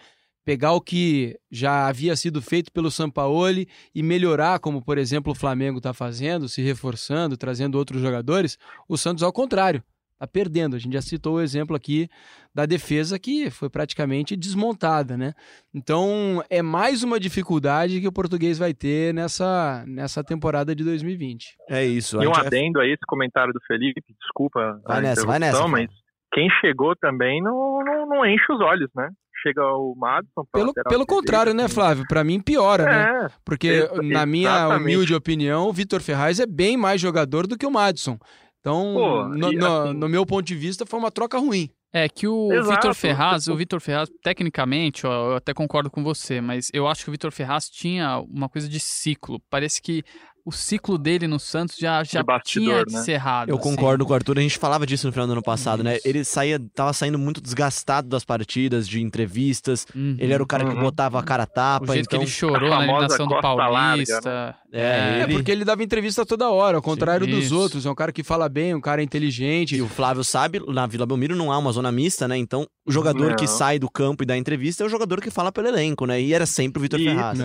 pegar 0.48 0.72
o 0.72 0.80
que 0.80 1.38
já 1.50 1.88
havia 1.88 2.16
sido 2.16 2.40
feito 2.40 2.72
pelo 2.72 2.90
Sampaoli 2.90 3.68
e 3.94 4.02
melhorar, 4.02 4.58
como 4.58 4.82
por 4.82 4.96
exemplo 4.96 5.32
o 5.32 5.34
Flamengo 5.34 5.76
está 5.76 5.92
fazendo, 5.92 6.48
se 6.48 6.62
reforçando, 6.62 7.36
trazendo 7.36 7.76
outros 7.76 8.00
jogadores, 8.00 8.56
o 8.88 8.96
Santos 8.96 9.22
ao 9.22 9.30
contrário, 9.30 9.82
está 10.14 10.26
perdendo. 10.26 10.74
A 10.74 10.78
gente 10.78 10.94
já 10.94 11.02
citou 11.02 11.34
o 11.34 11.40
exemplo 11.42 11.76
aqui 11.76 12.08
da 12.54 12.64
defesa 12.64 13.18
que 13.18 13.50
foi 13.50 13.68
praticamente 13.68 14.34
desmontada, 14.34 15.18
né? 15.18 15.34
Então 15.74 16.42
é 16.48 16.62
mais 16.62 17.02
uma 17.02 17.20
dificuldade 17.20 18.00
que 18.00 18.08
o 18.08 18.12
português 18.12 18.56
vai 18.56 18.72
ter 18.72 19.12
nessa, 19.12 19.84
nessa 19.86 20.24
temporada 20.24 20.74
de 20.74 20.82
2020. 20.82 21.58
É 21.68 21.84
isso. 21.84 22.22
E 22.22 22.26
um 22.26 22.34
adendo 22.34 22.80
a 22.80 22.86
esse 22.86 23.04
comentário 23.06 23.52
do 23.52 23.60
Felipe, 23.66 24.02
desculpa 24.18 24.80
Vai 24.86 24.96
a 24.96 25.00
nessa, 25.02 25.26
vai 25.26 25.36
interrupção, 25.36 25.68
nessa, 25.68 25.90
mas 25.90 26.08
quem 26.32 26.48
chegou 26.60 26.94
também 26.96 27.42
não, 27.42 27.80
não, 27.84 28.06
não 28.06 28.26
enche 28.26 28.50
os 28.50 28.60
olhos, 28.60 28.90
né? 28.94 29.10
Chega 29.42 29.62
o 29.62 29.94
Madison 29.96 30.44
Pelo, 30.52 30.72
pelo 30.88 31.06
contrário, 31.06 31.54
né, 31.54 31.64
assim. 31.64 31.74
Flávio? 31.74 32.04
Para 32.08 32.24
mim 32.24 32.40
piora, 32.40 32.84
né? 32.84 33.26
É, 33.26 33.28
Porque, 33.44 33.68
Exa- 33.68 34.02
na 34.02 34.26
minha 34.26 34.50
exatamente. 34.50 34.82
humilde 34.82 35.14
opinião, 35.14 35.68
o 35.68 35.72
Vitor 35.72 36.00
Ferraz 36.00 36.40
é 36.40 36.46
bem 36.46 36.76
mais 36.76 37.00
jogador 37.00 37.46
do 37.46 37.56
que 37.56 37.66
o 37.66 37.70
Madison. 37.70 38.18
Então, 38.60 38.92
Pô, 38.94 39.28
no, 39.28 39.52
e 39.52 39.56
no- 39.56 39.66
assim- 39.66 39.92
no 39.94 40.08
meu 40.08 40.26
ponto 40.26 40.44
de 40.44 40.54
vista, 40.54 40.84
foi 40.84 40.98
uma 40.98 41.10
troca 41.10 41.38
ruim. 41.38 41.70
É 41.92 42.06
que 42.08 42.26
o. 42.28 42.48
Vitor 42.68 42.94
Ferraz, 42.94 43.48
o 43.48 43.56
Vitor 43.56 43.80
Ferraz, 43.80 44.10
tecnicamente, 44.22 45.06
ó, 45.06 45.30
eu 45.30 45.36
até 45.36 45.54
concordo 45.54 45.90
com 45.90 46.02
você, 46.04 46.38
mas 46.40 46.68
eu 46.74 46.86
acho 46.86 47.02
que 47.04 47.08
o 47.08 47.12
Vitor 47.12 47.30
Ferraz 47.32 47.70
tinha 47.70 48.18
uma 48.18 48.46
coisa 48.48 48.68
de 48.68 48.78
ciclo. 48.78 49.40
Parece 49.48 49.80
que 49.80 50.02
o 50.48 50.52
ciclo 50.52 50.96
dele 50.96 51.26
no 51.28 51.38
Santos 51.38 51.76
já, 51.78 52.02
já 52.02 52.22
bastidor, 52.22 52.64
tinha 52.66 52.76
né? 52.78 53.00
encerrado. 53.02 53.50
Eu 53.50 53.56
assim. 53.56 53.62
concordo 53.70 54.06
com 54.06 54.12
o 54.12 54.14
Arthur, 54.14 54.38
a 54.38 54.40
gente 54.40 54.56
falava 54.58 54.86
disso 54.86 55.06
no 55.06 55.12
final 55.12 55.26
do 55.26 55.32
ano 55.32 55.42
passado, 55.42 55.84
né? 55.84 55.96
Isso. 55.96 56.08
Ele 56.08 56.24
saía, 56.24 56.58
tava 56.74 56.92
saindo 56.92 57.18
muito 57.18 57.40
desgastado 57.40 58.08
das 58.08 58.24
partidas, 58.24 58.88
de 58.88 59.00
entrevistas. 59.02 59.86
Uhum. 59.94 60.16
Ele 60.18 60.32
era 60.32 60.42
o 60.42 60.46
cara 60.46 60.64
que 60.64 60.74
Uhum. 60.74 60.80
botava 60.80 61.18
a 61.18 61.22
cara 61.22 61.42
a 61.42 61.46
tapa, 61.46 61.84
O 61.84 61.94
jeito 61.94 62.06
então 62.06 62.18
que 62.20 62.24
ele 62.24 62.30
chorou 62.30 62.72
a 62.72 62.78
na 62.78 62.84
eliminação 62.84 63.26
do 63.26 63.34
costa 63.34 63.48
larga, 63.54 63.70
Paulista. 63.88 64.56
É, 64.72 64.80
É, 64.80 65.22
ele- 65.24 65.34
porque 65.34 65.50
ele 65.50 65.64
dava 65.64 65.82
entrevista 65.82 66.24
toda 66.26 66.48
hora, 66.50 66.76
ao 66.78 66.82
contrário 66.82 67.26
dos 67.26 67.46
Isso. 67.46 67.58
outros. 67.58 67.84
É 67.86 67.90
um 67.90 67.94
cara 67.94 68.12
que 68.12 68.22
fala 68.22 68.48
bem, 68.48 68.74
um 68.74 68.80
cara 68.80 69.02
inteligente. 69.02 69.76
E 69.76 69.82
o 69.82 69.88
Flávio 69.88 70.24
sabe, 70.24 70.60
na 70.68 70.86
Vila 70.86 71.04
Belmiro 71.06 71.36
não 71.36 71.52
há 71.52 71.58
uma 71.58 71.72
zona 71.72 71.92
mista, 71.92 72.26
né? 72.26 72.36
Então, 72.38 72.66
o 72.86 72.90
jogador 72.92 73.30
Não. 73.30 73.36
que 73.36 73.46
sai 73.46 73.78
do 73.78 73.90
campo 73.90 74.22
e 74.22 74.26
dá 74.26 74.36
entrevista 74.36 74.82
é 74.82 74.86
o 74.86 74.88
jogador 74.88 75.20
que 75.20 75.30
fala 75.30 75.52
pelo 75.52 75.68
elenco, 75.68 76.06
né? 76.06 76.20
E 76.20 76.32
era 76.32 76.46
sempre 76.46 76.78
o 76.78 76.82
Vitor. 76.82 76.98
Ferraz. 77.00 77.38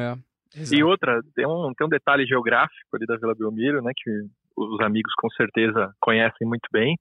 Né? 0.56 0.64
E 0.72 0.84
outra, 0.84 1.22
tem 1.36 1.46
um, 1.46 1.72
tem 1.78 1.86
um 1.88 1.90
detalhe 1.90 2.26
geográfico 2.26 2.96
ali 2.96 3.06
da 3.06 3.18
Vila 3.18 3.36
Belmiro, 3.36 3.82
né, 3.82 3.92
que 3.96 4.12
os 4.56 4.80
amigos 4.82 5.12
com 5.18 5.30
certeza 5.32 5.92
conhecem 6.00 6.48
muito 6.48 6.68
bem, 6.72 6.96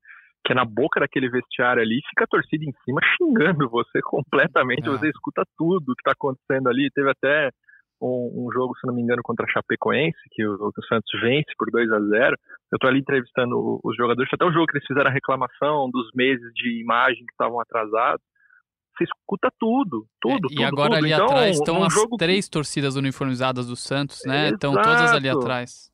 que 0.44 0.52
é 0.52 0.56
na 0.56 0.64
boca 0.64 1.00
daquele 1.00 1.28
vestiário 1.28 1.82
ali, 1.82 2.00
fica 2.10 2.24
a 2.24 2.26
torcida 2.26 2.64
em 2.64 2.72
cima 2.84 3.00
xingando 3.16 3.68
você 3.68 4.00
completamente, 4.02 4.88
É. 4.88 4.90
você 4.90 5.08
escuta 5.08 5.42
tudo 5.56 5.94
que 5.96 6.02
tá 6.02 6.12
acontecendo 6.12 6.68
ali, 6.68 6.90
teve 6.94 7.10
até 7.10 7.50
um, 8.00 8.46
um 8.46 8.52
jogo, 8.52 8.76
se 8.76 8.86
não 8.86 8.94
me 8.94 9.00
engano, 9.00 9.22
contra 9.22 9.46
a 9.46 9.48
Chapecoense, 9.48 10.18
que 10.32 10.44
o, 10.44 10.54
o 10.54 10.84
Santos 10.88 11.20
vence 11.20 11.52
por 11.56 11.70
2 11.70 11.92
a 11.92 12.00
0 12.00 12.36
eu 12.72 12.78
tô 12.78 12.88
ali 12.88 13.00
entrevistando 13.00 13.78
os 13.84 13.96
jogadores, 13.96 14.30
até 14.32 14.44
o 14.44 14.52
jogo 14.52 14.66
que 14.66 14.78
eles 14.78 14.86
fizeram 14.86 15.10
a 15.10 15.12
reclamação 15.12 15.90
dos 15.90 16.08
meses 16.14 16.50
de 16.54 16.80
imagem 16.80 17.24
que 17.24 17.32
estavam 17.32 17.60
atrasados, 17.60 18.24
você 18.96 19.04
escuta 19.04 19.50
tudo, 19.58 20.06
tudo, 20.20 20.34
É, 20.34 20.40
tudo, 20.40 20.60
e 20.60 20.64
agora 20.64 20.90
tudo. 20.90 20.98
ali 20.98 21.12
Então, 21.12 21.24
atrás 21.26 21.56
estão 21.56 21.80
um 21.80 21.84
as 21.84 21.94
que- 21.94 22.16
três 22.18 22.48
torcidas 22.48 22.96
uniformizadas 22.96 23.66
do 23.66 23.76
Santos, 23.76 24.22
né? 24.26 24.50
Estão 24.50 24.72
todas 24.74 25.12
ali 25.12 25.28
atrás. 25.28 25.90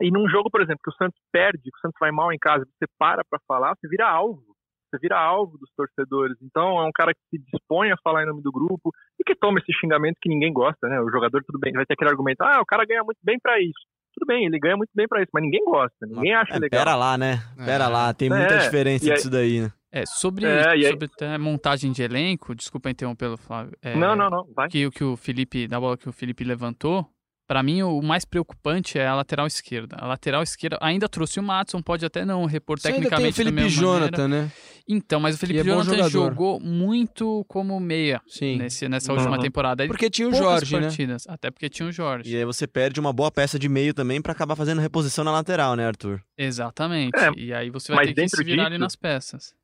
E 0.00 0.10
num 0.10 0.28
jogo, 0.28 0.50
por 0.50 0.62
exemplo, 0.62 0.80
que 0.82 0.90
o 0.90 0.94
Santos 0.94 1.20
perde, 1.30 1.62
que 1.62 1.76
o 1.76 1.80
Santos 1.80 1.96
vai 2.00 2.10
mal 2.10 2.32
em 2.32 2.38
casa, 2.38 2.64
você 2.64 2.86
para 2.98 3.22
pra 3.28 3.38
falar, 3.46 3.74
você 3.76 3.86
vira 3.88 4.08
alvo. 4.08 4.42
Você 4.90 4.98
vira 4.98 5.16
alvo 5.20 5.56
dos 5.58 5.70
torcedores. 5.76 6.36
Então 6.42 6.78
é 6.80 6.84
um 6.84 6.90
cara 6.92 7.12
que 7.14 7.20
se 7.30 7.38
dispõe 7.52 7.92
a 7.92 7.96
falar 8.02 8.24
em 8.24 8.26
nome 8.26 8.42
do 8.42 8.50
grupo 8.50 8.90
e 9.20 9.22
que 9.24 9.36
toma 9.36 9.58
esse 9.60 9.72
xingamento 9.78 10.16
que 10.20 10.28
ninguém 10.28 10.52
gosta, 10.52 10.88
né? 10.88 11.00
O 11.00 11.10
jogador, 11.10 11.44
tudo 11.44 11.60
bem, 11.60 11.72
vai 11.72 11.86
ter 11.86 11.94
aquele 11.94 12.10
argumento, 12.10 12.40
ah, 12.42 12.60
o 12.60 12.66
cara 12.66 12.84
ganha 12.84 13.04
muito 13.04 13.18
bem 13.22 13.38
pra 13.40 13.60
isso. 13.60 13.78
Tudo 14.20 14.26
bem, 14.26 14.44
ele 14.44 14.58
ganha 14.58 14.76
muito 14.76 14.90
bem 14.94 15.08
pra 15.08 15.22
isso, 15.22 15.30
mas 15.32 15.42
ninguém 15.42 15.64
gosta, 15.64 16.06
ninguém 16.06 16.34
acha 16.34 16.54
É, 16.54 16.58
legal. 16.58 16.80
pera 16.84 16.94
lá, 16.94 17.16
né? 17.16 17.42
Pera 17.56 17.84
É. 17.84 17.88
lá, 17.88 18.12
tem 18.12 18.28
muita 18.28 18.54
É, 18.54 18.58
diferença 18.58 19.06
aí- 19.06 19.14
disso 19.14 19.30
daí, 19.30 19.60
né? 19.62 19.72
É, 19.90 20.04
sobre, 20.06 20.44
É, 20.44 20.68
aí- 20.68 20.84
sobre 20.88 21.06
até 21.12 21.38
montagem 21.38 21.90
de 21.90 22.02
elenco, 22.02 22.54
desculpa 22.54 22.90
interrompê-lo, 22.90 23.38
Flávio. 23.38 23.72
É, 23.82 23.96
Não, 23.96 24.14
não, 24.14 24.28
não, 24.28 24.46
vai. 24.54 24.68
Que 24.68 24.86
o 24.86 24.90
que 24.90 25.02
o 25.02 25.16
Felipe, 25.16 25.66
da 25.66 25.80
bola 25.80 25.96
que 25.96 26.08
o 26.08 26.12
Felipe 26.12 26.44
levantou, 26.44 27.08
pra 27.50 27.64
mim 27.64 27.82
o 27.82 28.00
mais 28.00 28.24
preocupante 28.24 28.96
é 28.96 29.08
a 29.08 29.14
lateral 29.16 29.44
esquerda. 29.44 29.96
A 29.98 30.06
lateral 30.06 30.40
esquerda 30.40 30.78
ainda 30.80 31.08
trouxe 31.08 31.40
o 31.40 31.42
Matson, 31.42 31.82
pode 31.82 32.06
até 32.06 32.24
não 32.24 32.44
repor 32.44 32.78
Você 32.78 32.86
ainda 32.86 33.00
tem 33.00 33.06
o 33.08 33.10
tecnicamente 33.10 33.36
Felipe 33.36 33.68
Jonathan, 33.68 34.22
maneira. 34.28 34.44
né? 34.44 34.52
Então, 34.88 35.18
mas 35.18 35.34
o 35.34 35.38
Felipe 35.38 35.58
é 35.58 35.64
Jonathan 35.64 36.08
jogou 36.08 36.60
muito 36.60 37.44
como 37.48 37.80
meia 37.80 38.22
Sim. 38.28 38.56
nesse, 38.58 38.88
nessa 38.88 39.12
última 39.12 39.34
Uhum. 39.34 39.42
temporada. 39.42 39.82
Ele 39.82 39.88
Porque 39.88 40.08
tinha 40.08 40.28
o 40.28 40.32
Jorge, 40.32 40.76
né? 40.76 40.82
partidas, 40.82 41.26
Até 41.28 41.50
porque 41.50 41.68
tinha 41.68 41.88
o 41.88 41.92
Jorge. 41.92 42.32
E 42.32 42.36
aí 42.36 42.44
você 42.44 42.68
perde 42.68 43.00
uma 43.00 43.12
boa 43.12 43.32
peça 43.32 43.58
de 43.58 43.68
meio 43.68 43.92
também 43.92 44.22
pra 44.22 44.30
acabar 44.30 44.54
fazendo 44.54 44.80
reposição 44.80 45.24
na 45.24 45.32
lateral, 45.32 45.74
né, 45.74 45.88
Arthur? 45.88 46.20
Exatamente. 46.38 47.18
É, 47.18 47.32
e 47.36 47.52
aí 47.52 47.68
você 47.68 47.92
vai 47.92 48.04
mas 48.06 48.14
ter 48.14 48.22
que 48.22 48.28
se 48.28 48.36
dentro 48.36 48.44
virar 48.48 48.62
ali 48.66 48.74
disso- 48.76 48.80
nas 48.84 48.94
peças. 48.94 49.54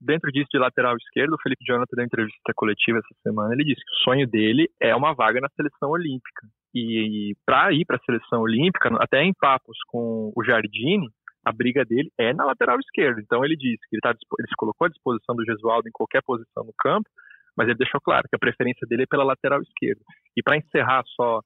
Dentro 0.00 0.30
disso 0.32 0.48
de 0.50 0.58
lateral 0.58 0.96
esquerdo, 0.96 1.34
o 1.34 1.42
Felipe 1.42 1.62
Jonathan 1.66 1.94
deu 1.94 2.04
entrevista 2.06 2.52
coletiva 2.54 2.98
essa 2.98 3.14
semana, 3.22 3.52
ele 3.52 3.64
disse 3.64 3.80
que 3.84 3.92
o 3.92 4.04
sonho 4.04 4.26
dele 4.26 4.68
é 4.80 4.94
uma 4.96 5.12
vaga 5.12 5.40
na 5.42 5.48
seleção 5.56 5.90
olímpica. 5.90 6.46
E, 6.80 7.36
para 7.44 7.72
ir 7.72 7.84
para 7.84 7.96
a 7.96 8.04
seleção 8.04 8.40
olímpica, 8.40 8.90
até 9.00 9.22
em 9.22 9.32
papos 9.32 9.76
com 9.88 10.32
o 10.34 10.44
Jardine, 10.44 11.08
a 11.44 11.52
briga 11.52 11.84
dele 11.84 12.10
é 12.18 12.32
na 12.34 12.44
lateral 12.44 12.78
esquerda. 12.78 13.20
Então 13.20 13.44
ele 13.44 13.56
disse 13.56 13.80
que 13.88 13.96
ele, 13.96 14.00
tá, 14.00 14.10
ele 14.10 14.48
se 14.48 14.56
colocou 14.56 14.86
à 14.86 14.88
disposição 14.88 15.34
do 15.34 15.44
Gesualdo 15.44 15.88
em 15.88 15.92
qualquer 15.92 16.22
posição 16.22 16.64
no 16.64 16.72
campo, 16.78 17.08
mas 17.56 17.68
ele 17.68 17.78
deixou 17.78 18.00
claro 18.00 18.28
que 18.28 18.36
a 18.36 18.38
preferência 18.38 18.86
dele 18.86 19.04
é 19.04 19.06
pela 19.06 19.24
lateral 19.24 19.60
esquerda. 19.62 20.00
E 20.36 20.42
para 20.42 20.56
encerrar 20.56 21.02
só 21.16 21.40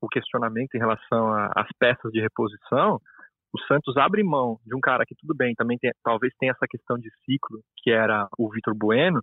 o 0.00 0.08
questionamento 0.08 0.74
em 0.74 0.78
relação 0.78 1.32
às 1.56 1.68
peças 1.78 2.12
de 2.12 2.20
reposição, 2.20 3.00
o 3.52 3.60
Santos 3.66 3.96
abre 3.96 4.22
mão 4.22 4.58
de 4.64 4.76
um 4.76 4.80
cara 4.80 5.04
que 5.06 5.14
tudo 5.14 5.34
bem, 5.34 5.54
também 5.54 5.78
tem, 5.78 5.90
talvez 6.04 6.32
tenha 6.38 6.52
essa 6.52 6.66
questão 6.68 6.98
de 6.98 7.10
ciclo, 7.24 7.60
que 7.78 7.90
era 7.90 8.28
o 8.38 8.50
Vitor 8.50 8.74
Bueno, 8.74 9.22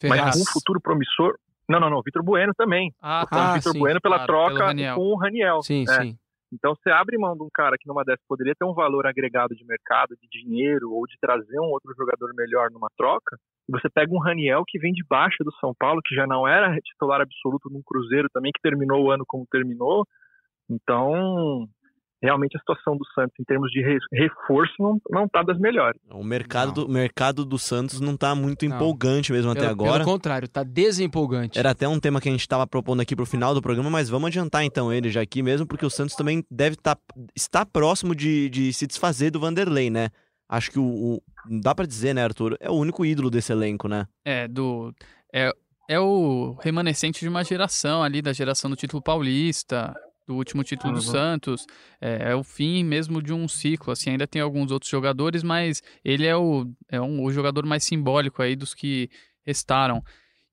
Ferraz. 0.00 0.20
mas 0.20 0.34
com 0.34 0.42
um 0.42 0.52
futuro 0.52 0.80
promissor. 0.80 1.36
Não, 1.68 1.78
não, 1.78 1.90
não, 1.90 2.02
Vitor 2.02 2.22
Bueno 2.22 2.52
também. 2.56 2.92
Ah, 3.02 3.26
Ah, 3.30 3.50
o 3.50 3.54
Vitor 3.54 3.72
sim, 3.72 3.78
Bueno 3.78 4.00
pela 4.00 4.16
claro, 4.24 4.26
troca 4.26 4.74
com 4.94 5.00
o 5.02 5.16
Raniel. 5.16 5.62
Sim, 5.62 5.84
É. 5.88 6.02
sim. 6.02 6.18
Então 6.50 6.74
você 6.74 6.88
abre 6.90 7.18
mão 7.18 7.36
de 7.36 7.42
um 7.42 7.48
cara 7.52 7.76
que 7.78 7.86
numa 7.86 8.02
dessas 8.02 8.24
poderia 8.26 8.54
ter 8.58 8.64
um 8.64 8.72
valor 8.72 9.06
agregado 9.06 9.54
de 9.54 9.62
mercado, 9.66 10.16
de 10.16 10.26
dinheiro, 10.30 10.90
ou 10.90 11.06
de 11.06 11.14
trazer 11.20 11.60
um 11.60 11.68
outro 11.70 11.92
jogador 11.94 12.32
melhor 12.34 12.70
numa 12.70 12.88
troca, 12.96 13.36
e 13.68 13.72
você 13.72 13.86
pega 13.90 14.10
um 14.14 14.18
Raniel 14.18 14.64
que 14.66 14.78
vem 14.78 14.92
de 14.94 15.04
baixo 15.06 15.44
do 15.44 15.52
São 15.60 15.74
Paulo, 15.78 16.00
que 16.02 16.14
já 16.14 16.26
não 16.26 16.48
era 16.48 16.74
titular 16.80 17.20
absoluto 17.20 17.68
num 17.68 17.82
Cruzeiro 17.84 18.30
também, 18.32 18.50
que 18.50 18.62
terminou 18.62 19.04
o 19.04 19.10
ano 19.10 19.24
como 19.28 19.46
terminou. 19.50 20.06
Então, 20.70 21.66
realmente 22.22 22.56
a 22.56 22.60
situação 22.60 22.96
do 22.96 23.04
Santos 23.14 23.34
em 23.38 23.44
termos 23.44 23.70
de 23.70 23.80
re- 23.80 23.98
reforço 24.12 24.74
não, 24.78 25.00
não 25.10 25.28
tá 25.28 25.42
das 25.42 25.58
melhores. 25.58 26.00
O 26.10 26.24
mercado, 26.24 26.68
Não. 26.80 26.86
do, 26.86 26.88
mercado 26.92 27.44
do 27.44 27.58
Santos 27.58 28.00
não 28.00 28.16
tá 28.16 28.34
muito 28.34 28.66
Não. 28.68 28.74
empolgante 28.76 29.32
mesmo 29.32 29.50
até 29.50 29.60
Pelo, 29.60 29.72
agora. 29.72 30.04
pelo 30.04 30.04
contrário, 30.12 30.48
tá 30.48 30.62
desempolgante. 30.62 31.58
Era 31.58 31.70
até 31.70 31.86
um 31.86 32.00
tema 32.00 32.20
que 32.20 32.28
a 32.28 32.32
gente 32.32 32.40
estava 32.40 32.66
propondo 32.66 33.00
aqui 33.00 33.14
pro 33.14 33.24
final 33.26 33.54
do 33.54 33.62
programa, 33.62 33.88
mas 33.90 34.08
vamos 34.08 34.26
adiantar 34.28 34.64
então 34.64 34.92
ele 34.92 35.10
já 35.10 35.20
aqui 35.20 35.42
mesmo, 35.42 35.66
porque 35.66 35.86
o 35.86 35.90
Santos 35.90 36.14
também 36.16 36.44
deve 36.50 36.76
tá, 36.76 36.96
estar 37.36 37.64
próximo 37.66 38.14
de, 38.14 38.48
de 38.50 38.72
se 38.72 38.86
desfazer 38.86 39.30
do 39.30 39.40
Vanderlei, 39.40 39.90
né? 39.90 40.08
Acho 40.48 40.70
que 40.70 40.78
o, 40.78 40.84
o- 40.84 41.22
dá 41.60 41.74
pra 41.74 41.86
dizer, 41.86 42.14
né, 42.14 42.24
Arthur? 42.24 42.56
É 42.58 42.70
o 42.70 42.74
único 42.74 43.04
ídolo 43.04 43.30
desse 43.30 43.52
elenco, 43.52 43.86
né? 43.86 44.06
É, 44.24 44.48
do. 44.48 44.92
É, 45.32 45.52
é 45.88 46.00
o 46.00 46.56
remanescente 46.60 47.20
de 47.20 47.28
uma 47.28 47.44
geração 47.44 48.02
ali, 48.02 48.20
da 48.22 48.32
geração 48.32 48.70
do 48.70 48.76
título 48.76 49.02
paulista, 49.02 49.94
do 50.28 50.34
último 50.36 50.62
título 50.62 50.92
do 50.92 50.96
Uhum. 50.98 51.02
Santos. 51.02 51.66
É, 52.00 52.30
é 52.32 52.34
o 52.36 52.44
fim 52.44 52.84
mesmo 52.84 53.22
de 53.22 53.32
um 53.32 53.48
ciclo. 53.48 53.90
Assim, 53.92 54.10
ainda 54.10 54.26
tem 54.26 54.42
alguns 54.42 54.70
outros 54.70 54.90
jogadores, 54.90 55.42
mas 55.42 55.82
ele 56.04 56.26
é 56.26 56.36
o, 56.36 56.70
é 56.90 57.00
um, 57.00 57.24
o 57.24 57.32
jogador 57.32 57.64
mais 57.64 57.82
simbólico 57.82 58.42
aí 58.42 58.54
dos 58.54 58.74
que 58.74 59.08
restaram. 59.44 60.02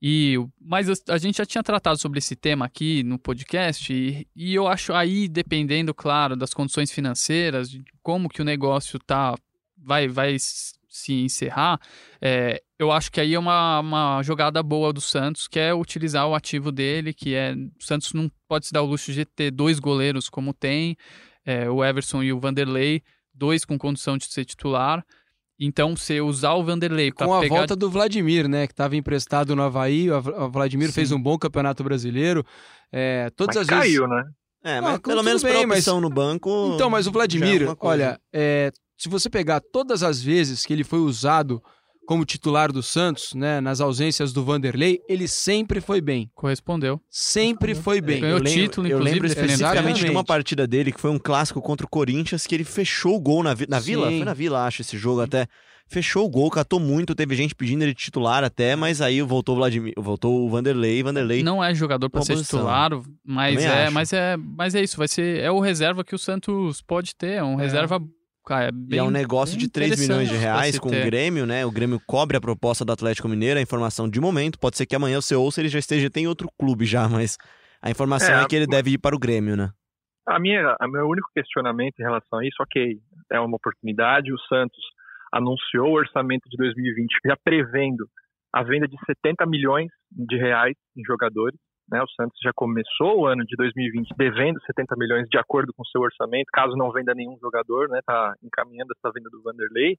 E, 0.01 0.35
mas 0.61 0.87
a- 1.09 1.17
gente 1.17 1.37
já 1.37 1.45
tinha 1.45 1.63
tratado 1.63 1.99
sobre 1.99 2.19
esse 2.19 2.35
tema 2.35 2.65
aqui 2.65 3.03
no 3.03 3.17
podcast, 3.19 3.91
e, 3.91 4.27
e 4.35 4.53
eu 4.53 4.67
acho 4.67 4.93
aí, 4.93 5.27
dependendo, 5.27 5.93
claro, 5.93 6.35
das 6.35 6.53
condições 6.53 6.91
financeiras, 6.91 7.69
de 7.69 7.83
como 8.03 8.29
que 8.29 8.41
o 8.41 8.45
negócio 8.45 8.99
tá, 8.99 9.35
vai, 9.77 10.07
vai 10.07 10.35
se 10.95 11.13
encerrar, 11.13 11.79
é, 12.21 12.61
eu 12.79 12.91
acho 12.91 13.11
que 13.11 13.19
aí 13.21 13.33
é 13.33 13.39
uma, 13.39 13.79
uma 13.79 14.23
jogada 14.23 14.61
boa 14.63 14.91
do 14.93 15.01
Santos, 15.01 15.47
que 15.47 15.59
é 15.59 15.73
utilizar 15.73 16.27
o 16.27 16.35
ativo 16.35 16.71
dele, 16.71 17.13
que 17.13 17.33
é. 17.35 17.53
O 17.53 17.83
Santos 17.83 18.13
não 18.13 18.29
pode 18.47 18.67
se 18.67 18.73
dar 18.73 18.81
o 18.81 18.85
luxo 18.85 19.11
de 19.13 19.25
ter 19.25 19.51
dois 19.51 19.79
goleiros 19.79 20.29
como 20.29 20.53
tem, 20.53 20.95
é, 21.45 21.69
o 21.69 21.83
Everson 21.83 22.23
e 22.23 22.31
o 22.33 22.39
Vanderlei, 22.39 23.01
dois 23.33 23.65
com 23.65 23.77
condição 23.77 24.17
de 24.17 24.25
ser 24.25 24.45
titular. 24.45 25.03
Então, 25.57 25.95
você 25.95 26.19
usar 26.19 26.53
o 26.53 26.63
Vanderlei 26.63 27.13
para 27.13 27.25
Com 27.27 27.33
a 27.33 27.39
pegar... 27.39 27.55
volta 27.55 27.75
do 27.77 27.89
Vladimir, 27.89 28.47
né? 28.49 28.67
Que 28.67 28.73
estava 28.73 28.95
emprestado 28.97 29.55
no 29.55 29.63
Havaí. 29.63 30.11
O 30.11 30.49
Vladimir 30.49 30.91
fez 30.91 31.13
um 31.13 31.21
bom 31.21 31.37
campeonato 31.37 31.81
brasileiro. 31.81 32.45
É, 32.91 33.29
todas 33.37 33.55
Mas 33.55 33.61
as 33.61 33.67
vezes. 33.67 33.97
caiu, 33.99 34.07
né? 34.07 34.23
É, 34.65 34.77
Ah, 34.79 34.81
mas 34.81 34.93
tudo 34.95 35.03
pelo 35.09 35.23
menos 35.23 35.43
bem, 35.43 35.53
pela 35.53 35.67
mas- 35.67 35.77
opção 35.79 36.01
no 36.01 36.09
banco. 36.09 36.71
Então, 36.75 36.89
mas 36.89 37.05
o 37.07 37.09
é 37.09 37.13
Vladimir, 37.13 37.59
coisa. 37.67 37.77
olha, 37.79 38.19
é, 38.33 38.69
se 38.97 39.09
você 39.09 39.29
pegar 39.29 39.59
todas 39.59 40.03
as 40.03 40.21
vezes 40.21 40.65
que 40.65 40.73
ele 40.73 40.83
foi 40.83 40.99
usado 40.99 41.61
como 42.07 42.23
titular 42.23 42.71
do 42.71 42.83
Santos, 42.83 43.33
né, 43.33 43.59
nas 43.59 43.81
ausências 43.81 44.31
do 44.31 44.43
Vanderlei, 44.45 44.99
ele 45.09 45.27
sempre 45.27 45.81
foi 45.81 45.99
bem. 45.99 46.29
Correspondeu. 46.35 47.01
Sempre 47.09 47.73
foi 47.73 47.99
bem. 47.99 48.21
Ganhou 48.21 48.37
eu 48.37 48.43
lembro, 48.43 48.61
título, 48.61 48.87
eu 48.87 48.91
inclusive, 48.97 49.13
lembro 49.13 49.27
especificamente 49.27 50.05
de 50.05 50.11
uma 50.11 50.23
partida 50.23 50.67
dele 50.67 50.91
que 50.91 51.01
foi 51.01 51.09
um 51.09 51.17
clássico 51.17 51.59
contra 51.63 51.83
o 51.83 51.89
Corinthians 51.89 52.45
que 52.45 52.53
ele 52.53 52.63
fechou 52.63 53.15
o 53.15 53.19
gol 53.19 53.41
na, 53.41 53.55
vi- 53.55 53.65
na 53.67 53.79
Vila. 53.79 54.09
Sim. 54.09 54.17
Foi 54.17 54.25
na 54.25 54.33
Vila, 54.35 54.65
acho, 54.67 54.81
esse 54.83 54.97
jogo 54.99 55.21
até. 55.21 55.47
Fechou 55.87 56.25
o 56.25 56.29
gol, 56.29 56.49
catou 56.49 56.79
muito, 56.79 57.13
teve 57.13 57.35
gente 57.35 57.53
pedindo 57.53 57.83
ele 57.83 57.93
titular 57.93 58.43
até, 58.43 58.75
mas 58.75 59.01
aí 59.01 59.21
voltou 59.21 59.53
o 59.53 59.57
Vladimir, 59.59 59.93
voltou 59.97 60.43
o 60.45 60.49
Vanderlei, 60.49 61.03
Vanderlei. 61.03 61.43
Não 61.43 61.63
é 61.63 61.75
jogador 61.75 62.09
para 62.09 62.23
ser 62.23 62.33
posição. 62.33 62.59
titular, 62.59 62.89
mas 63.23 63.55
Também 63.55 63.69
é, 63.69 63.83
acho. 63.83 63.93
mas 63.93 64.13
é, 64.13 64.35
mas 64.37 64.73
é 64.75 64.81
isso, 64.83 64.97
vai 64.97 65.07
ser 65.07 65.39
é 65.41 65.51
o 65.51 65.59
reserva 65.59 66.03
que 66.03 66.15
o 66.15 66.17
Santos 66.17 66.81
pode 66.81 67.15
ter, 67.15 67.33
é 67.33 67.43
um 67.43 67.55
reserva 67.55 67.99
cara, 68.45 68.69
é 68.69 68.95
E 68.95 68.97
é 68.97 69.03
um 69.03 69.09
negócio 69.09 69.57
de 69.57 69.69
3 69.69 69.99
milhões 69.99 70.29
de 70.29 70.35
reais 70.35 70.79
com 70.79 70.89
o. 70.89 70.91
Grêmio, 70.91 71.45
né? 71.45 71.65
O 71.65 71.71
Grêmio 71.71 71.99
cobre 72.05 72.37
a 72.37 72.41
proposta 72.41 72.85
do 72.85 72.91
Atlético 72.91 73.27
Mineiro, 73.27 73.59
a 73.59 73.61
informação 73.61 74.09
de 74.09 74.21
momento. 74.21 74.59
Pode 74.59 74.77
ser 74.77 74.85
que 74.85 74.95
amanhã 74.95 75.19
você 75.19 75.35
ouça 75.35 75.61
ele 75.61 75.69
já 75.69 75.79
esteja 75.79 76.09
tem 76.09 76.27
outro 76.27 76.47
clube 76.57 76.85
já, 76.85 77.09
mas 77.09 77.37
a 77.81 77.89
informação 77.89 78.35
É, 78.35 78.43
é, 78.43 78.47
que 78.47 78.55
ele 78.55 78.67
deve 78.67 78.91
ir 78.91 78.97
para 78.97 79.15
o 79.15 79.19
Grêmio, 79.19 79.57
né? 79.57 79.71
A 80.27 80.39
minha, 80.39 80.75
a 80.79 80.87
meu 80.87 81.07
único 81.07 81.29
questionamento 81.35 81.99
em 81.99 82.03
relação 82.03 82.39
a 82.39 82.45
isso, 82.45 82.55
ok, 82.59 82.97
é 83.31 83.39
uma 83.39 83.57
oportunidade. 83.57 84.33
O 84.33 84.39
Santos 84.47 84.83
anunciou 85.31 85.89
o 85.89 85.97
orçamento 85.97 86.49
de 86.49 86.57
2020 86.57 87.07
já 87.25 87.37
prevendo 87.43 88.07
a 88.53 88.63
venda 88.63 88.87
de 88.87 88.95
70 89.05 89.45
milhões 89.45 89.89
de 90.09 90.37
reais 90.37 90.75
em 90.97 91.03
jogadores. 91.05 91.59
Né? 91.89 92.01
O 92.01 92.07
Santos 92.09 92.37
já 92.43 92.51
começou 92.55 93.19
o 93.21 93.27
ano 93.27 93.45
de 93.45 93.55
2020 93.55 94.09
devendo 94.17 94.59
70 94.65 94.95
milhões 94.97 95.27
de 95.29 95.37
acordo 95.37 95.71
com 95.75 95.83
seu 95.85 96.01
orçamento, 96.01 96.47
caso 96.51 96.75
não 96.75 96.91
venda 96.91 97.13
nenhum 97.13 97.37
jogador, 97.39 97.87
né? 97.89 97.99
Tá 98.05 98.33
encaminhando 98.43 98.91
essa 98.95 99.11
venda 99.13 99.29
do 99.29 99.41
Vanderlei. 99.43 99.97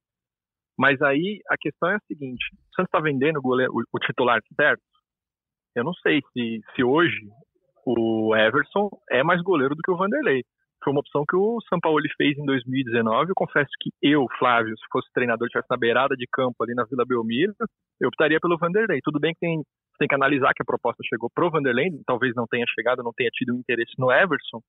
Mas 0.78 1.00
aí 1.00 1.40
a 1.48 1.56
questão 1.58 1.88
é 1.90 1.94
a 1.96 2.00
seguinte: 2.06 2.44
o 2.52 2.74
Santos 2.74 2.88
está 2.88 3.00
vendendo 3.00 3.38
o, 3.38 3.42
goleiro- 3.42 3.72
o- 3.72 3.98
titular 4.00 4.40
certo? 4.54 4.82
Eu 5.74 5.84
não 5.84 5.94
sei 5.94 6.20
se, 6.32 6.60
se 6.74 6.82
hoje 6.82 7.20
o 7.86 8.34
Everson 8.34 8.88
é 9.10 9.22
mais 9.22 9.40
goleiro 9.42 9.74
do 9.74 9.82
que 9.82 9.90
o 9.90 9.96
Vanderlei. 9.96 10.42
Foi 10.82 10.92
uma 10.92 11.00
opção 11.00 11.24
que 11.28 11.36
o 11.36 11.58
Sampaoli 11.68 12.08
fez 12.16 12.36
em 12.38 12.44
2019. 12.44 13.30
Eu 13.30 13.34
confesso 13.34 13.70
que 13.80 13.90
eu, 14.02 14.26
Flávio, 14.38 14.76
se 14.76 14.84
fosse 14.90 15.10
treinador, 15.12 15.46
estivesse 15.46 15.68
na 15.70 15.76
beirada 15.76 16.14
de 16.16 16.26
campo 16.30 16.62
ali 16.62 16.74
na 16.74 16.84
Vila 16.84 17.04
Belmiro, 17.06 17.54
eu 18.00 18.08
optaria 18.08 18.38
pelo 18.40 18.58
Vanderlei. 18.58 19.00
Tudo 19.02 19.18
bem 19.18 19.32
que 19.32 19.40
tem, 19.40 19.62
tem 19.98 20.08
que 20.08 20.14
analisar 20.14 20.52
que 20.54 20.62
a 20.62 20.66
proposta 20.66 21.02
chegou 21.08 21.30
pro 21.34 21.50
Vanderlei, 21.50 21.90
talvez 22.06 22.34
não 22.34 22.46
tenha 22.46 22.64
chegado, 22.74 23.02
não 23.02 23.12
tenha 23.16 23.30
tido 23.32 23.54
um 23.54 23.58
interesse 23.58 23.92
no 23.98 24.10
Everson, 24.12 24.60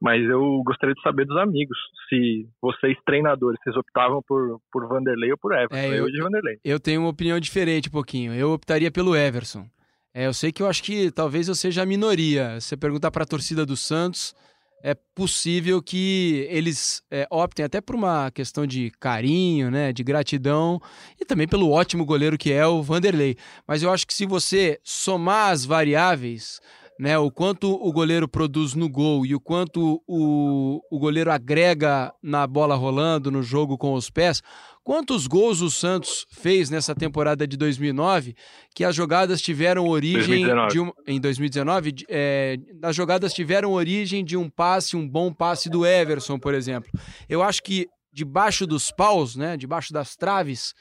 mas 0.00 0.22
eu 0.28 0.62
gostaria 0.64 0.94
de 0.94 1.02
saber 1.02 1.26
dos 1.26 1.36
amigos 1.36 1.76
se 2.08 2.48
vocês, 2.62 2.96
treinadores, 3.04 3.58
vocês 3.62 3.76
optavam 3.76 4.22
por, 4.26 4.58
por 4.72 4.88
Vanderlei 4.88 5.30
ou 5.32 5.38
por 5.38 5.52
Everson. 5.52 5.76
É, 5.76 5.88
eu- 5.98 6.06
eu 6.06 6.10
de 6.12 6.20
Vanderlei. 6.22 6.58
Eu 6.64 6.80
tenho 6.80 7.00
uma 7.02 7.10
opinião 7.10 7.38
diferente 7.38 7.88
um 7.88 7.92
pouquinho. 7.92 8.32
Eu 8.34 8.50
optaria 8.52 8.90
pelo 8.90 9.14
Everson. 9.14 9.66
É, 10.14 10.26
eu 10.26 10.32
sei 10.32 10.50
que 10.50 10.62
eu 10.62 10.66
acho 10.66 10.82
que 10.82 11.10
talvez 11.12 11.46
eu 11.48 11.54
seja 11.54 11.82
a 11.82 11.86
minoria. 11.86 12.58
Se 12.60 12.68
você 12.68 12.76
perguntar 12.76 13.10
para 13.10 13.22
a 13.22 13.26
torcida 13.26 13.64
do 13.66 13.76
Santos, 13.76 14.34
é 14.82 14.94
possível 15.14 15.82
que 15.82 16.46
eles 16.50 17.02
é, 17.10 17.26
optem 17.30 17.64
até 17.64 17.80
por 17.80 17.94
uma 17.94 18.30
questão 18.30 18.66
de 18.66 18.90
carinho, 18.98 19.70
né, 19.70 19.92
de 19.92 20.02
gratidão 20.02 20.80
e 21.20 21.24
também 21.24 21.46
pelo 21.46 21.70
ótimo 21.70 22.04
goleiro 22.04 22.38
que 22.38 22.52
é 22.52 22.66
o 22.66 22.82
Vanderlei. 22.82 23.36
Mas 23.66 23.82
eu 23.82 23.92
acho 23.92 24.06
que 24.06 24.14
se 24.14 24.26
você 24.26 24.80
somar 24.82 25.50
as 25.50 25.64
variáveis, 25.64 26.60
né, 27.00 27.16
o 27.18 27.30
quanto 27.30 27.72
o 27.72 27.90
goleiro 27.90 28.28
produz 28.28 28.74
no 28.74 28.86
gol 28.86 29.24
e 29.24 29.34
o 29.34 29.40
quanto 29.40 30.02
o, 30.06 30.82
o 30.90 30.98
goleiro 30.98 31.32
agrega 31.32 32.12
na 32.22 32.46
bola 32.46 32.74
rolando, 32.74 33.30
no 33.30 33.42
jogo 33.42 33.78
com 33.78 33.94
os 33.94 34.10
pés, 34.10 34.42
quantos 34.84 35.26
gols 35.26 35.62
o 35.62 35.70
Santos 35.70 36.26
fez 36.30 36.68
nessa 36.68 36.94
temporada 36.94 37.46
de 37.46 37.56
2009 37.56 38.34
que 38.74 38.84
as 38.84 38.94
jogadas 38.94 39.40
tiveram 39.40 39.88
origem 39.88 40.44
2019. 40.44 40.72
de 40.72 40.80
um, 40.80 40.92
em 41.06 41.18
2019 41.18 41.92
de- 41.92 42.04
é, 42.06 42.58
as 42.82 42.94
jogadas 42.94 43.32
tiveram 43.32 43.72
origem 43.72 44.22
de 44.22 44.36
um 44.36 44.50
passe, 44.50 44.94
um 44.94 45.08
bom 45.08 45.32
passe 45.32 45.70
do 45.70 45.86
Everson, 45.86 46.38
por 46.38 46.52
exemplo. 46.52 46.90
Eu 47.30 47.42
acho 47.42 47.62
que 47.62 47.86
debaixo 48.12 48.66
dos 48.66 48.90
paus, 48.90 49.36
né, 49.36 49.56
debaixo 49.56 49.90
das 49.90 50.16
traves, 50.16 50.74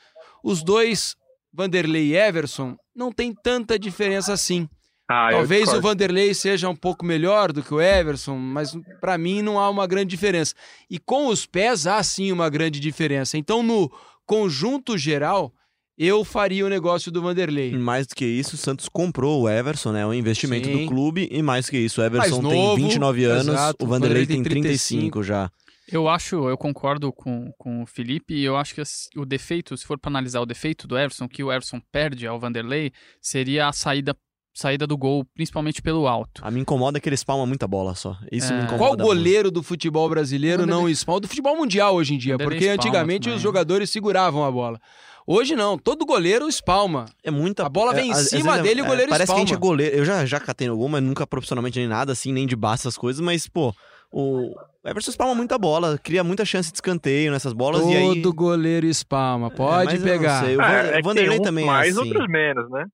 os 0.44 0.64
dois 0.66 1.16
Vanderlei 1.54 2.08
e 2.08 2.16
Everson 2.18 2.76
não 2.94 3.10
tem 3.10 3.34
tanta 3.34 3.80
diferença 3.80 4.34
assim. 4.34 4.68
Ah, 5.12 5.30
Talvez 5.32 5.74
o. 5.74 5.82
Vanderlei 5.82 6.36
seja 6.36 6.70
um 6.70 6.76
pouco 6.76 7.04
melhor 7.04 7.52
do 7.52 7.64
que 7.64 7.74
o 7.74 7.82
Everson, 7.82 8.36
mas 8.38 8.78
para 9.02 9.18
mim 9.18 9.42
não 9.42 9.58
há 9.58 9.68
uma 9.68 9.88
grande 9.88 10.10
diferença. 10.10 10.54
E 10.88 11.00
com 11.00 11.28
os 11.28 11.48
pés 11.48 11.88
há 11.88 12.02
sim 12.04 12.32
uma 12.32 12.48
grande 12.48 12.80
diferença. 12.80 13.36
Então, 13.36 13.64
no 13.64 13.92
conjunto 14.24 14.96
geral, 15.00 15.52
eu 15.98 16.24
faria 16.24 16.64
o 16.64 16.70
negócio 16.70 17.12
do 17.12 17.24
Vanderlei. 17.24 17.76
Mais 17.76 18.06
do 18.06 18.14
que 18.14 18.24
isso, 18.24 18.54
o 18.54 18.58
Santos 18.58 18.88
comprou 18.88 19.42
o 19.42 19.50
Everson, 19.50 19.92
né? 19.92 20.06
O 20.06 20.14
investimento 20.14 20.68
Sim. 20.68 20.84
do 20.84 20.88
clube. 20.88 21.28
E 21.32 21.42
mais 21.42 21.66
do 21.66 21.72
que 21.72 21.78
isso, 21.78 22.02
o 22.02 22.04
Everson 22.06 22.42
Mais 22.42 22.54
tem 22.54 22.64
novo, 22.64 22.76
29 22.76 23.26
anos, 23.26 23.48
exato, 23.48 23.84
o 23.84 23.88
Vanderlei 23.88 24.28
tem 24.28 24.44
tem 24.44 24.62
35 24.62 25.24
já. 25.24 25.52
Eu 25.92 26.08
acho, 26.08 26.48
eu 26.48 26.58
concordo 26.58 27.12
com, 27.12 27.52
com 27.58 27.82
o 27.82 27.86
Felipe, 27.88 28.36
e 28.36 28.44
eu 28.44 28.56
acho 28.56 28.76
que 28.76 28.82
o 29.18 29.26
defeito, 29.26 29.76
se 29.76 29.86
for 29.86 29.98
para 30.00 30.12
analisar 30.12 30.40
o 30.40 30.46
defeito 30.46 30.88
do 30.88 30.96
Everson, 30.96 31.28
que 31.28 31.44
o 31.44 31.52
Everson 31.52 31.82
perde 31.92 32.28
ao 32.28 32.40
Vanderlei, 32.40 32.92
seria 33.20 33.68
a 33.68 33.74
saída, 33.74 34.16
saída 34.60 34.86
do 34.86 34.98
gol, 34.98 35.26
principalmente 35.34 35.82
pelo 35.82 36.08
alto. 36.08 36.42
A 36.44 36.52
me 36.52 36.60
incomoda 36.60 37.00
que 37.00 37.08
ele 37.10 37.16
espalma 37.16 37.46
muita 37.46 37.68
bola 37.68 37.96
só. 37.96 38.18
Isso 38.32 38.52
É. 38.52 38.58
me 38.58 38.64
incomoda. 38.64 38.78
Qual 38.78 38.90
muito. 38.92 39.04
goleiro 39.04 39.50
do 39.50 39.64
futebol 39.64 40.08
brasileiro 40.10 40.66
não 40.66 40.88
espalma? 40.90 41.22
Do 41.22 41.28
futebol 41.28 41.56
mundial 41.56 41.96
hoje 41.96 42.14
em 42.14 42.18
dia, 42.18 42.38
porque 42.38 42.58
espalma 42.66 42.74
antigamente 42.76 43.24
também. 43.24 43.38
os 43.38 43.42
jogadores 43.42 43.90
seguravam 43.90 44.44
a 44.44 44.52
bola. 44.52 44.80
Hoje 45.26 45.56
não, 45.56 45.78
todo 45.78 46.06
goleiro 46.06 46.48
espalma. 46.50 47.06
É 47.24 47.30
muita 47.30 47.66
A 47.66 47.70
bola 47.70 47.94
vem 47.94 48.08
em 48.08 48.12
às- 48.12 48.20
às 48.20 48.30
cima 48.30 48.58
é- 48.58 48.62
dele 48.64 48.80
e 48.80 48.84
o 48.84 48.86
goleiro 48.88 49.10
Parece 49.12 49.32
que 49.32 49.36
a 49.36 49.40
gente 49.40 49.52
é 49.52 49.54
espalma. 49.54 49.72
goleiro. 49.72 49.96
Eu 49.96 50.04
já, 50.06 50.26
já 50.26 50.40
catei 50.40 50.68
alguma, 50.68 51.00
nunca 51.00 51.26
profissionalmente 51.28 51.78
nem 51.78 51.88
nada, 51.88 52.12
assim, 52.14 52.34
nem 52.34 52.48
de 52.48 52.56
base 52.56 52.82
essas 52.82 52.98
coisas, 52.98 53.22
mas, 53.22 53.48
pô, 53.48 53.72
o 54.12 54.56
Everson 54.84 55.12
espalma 55.12 55.36
muita 55.36 55.56
bola, 55.60 56.00
cria 56.02 56.24
muita 56.24 56.44
chance 56.46 56.72
de 56.72 56.78
escanteio 56.78 57.32
nessas 57.32 57.54
bolas 57.54 57.82
Todo 57.82 57.92
e 57.92 57.96
aí. 57.96 58.22
goleiro 58.34 58.88
espalma, 58.88 59.52
pode 59.52 59.86
mas 59.86 59.94
eu 59.94 60.00
não 60.00 60.06
pegar. 60.18 60.44
sei, 60.44 60.56
O, 60.56 60.58
Van- 60.58 60.64
É, 60.68 60.96
é 60.96 61.00
o 61.00 61.04
Vanderlei 61.04 61.40
também 61.42 61.64
é 61.64 61.68
mais, 61.68 61.96
assim. 61.98 62.08
outros 62.08 62.28
menos, 62.28 62.70
né? 62.72 62.86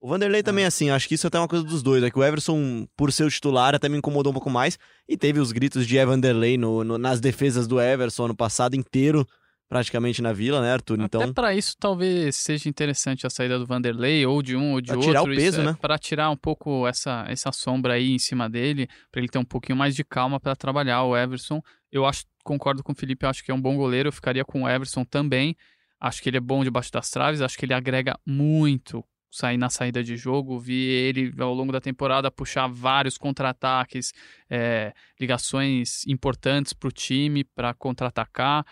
O 0.00 0.08
Vanderlei 0.08 0.42
também 0.42 0.64
é 0.64 0.66
assim, 0.66 0.88
acho 0.88 1.06
que 1.06 1.14
isso 1.14 1.26
até 1.26 1.36
é 1.36 1.40
uma 1.40 1.48
coisa 1.48 1.64
dos 1.64 1.82
dois. 1.82 2.02
É 2.02 2.10
que 2.10 2.18
o 2.18 2.24
Everson, 2.24 2.86
por 2.96 3.12
ser 3.12 3.24
o 3.24 3.30
titular, 3.30 3.74
até 3.74 3.86
me 3.88 3.98
incomodou 3.98 4.30
um 4.30 4.34
pouco 4.34 4.48
mais. 4.48 4.78
E 5.06 5.14
teve 5.16 5.38
os 5.40 5.52
gritos 5.52 5.86
de 5.86 6.02
Vanderlei 6.02 6.56
no, 6.56 6.82
no- 6.82 6.96
nas 6.96 7.20
defesas 7.20 7.66
do 7.68 7.78
Everson 7.78 8.24
ano 8.24 8.34
passado 8.34 8.74
inteiro, 8.74 9.26
praticamente 9.68 10.22
na 10.22 10.32
vila, 10.32 10.62
né, 10.62 10.72
Arthur? 10.72 11.00
Então, 11.02 11.20
Até 11.24 11.32
para 11.34 11.54
isso 11.54 11.74
talvez 11.78 12.34
seja 12.36 12.66
interessante 12.66 13.26
a 13.26 13.30
saída 13.30 13.58
do 13.58 13.66
Vanderlei 13.66 14.24
ou 14.24 14.40
de 14.42 14.56
um 14.56 14.72
ou 14.72 14.80
de 14.80 14.86
Pra 14.88 14.96
outro. 14.96 15.10
tirar 15.10 15.22
o 15.22 15.26
peso, 15.26 15.62
né? 15.62 15.76
Para 15.78 15.98
tirar 15.98 16.30
um 16.30 16.36
pouco 16.36 16.86
essa, 16.88 17.26
essa 17.28 17.52
sombra 17.52 17.92
aí 17.92 18.10
em 18.10 18.18
cima 18.18 18.48
dele, 18.48 18.88
para 19.12 19.20
ele 19.20 19.28
ter 19.28 19.38
um 19.38 19.44
pouquinho 19.44 19.76
mais 19.76 19.94
de 19.94 20.02
calma 20.02 20.40
para 20.40 20.56
trabalhar 20.56 21.02
o 21.04 21.14
Everson. 21.14 21.60
Eu 21.92 22.06
acho, 22.06 22.24
concordo 22.42 22.82
com 22.82 22.92
o 22.92 22.96
Felipe, 22.96 23.26
acho 23.26 23.44
que 23.44 23.50
é 23.50 23.54
um 23.54 23.60
bom 23.60 23.76
goleiro, 23.76 24.08
eu 24.08 24.12
ficaria 24.12 24.46
com 24.46 24.62
o 24.62 24.68
Everson 24.68 25.04
também. 25.04 25.54
Acho 26.00 26.22
que 26.22 26.30
ele 26.30 26.38
é 26.38 26.40
bom 26.40 26.64
debaixo 26.64 26.90
das 26.90 27.10
traves, 27.10 27.42
acho 27.42 27.58
que 27.58 27.66
ele 27.66 27.74
agrega 27.74 28.18
muito 28.26 29.04
sair 29.30 29.56
na 29.56 29.70
saída 29.70 30.02
de 30.02 30.16
jogo, 30.16 30.58
vi 30.58 30.82
ele 30.86 31.32
ao 31.38 31.54
longo 31.54 31.70
da 31.72 31.80
temporada 31.80 32.30
puxar 32.30 32.66
vários 32.66 33.16
contra-ataques, 33.16 34.12
é, 34.50 34.92
ligações 35.20 36.06
importantes 36.06 36.72
para 36.72 36.88
o 36.88 36.92
time 36.92 37.44
para 37.44 37.72
contra-atacar. 37.74 38.64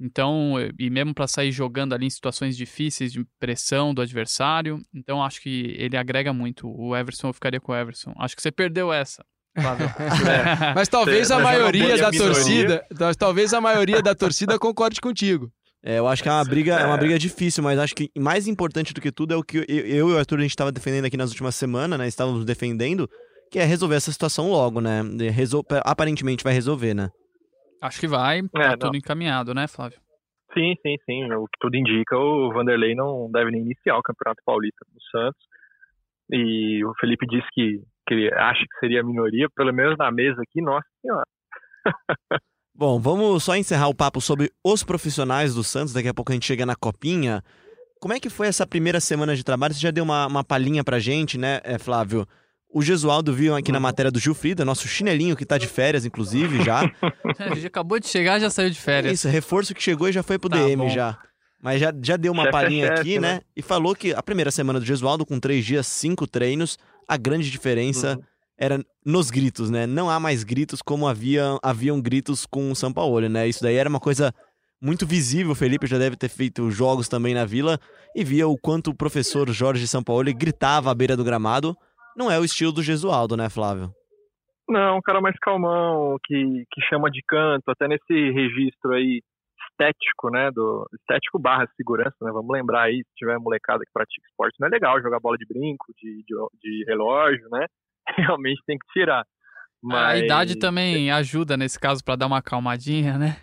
Então, 0.00 0.54
e 0.78 0.90
mesmo 0.90 1.14
para 1.14 1.26
sair 1.26 1.50
jogando 1.52 1.94
ali 1.94 2.06
em 2.06 2.10
situações 2.10 2.56
difíceis 2.56 3.12
de 3.12 3.24
pressão 3.38 3.94
do 3.94 4.02
adversário. 4.02 4.80
Então, 4.94 5.22
acho 5.22 5.40
que 5.40 5.74
ele 5.78 5.96
agrega 5.96 6.32
muito. 6.32 6.68
O 6.68 6.94
Everson, 6.96 7.28
eu 7.28 7.32
ficaria 7.32 7.60
com 7.60 7.72
o 7.72 7.76
Everson. 7.76 8.12
Acho 8.18 8.36
que 8.36 8.42
você 8.42 8.52
perdeu 8.52 8.92
essa. 8.92 9.24
Flávio. 9.58 9.88
Mas 10.76 10.86
talvez 10.88 11.30
a 11.30 11.36
Mas 11.38 11.44
é 11.44 11.48
uma 11.48 11.58
maioria 11.58 11.96
da 11.96 12.10
torcida, 12.10 12.86
tal- 12.94 13.14
talvez 13.14 13.54
a 13.54 13.60
maioria 13.60 14.02
da 14.02 14.14
torcida 14.14 14.58
concorde 14.58 15.00
contigo. 15.00 15.50
É, 15.86 15.98
eu 16.00 16.06
acho 16.08 16.22
que 16.22 16.28
é 16.28 16.32
uma 16.32 16.44
briga, 16.44 16.74
é 16.74 16.84
uma 16.84 16.96
briga 16.96 17.18
difícil, 17.18 17.62
mas 17.62 17.78
acho 17.78 17.94
que 17.94 18.10
mais 18.18 18.46
importante 18.48 18.92
do 18.92 19.00
que 19.00 19.12
tudo 19.12 19.32
é 19.32 19.36
o 19.36 19.42
que 19.42 19.58
eu, 19.58 19.64
e 19.68 20.02
o 20.02 20.18
Arthur 20.18 20.38
a 20.38 20.42
gente 20.42 20.50
estava 20.50 20.72
defendendo 20.72 21.04
aqui 21.06 21.16
nas 21.16 21.30
últimas 21.30 21.54
semanas, 21.54 21.98
né? 21.98 22.06
Estávamos 22.08 22.44
defendendo, 22.44 23.08
que 23.50 23.58
é 23.58 23.64
resolver 23.64 23.94
essa 23.94 24.10
situação 24.12 24.50
logo, 24.50 24.80
né? 24.80 25.02
Resol- 25.32 25.64
Aparentemente 25.84 26.42
vai 26.44 26.52
resolver, 26.52 26.92
né? 26.94 27.08
acho 27.82 28.00
que 28.00 28.08
vai. 28.08 28.42
Tá 28.48 28.62
É, 28.62 28.68
não. 28.70 28.78
tudo 28.78 28.96
encaminhado, 28.96 29.54
né, 29.54 29.68
Flávio? 29.68 29.98
Sim, 30.54 30.74
sim, 30.82 30.96
sim. 31.04 31.32
O 31.34 31.44
que 31.44 31.58
tudo 31.60 31.76
indica, 31.76 32.16
o 32.16 32.50
Vanderlei 32.52 32.94
não 32.94 33.30
deve 33.30 33.50
nem 33.52 33.60
iniciar 33.60 33.96
o 33.96 34.02
Campeonato 34.02 34.40
Paulista 34.44 34.84
no 34.92 35.00
Santos. 35.10 35.40
E 36.32 36.84
o 36.84 36.92
Felipe 36.98 37.26
disse 37.26 37.46
que, 37.52 37.78
que 38.08 38.14
ele 38.14 38.34
acha 38.34 38.60
que 38.60 38.78
seria 38.80 39.00
a 39.02 39.04
minoria, 39.04 39.46
pelo 39.54 39.72
menos 39.72 39.96
na 39.98 40.10
mesa 40.10 40.40
aqui, 40.42 40.60
nossa 40.62 40.86
senhora. 41.00 41.26
Bom, 42.78 43.00
vamos 43.00 43.42
só 43.42 43.56
encerrar 43.56 43.88
o 43.88 43.94
papo 43.94 44.20
sobre 44.20 44.52
os 44.62 44.82
profissionais 44.82 45.54
do 45.54 45.64
Santos, 45.64 45.94
daqui 45.94 46.08
a 46.08 46.14
pouco 46.14 46.30
a 46.30 46.34
gente 46.34 46.44
chega 46.46 46.66
na 46.66 46.76
copinha. 46.76 47.42
Como 47.98 48.12
é 48.12 48.20
que 48.20 48.28
foi 48.28 48.48
essa 48.48 48.66
primeira 48.66 49.00
semana 49.00 49.34
de 49.34 49.42
trabalho? 49.42 49.72
Você 49.72 49.80
já 49.80 49.90
deu 49.90 50.04
uma, 50.04 50.26
uma 50.26 50.44
palhinha 50.44 50.84
pra 50.84 50.98
gente, 50.98 51.38
né, 51.38 51.60
é, 51.64 51.78
Flávio? 51.78 52.26
O 52.68 52.82
Gesualdo 52.82 53.32
viu 53.32 53.56
aqui 53.56 53.72
na 53.72 53.80
matéria 53.80 54.10
do 54.10 54.18
Gil 54.18 54.34
Frida, 54.34 54.62
nosso 54.62 54.86
chinelinho 54.86 55.34
que 55.34 55.46
tá 55.46 55.56
de 55.56 55.66
férias, 55.66 56.04
inclusive, 56.04 56.62
já. 56.62 56.82
É, 57.38 57.66
acabou 57.66 57.98
de 57.98 58.08
chegar, 58.08 58.38
já 58.38 58.50
saiu 58.50 58.70
de 58.70 58.78
férias. 58.78 59.14
Isso, 59.14 59.28
reforço 59.28 59.74
que 59.74 59.82
chegou 59.82 60.08
e 60.08 60.12
já 60.12 60.22
foi 60.22 60.38
pro 60.38 60.48
Tá 60.50 60.56
DM 60.56 60.84
bom. 60.84 60.88
já. 60.90 61.18
Mas 61.62 61.80
já, 61.80 61.92
já 62.02 62.16
deu 62.16 62.32
uma 62.32 62.44
Chefe 62.44 62.48
é 62.48 62.52
palhinha 62.60 62.86
chefe, 62.88 63.00
aqui, 63.00 63.18
né? 63.18 63.34
né? 63.34 63.40
E 63.56 63.62
falou 63.62 63.94
que 63.94 64.12
a 64.12 64.22
primeira 64.22 64.50
semana 64.50 64.78
do 64.78 64.84
Gesualdo, 64.86 65.24
com 65.24 65.40
três 65.40 65.64
dias, 65.64 65.86
cinco 65.86 66.26
treinos, 66.26 66.78
a 67.08 67.16
grande 67.16 67.50
diferença 67.50 68.16
Uhum. 68.16 68.22
Era 68.58 68.78
nos 69.04 69.30
gritos, 69.30 69.70
né? 69.70 69.86
Não 69.86 70.08
há 70.08 70.18
mais 70.18 70.42
gritos 70.42 70.80
como 70.82 71.06
havia, 71.06 71.58
haviam 71.62 72.00
gritos 72.00 72.46
com 72.46 72.70
o 72.70 72.76
São 72.76 72.92
Paulo, 72.92 73.20
né? 73.28 73.46
Isso 73.46 73.62
daí 73.62 73.76
era 73.76 73.88
uma 73.88 74.00
coisa 74.00 74.32
muito 74.80 75.06
visível. 75.06 75.52
O 75.52 75.56
Felipe 75.56 75.86
já 75.86 75.98
deve 75.98 76.16
ter 76.16 76.28
feito 76.28 76.70
jogos 76.70 77.08
também 77.08 77.34
na 77.34 77.44
Vila 77.44 77.78
e 78.14 78.24
via 78.24 78.48
o 78.48 78.56
quanto 78.56 78.90
o 78.90 78.96
professor 78.96 79.48
Jorge 79.50 79.86
Sampaoli 79.86 80.32
gritava 80.32 80.90
à 80.90 80.94
beira 80.94 81.16
do 81.16 81.24
gramado. 81.24 81.76
Não 82.16 82.30
é 82.30 82.38
o 82.38 82.44
estilo 82.44 82.72
do 82.72 82.82
Gesualdo, 82.82 83.36
né, 83.36 83.50
Flávio? 83.50 83.90
Não, 84.68 84.98
um 84.98 85.02
cara 85.02 85.20
mais 85.20 85.36
calmão, 85.38 86.16
que, 86.24 86.64
que 86.72 86.80
chama 86.88 87.10
de 87.10 87.22
canto, 87.28 87.70
até 87.70 87.86
nesse 87.86 88.30
registro 88.30 88.94
aí 88.94 89.22
estético, 89.68 90.30
né, 90.30 90.50
do 90.50 90.88
estético 90.98 91.38
barra 91.38 91.68
segurança, 91.76 92.16
né, 92.22 92.32
vamos 92.32 92.50
lembrar 92.50 92.84
aí, 92.84 92.96
se 92.96 93.14
tiver 93.14 93.38
molecada 93.38 93.84
que 93.84 93.92
pratica 93.92 94.26
esporte, 94.26 94.56
não 94.58 94.66
é 94.66 94.70
legal 94.70 95.00
jogar 95.00 95.20
bola 95.20 95.36
de 95.36 95.46
brinco, 95.46 95.84
de, 96.02 96.24
de, 96.24 96.34
de 96.60 96.84
relógio, 96.88 97.48
né, 97.50 97.66
realmente 98.16 98.62
tem 98.66 98.78
que 98.78 98.86
tirar. 98.92 99.24
Mas, 99.82 100.20
A 100.20 100.24
idade 100.24 100.58
também 100.58 101.10
ajuda 101.10 101.56
nesse 101.56 101.78
caso 101.78 102.02
pra 102.04 102.16
dar 102.16 102.26
uma 102.26 102.38
acalmadinha, 102.38 103.18
né? 103.18 103.36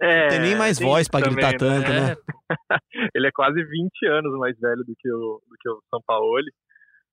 é, 0.00 0.22
Não 0.22 0.28
tem 0.28 0.40
nem 0.40 0.56
mais 0.56 0.78
tem 0.78 0.86
voz 0.86 1.08
pra 1.08 1.20
gritar 1.20 1.56
também, 1.56 1.82
tanto, 1.82 1.90
né? 1.92 2.16
Ele 3.14 3.26
é 3.26 3.32
quase 3.32 3.62
20 3.62 4.06
anos 4.06 4.38
mais 4.38 4.58
velho 4.58 4.84
do 4.84 4.94
que 4.98 5.10
o, 5.12 5.42
do 5.46 5.56
que 5.60 5.68
o 5.68 5.82
Sampaoli, 5.90 6.50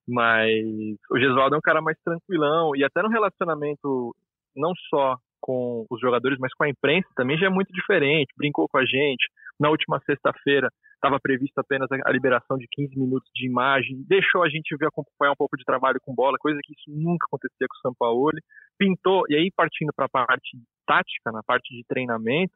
mas 0.07 0.63
o 1.11 1.19
Gesualdo 1.19 1.55
é 1.55 1.57
um 1.57 1.61
cara 1.61 1.81
mais 1.81 1.97
tranquilão 2.03 2.75
e 2.75 2.83
até 2.83 3.01
no 3.01 3.09
relacionamento 3.09 4.15
não 4.55 4.71
só 4.89 5.17
com 5.41 5.85
os 5.89 5.99
jogadores, 5.99 6.37
mas 6.39 6.53
com 6.53 6.63
a 6.63 6.69
imprensa 6.69 7.07
também 7.15 7.37
já 7.37 7.47
é 7.47 7.49
muito 7.49 7.71
diferente. 7.73 8.33
Brincou 8.37 8.67
com 8.67 8.77
a 8.77 8.85
gente. 8.85 9.27
Na 9.59 9.69
última 9.69 9.99
sexta-feira 10.05 10.69
estava 11.05 11.19
previsto 11.19 11.57
apenas 11.59 11.87
a 11.91 12.11
liberação 12.11 12.57
de 12.57 12.67
15 12.71 12.97
minutos 12.97 13.29
de 13.33 13.47
imagem, 13.47 14.03
deixou 14.07 14.43
a 14.43 14.49
gente 14.49 14.75
ver 14.75 14.87
acompanhar 14.87 15.33
um 15.33 15.37
pouco 15.37 15.55
de 15.55 15.63
trabalho 15.63 15.99
com 16.01 16.15
bola, 16.15 16.37
coisa 16.39 16.59
que 16.63 16.73
isso 16.73 16.89
nunca 16.89 17.25
acontecia 17.27 17.67
com 17.69 17.77
o 17.77 17.81
Sampaoli. 17.81 18.41
Pintou 18.77 19.23
e 19.29 19.35
aí 19.35 19.51
partindo 19.55 19.91
para 19.95 20.05
a 20.05 20.09
parte 20.09 20.57
tática, 20.85 21.31
na 21.31 21.43
parte 21.43 21.75
de 21.75 21.83
treinamento, 21.87 22.53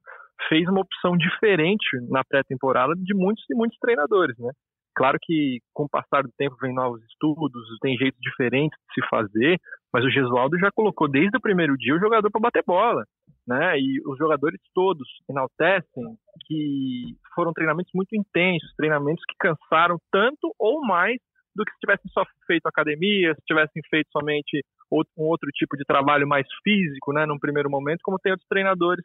fez 0.47 0.67
uma 0.67 0.81
opção 0.81 1.15
diferente 1.15 1.85
na 2.09 2.23
pré-temporada 2.23 2.93
de 2.95 3.13
muitos 3.13 3.43
e 3.49 3.55
muitos 3.55 3.77
treinadores, 3.79 4.37
né? 4.39 4.51
Claro 4.95 5.17
que 5.21 5.59
com 5.73 5.83
o 5.83 5.89
passar 5.89 6.23
do 6.23 6.31
tempo 6.37 6.57
vem 6.59 6.73
novos 6.73 7.01
estudos, 7.03 7.51
tem 7.81 7.95
jeitos 7.95 8.19
diferentes 8.19 8.77
de 8.87 8.93
se 8.95 9.09
fazer, 9.09 9.57
mas 9.93 10.03
o 10.03 10.09
Gesualdo 10.09 10.57
já 10.59 10.71
colocou 10.71 11.07
desde 11.07 11.37
o 11.37 11.41
primeiro 11.41 11.77
dia 11.77 11.95
o 11.95 11.99
jogador 11.99 12.29
para 12.31 12.41
bater 12.41 12.63
bola, 12.65 13.05
né? 13.47 13.79
E 13.79 14.01
os 14.05 14.17
jogadores 14.17 14.59
todos 14.73 15.07
enaltecem 15.29 16.17
que 16.45 17.15
foram 17.33 17.53
treinamentos 17.53 17.91
muito 17.93 18.15
intensos, 18.15 18.73
treinamentos 18.75 19.23
que 19.27 19.35
cansaram 19.39 19.97
tanto 20.11 20.53
ou 20.57 20.81
mais 20.81 21.17
do 21.55 21.65
que 21.65 21.71
se 21.73 21.79
tivessem 21.79 22.09
só 22.11 22.23
feito 22.45 22.67
academia, 22.67 23.33
se 23.35 23.41
tivessem 23.45 23.81
feito 23.89 24.09
somente 24.11 24.63
outro- 24.89 25.11
um 25.17 25.23
outro 25.25 25.49
tipo 25.51 25.75
de 25.75 25.83
trabalho 25.83 26.27
mais 26.27 26.47
físico, 26.63 27.11
né, 27.11 27.25
num 27.25 27.39
primeiro 27.39 27.69
momento, 27.69 27.99
como 28.03 28.19
tem 28.19 28.31
outros 28.31 28.47
treinadores 28.47 29.03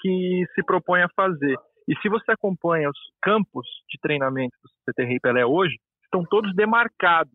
que 0.00 0.44
se 0.54 0.62
propõem 0.64 1.02
a 1.02 1.08
fazer. 1.16 1.56
E 1.88 1.96
se 2.00 2.08
você 2.08 2.32
acompanha 2.32 2.88
os 2.90 2.98
campos 3.22 3.66
de 3.88 3.98
treinamento 4.00 4.56
do 4.62 4.92
CT 4.92 5.20
Pelé 5.20 5.46
hoje, 5.46 5.78
estão 6.04 6.24
todos 6.24 6.54
demarcados. 6.54 7.32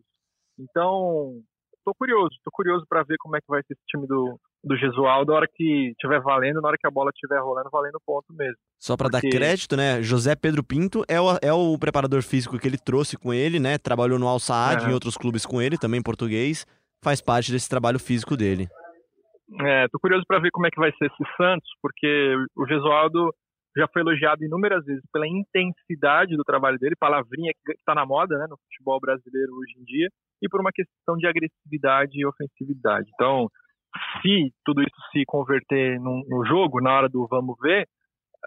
Então, 0.58 1.40
estou 1.76 1.94
curioso, 1.94 2.34
estou 2.34 2.52
curioso 2.52 2.84
para 2.88 3.02
ver 3.02 3.16
como 3.18 3.36
é 3.36 3.40
que 3.40 3.48
vai 3.48 3.62
ser 3.62 3.72
esse 3.74 3.84
time 3.86 4.06
do, 4.06 4.38
do 4.62 4.76
Gesualdo 4.76 5.32
na 5.32 5.38
hora 5.38 5.46
que 5.52 5.90
estiver 5.90 6.20
valendo, 6.20 6.60
na 6.60 6.68
hora 6.68 6.76
que 6.78 6.86
a 6.86 6.90
bola 6.90 7.10
estiver 7.14 7.40
rolando, 7.40 7.70
valendo 7.70 7.98
ponto 8.04 8.32
mesmo. 8.34 8.56
Só 8.78 8.96
pra 8.96 9.08
dar 9.08 9.20
Porque- 9.20 9.36
crédito, 9.36 9.76
né? 9.76 10.02
José 10.02 10.36
Pedro 10.36 10.62
Pinto 10.62 11.02
é 11.08 11.20
o, 11.20 11.38
é 11.42 11.52
o 11.52 11.78
preparador 11.78 12.22
físico 12.22 12.58
que 12.58 12.68
ele 12.68 12.76
trouxe 12.78 13.16
com 13.16 13.32
ele, 13.32 13.58
né? 13.58 13.78
Trabalhou 13.78 14.18
no 14.18 14.28
Al 14.28 14.38
Saad, 14.38 14.82
Aham. 14.82 14.90
em 14.90 14.94
outros 14.94 15.16
clubes 15.16 15.46
com 15.46 15.60
ele, 15.62 15.78
também 15.78 16.02
português. 16.02 16.66
Faz 17.02 17.22
parte 17.22 17.50
desse 17.50 17.68
trabalho 17.68 17.98
físico 17.98 18.36
dele. 18.36 18.68
É, 19.62 19.88
tô 19.88 19.98
curioso 19.98 20.24
para 20.28 20.38
ver 20.38 20.50
como 20.52 20.66
é 20.66 20.70
que 20.70 20.78
vai 20.78 20.92
ser 20.92 21.06
esse 21.06 21.36
Santos, 21.36 21.68
porque 21.82 22.34
o 22.56 22.66
Gesualdo 22.68 23.34
já 23.76 23.88
foi 23.92 24.02
elogiado 24.02 24.44
inúmeras 24.44 24.84
vezes 24.84 25.02
pela 25.12 25.26
intensidade 25.26 26.36
do 26.36 26.44
trabalho 26.44 26.78
dele, 26.78 26.94
palavrinha 26.98 27.52
que 27.52 27.72
está 27.72 27.94
na 27.94 28.04
moda 28.04 28.36
né, 28.38 28.46
no 28.48 28.56
futebol 28.58 29.00
brasileiro 29.00 29.52
hoje 29.54 29.74
em 29.80 29.84
dia, 29.84 30.08
e 30.42 30.48
por 30.48 30.60
uma 30.60 30.70
questão 30.72 31.16
de 31.16 31.26
agressividade 31.26 32.12
e 32.14 32.26
ofensividade. 32.26 33.08
Então, 33.14 33.48
se 34.20 34.52
tudo 34.64 34.82
isso 34.82 34.96
se 35.12 35.24
converter 35.26 35.98
no, 36.00 36.24
no 36.28 36.44
jogo, 36.44 36.80
na 36.80 36.92
hora 36.92 37.08
do 37.08 37.26
vamos 37.28 37.56
ver, 37.60 37.88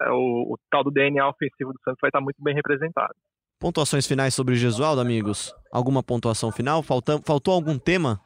é, 0.00 0.10
o, 0.10 0.54
o 0.54 0.58
tal 0.70 0.84
do 0.84 0.90
DNA 0.90 1.28
ofensivo 1.28 1.72
do 1.72 1.80
Santos 1.84 1.98
vai 2.00 2.08
estar 2.08 2.20
muito 2.20 2.42
bem 2.42 2.54
representado. 2.54 3.14
Pontuações 3.60 4.06
finais 4.06 4.34
sobre 4.34 4.54
o 4.54 4.56
Gesualdo, 4.56 5.00
amigos? 5.00 5.54
Alguma 5.72 6.02
pontuação 6.02 6.50
final? 6.50 6.82
Faltam, 6.82 7.20
faltou 7.24 7.54
algum 7.54 7.78
tema? 7.78 8.20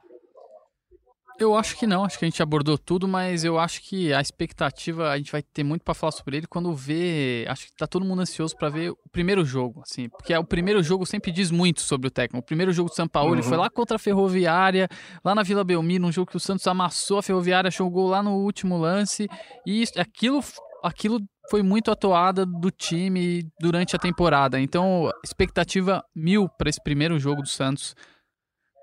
Eu 1.40 1.54
acho 1.54 1.76
que 1.78 1.86
não, 1.86 2.04
acho 2.04 2.18
que 2.18 2.24
a 2.24 2.28
gente 2.28 2.42
abordou 2.42 2.76
tudo, 2.76 3.06
mas 3.06 3.44
eu 3.44 3.60
acho 3.60 3.80
que 3.82 4.12
a 4.12 4.20
expectativa, 4.20 5.08
a 5.10 5.16
gente 5.16 5.30
vai 5.30 5.40
ter 5.40 5.62
muito 5.62 5.84
pra 5.84 5.94
falar 5.94 6.10
sobre 6.10 6.36
ele 6.36 6.48
quando 6.48 6.74
vê, 6.74 7.46
acho 7.48 7.66
que 7.66 7.72
tá 7.76 7.86
todo 7.86 8.04
mundo 8.04 8.22
ansioso 8.22 8.56
pra 8.56 8.68
ver 8.68 8.90
o 8.90 8.96
primeiro 9.12 9.44
jogo, 9.44 9.80
assim, 9.82 10.08
porque 10.08 10.36
o 10.36 10.42
primeiro 10.42 10.82
jogo 10.82 11.06
sempre 11.06 11.30
diz 11.30 11.52
muito 11.52 11.80
sobre 11.80 12.08
o 12.08 12.10
técnico. 12.10 12.42
O 12.42 12.46
primeiro 12.46 12.72
jogo 12.72 12.90
do 12.90 12.94
São 12.96 13.06
Paulo 13.06 13.34
ele 13.34 13.42
Uhum. 13.42 13.48
foi 13.48 13.56
lá 13.56 13.70
contra 13.70 13.94
a 13.94 13.98
Ferroviária, 14.00 14.88
lá 15.24 15.32
na 15.32 15.44
Vila 15.44 15.62
Belmiro, 15.62 16.02
num 16.02 16.10
jogo 16.12 16.28
que 16.28 16.36
o 16.36 16.40
Santos 16.40 16.66
amassou 16.66 17.18
a 17.18 17.22
Ferroviária, 17.22 17.70
jogou 17.70 18.08
lá 18.08 18.20
no 18.20 18.34
último 18.38 18.76
lance, 18.76 19.28
e 19.64 19.82
isso- 19.82 19.92
aquilo 19.98 20.42
aquilo 20.82 21.20
foi 21.50 21.60
muito 21.62 21.90
atuada 21.90 22.44
do 22.46 22.70
time 22.70 23.42
durante 23.60 23.96
a 23.96 23.98
temporada. 23.98 24.60
Então, 24.60 25.10
expectativa 25.24 26.04
mil 26.14 26.48
pra 26.58 26.68
esse 26.68 26.80
primeiro 26.82 27.18
jogo 27.18 27.42
do 27.42 27.48
Santos. 27.48 27.94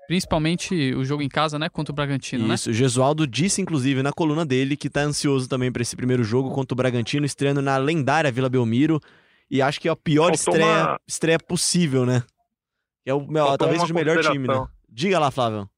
Principalmente 0.06 0.94
o 0.94 1.04
jogo 1.04 1.22
em 1.22 1.28
casa, 1.28 1.58
né? 1.58 1.68
Contra 1.68 1.92
o 1.92 1.94
Bragantino, 1.94 2.46
né? 2.46 2.54
Isso, 2.54 2.70
o 2.70 2.72
Gesualdo 2.72 3.26
disse, 3.26 3.60
inclusive, 3.60 4.02
na 4.02 4.12
coluna 4.12 4.44
dele 4.46 4.76
que 4.76 4.88
tá 4.88 5.00
ansioso 5.00 5.48
também 5.48 5.70
pra 5.72 5.82
esse 5.82 5.96
primeiro 5.96 6.22
jogo 6.22 6.50
contra 6.52 6.74
o 6.74 6.76
Bragantino, 6.76 7.26
estreando 7.26 7.60
na 7.60 7.76
lendária 7.76 8.30
Vila 8.32 8.48
Belmiro. 8.48 9.00
E 9.50 9.62
acho 9.62 9.80
que 9.80 9.88
é 9.88 9.92
a 9.92 9.96
pior 9.96 10.34
Faltou 10.36 10.54
estreia, 10.54 10.82
uma- 10.84 11.00
estreia 11.06 11.38
possível, 11.38 12.04
né? 12.06 12.22
É 13.04 13.14
o, 13.14 13.20
Faltou 13.20 13.58
talvez 13.58 13.80
seja 13.80 13.92
o 13.92 13.96
melhor 13.96 14.18
time, 14.20 14.48
né? 14.48 14.66
Diga 14.88 15.18
lá, 15.18 15.30
Flávio. 15.30 15.68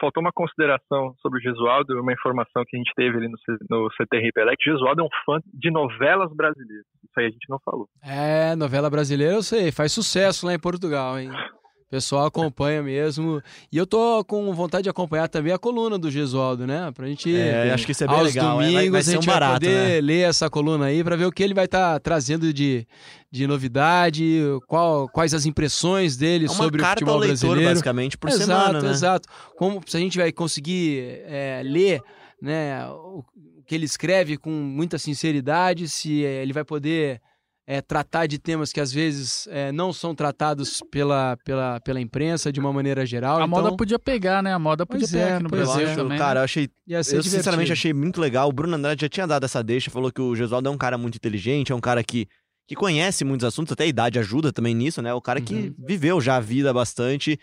faltou 0.00 0.20
uma 0.20 0.32
consideração 0.32 1.14
sobre 1.22 1.38
o 1.38 1.42
Gesualdo, 1.42 2.00
uma 2.00 2.12
informação 2.12 2.64
que 2.66 2.76
a 2.76 2.78
gente 2.78 2.92
teve 2.96 3.16
ali 3.16 3.28
no, 3.28 3.36
no 3.70 3.88
CTR 3.92 4.30
que 4.58 4.70
o 4.70 4.72
Gesualdo 4.74 5.02
é 5.02 5.04
um 5.04 5.08
fã 5.24 5.38
de 5.54 5.70
novelas 5.70 6.30
brasileiras. 6.34 6.84
Isso 7.04 7.12
aí 7.18 7.26
a 7.26 7.30
gente 7.30 7.48
não 7.48 7.58
falou. 7.64 7.88
É, 8.02 8.54
novela 8.56 8.90
brasileira 8.90 9.34
eu 9.34 9.42
sei, 9.42 9.70
faz 9.72 9.92
sucesso 9.92 10.44
lá 10.46 10.52
em 10.54 10.58
Portugal, 10.58 11.18
hein? 11.18 11.30
O 11.86 11.88
pessoal 11.88 12.26
acompanha 12.26 12.82
mesmo. 12.82 13.40
E 13.70 13.76
eu 13.76 13.86
tô 13.86 14.24
com 14.24 14.52
vontade 14.52 14.82
de 14.84 14.90
acompanhar 14.90 15.28
também 15.28 15.52
a 15.52 15.58
coluna 15.58 15.96
do 15.96 16.10
Gesualdo, 16.10 16.66
né? 16.66 16.90
Pra 16.92 17.06
gente. 17.06 17.34
É, 17.34 17.72
acho 17.72 17.86
que 17.86 17.92
isso 17.92 18.02
é 18.02 18.08
bem 18.08 18.16
aos 18.16 18.26
legal. 18.34 18.60
é, 18.60 18.64
domingos 18.64 18.74
vai, 18.74 18.90
vai 18.90 19.00
a 19.00 19.04
ser 19.04 19.10
um 19.10 19.14
gente 19.14 19.26
vai 19.26 19.34
barato, 19.34 19.52
poder 19.60 19.88
né? 19.94 20.00
ler 20.00 20.28
essa 20.28 20.50
coluna 20.50 20.86
aí 20.86 21.04
pra 21.04 21.14
ver 21.14 21.26
o 21.26 21.30
que 21.32 21.44
ele 21.44 21.54
vai 21.54 21.66
estar 21.66 22.00
trazendo 22.00 22.52
de, 22.52 22.84
de 23.30 23.46
novidade, 23.46 24.40
qual, 24.66 25.08
quais 25.08 25.32
as 25.32 25.46
impressões 25.46 26.16
dele 26.16 26.46
É 26.46 26.48
sobre 26.48 26.82
o 26.82 26.84
futebol 26.84 27.18
leitor, 27.18 27.38
brasileiro. 27.38 27.70
basicamente, 27.70 28.18
por 28.18 28.30
exato, 28.30 28.46
semana, 28.46 28.82
né? 28.82 28.90
exato. 28.90 29.28
Como 29.56 29.80
se 29.86 29.96
a 29.96 30.00
gente 30.00 30.18
vai 30.18 30.32
conseguir 30.32 31.20
é, 31.24 31.62
ler 31.64 32.02
né, 32.42 32.84
o 32.88 33.24
o 33.58 33.62
que 33.66 33.74
ele 33.74 33.84
escreve 33.84 34.36
com 34.36 34.50
muita 34.50 34.96
sinceridade, 34.96 35.88
se 35.88 36.24
é, 36.24 36.40
ele 36.40 36.52
vai 36.52 36.64
poder 36.64 37.20
é, 37.66 37.80
tratar 37.80 38.26
de 38.26 38.38
temas 38.38 38.72
que 38.72 38.80
às 38.80 38.92
vezes 38.92 39.48
é, 39.50 39.72
não 39.72 39.92
são 39.92 40.14
tratados 40.14 40.80
pela, 40.90 41.36
pela, 41.44 41.80
pela 41.80 42.00
imprensa 42.00 42.52
de 42.52 42.60
uma 42.60 42.72
maneira 42.72 43.04
geral. 43.04 43.38
A 43.38 43.46
então, 43.46 43.48
moda 43.48 43.76
podia 43.76 43.98
pegar, 43.98 44.40
né? 44.42 44.52
A 44.52 44.58
moda 44.58 44.86
podia 44.86 45.00
Pois 45.00 45.14
é, 45.14 45.24
pegar 45.24 45.34
aqui 45.34 45.42
no 45.42 45.48
Brasil 45.48 45.80
é. 45.80 45.84
acho, 45.84 45.96
também. 45.96 46.18
cara, 46.18 46.34
né? 46.34 46.40
eu 46.40 46.44
achei 46.44 46.70
Eu 46.88 47.22
sinceramente 47.22 47.72
achei 47.72 47.92
muito 47.92 48.20
legal. 48.20 48.48
O 48.48 48.52
Bruno 48.52 48.76
Andrade 48.76 49.00
já 49.00 49.08
tinha 49.08 49.26
dado 49.26 49.44
essa 49.44 49.64
deixa, 49.64 49.90
falou 49.90 50.12
que 50.12 50.20
o 50.20 50.36
Gesualdo 50.36 50.68
é 50.68 50.72
um 50.72 50.78
cara 50.78 50.96
muito 50.96 51.16
inteligente, 51.16 51.72
é 51.72 51.74
um 51.74 51.80
cara 51.80 52.04
que, 52.04 52.28
que 52.68 52.76
conhece 52.76 53.24
muitos 53.24 53.44
assuntos, 53.44 53.72
até 53.72 53.82
a 53.82 53.88
idade 53.88 54.18
ajuda 54.18 54.52
também 54.52 54.74
nisso, 54.74 55.02
né? 55.02 55.12
O 55.12 55.20
cara 55.20 55.40
que 55.40 55.74
viveu 55.76 56.20
já 56.20 56.36
a 56.36 56.40
vida 56.40 56.72
bastante 56.72 57.36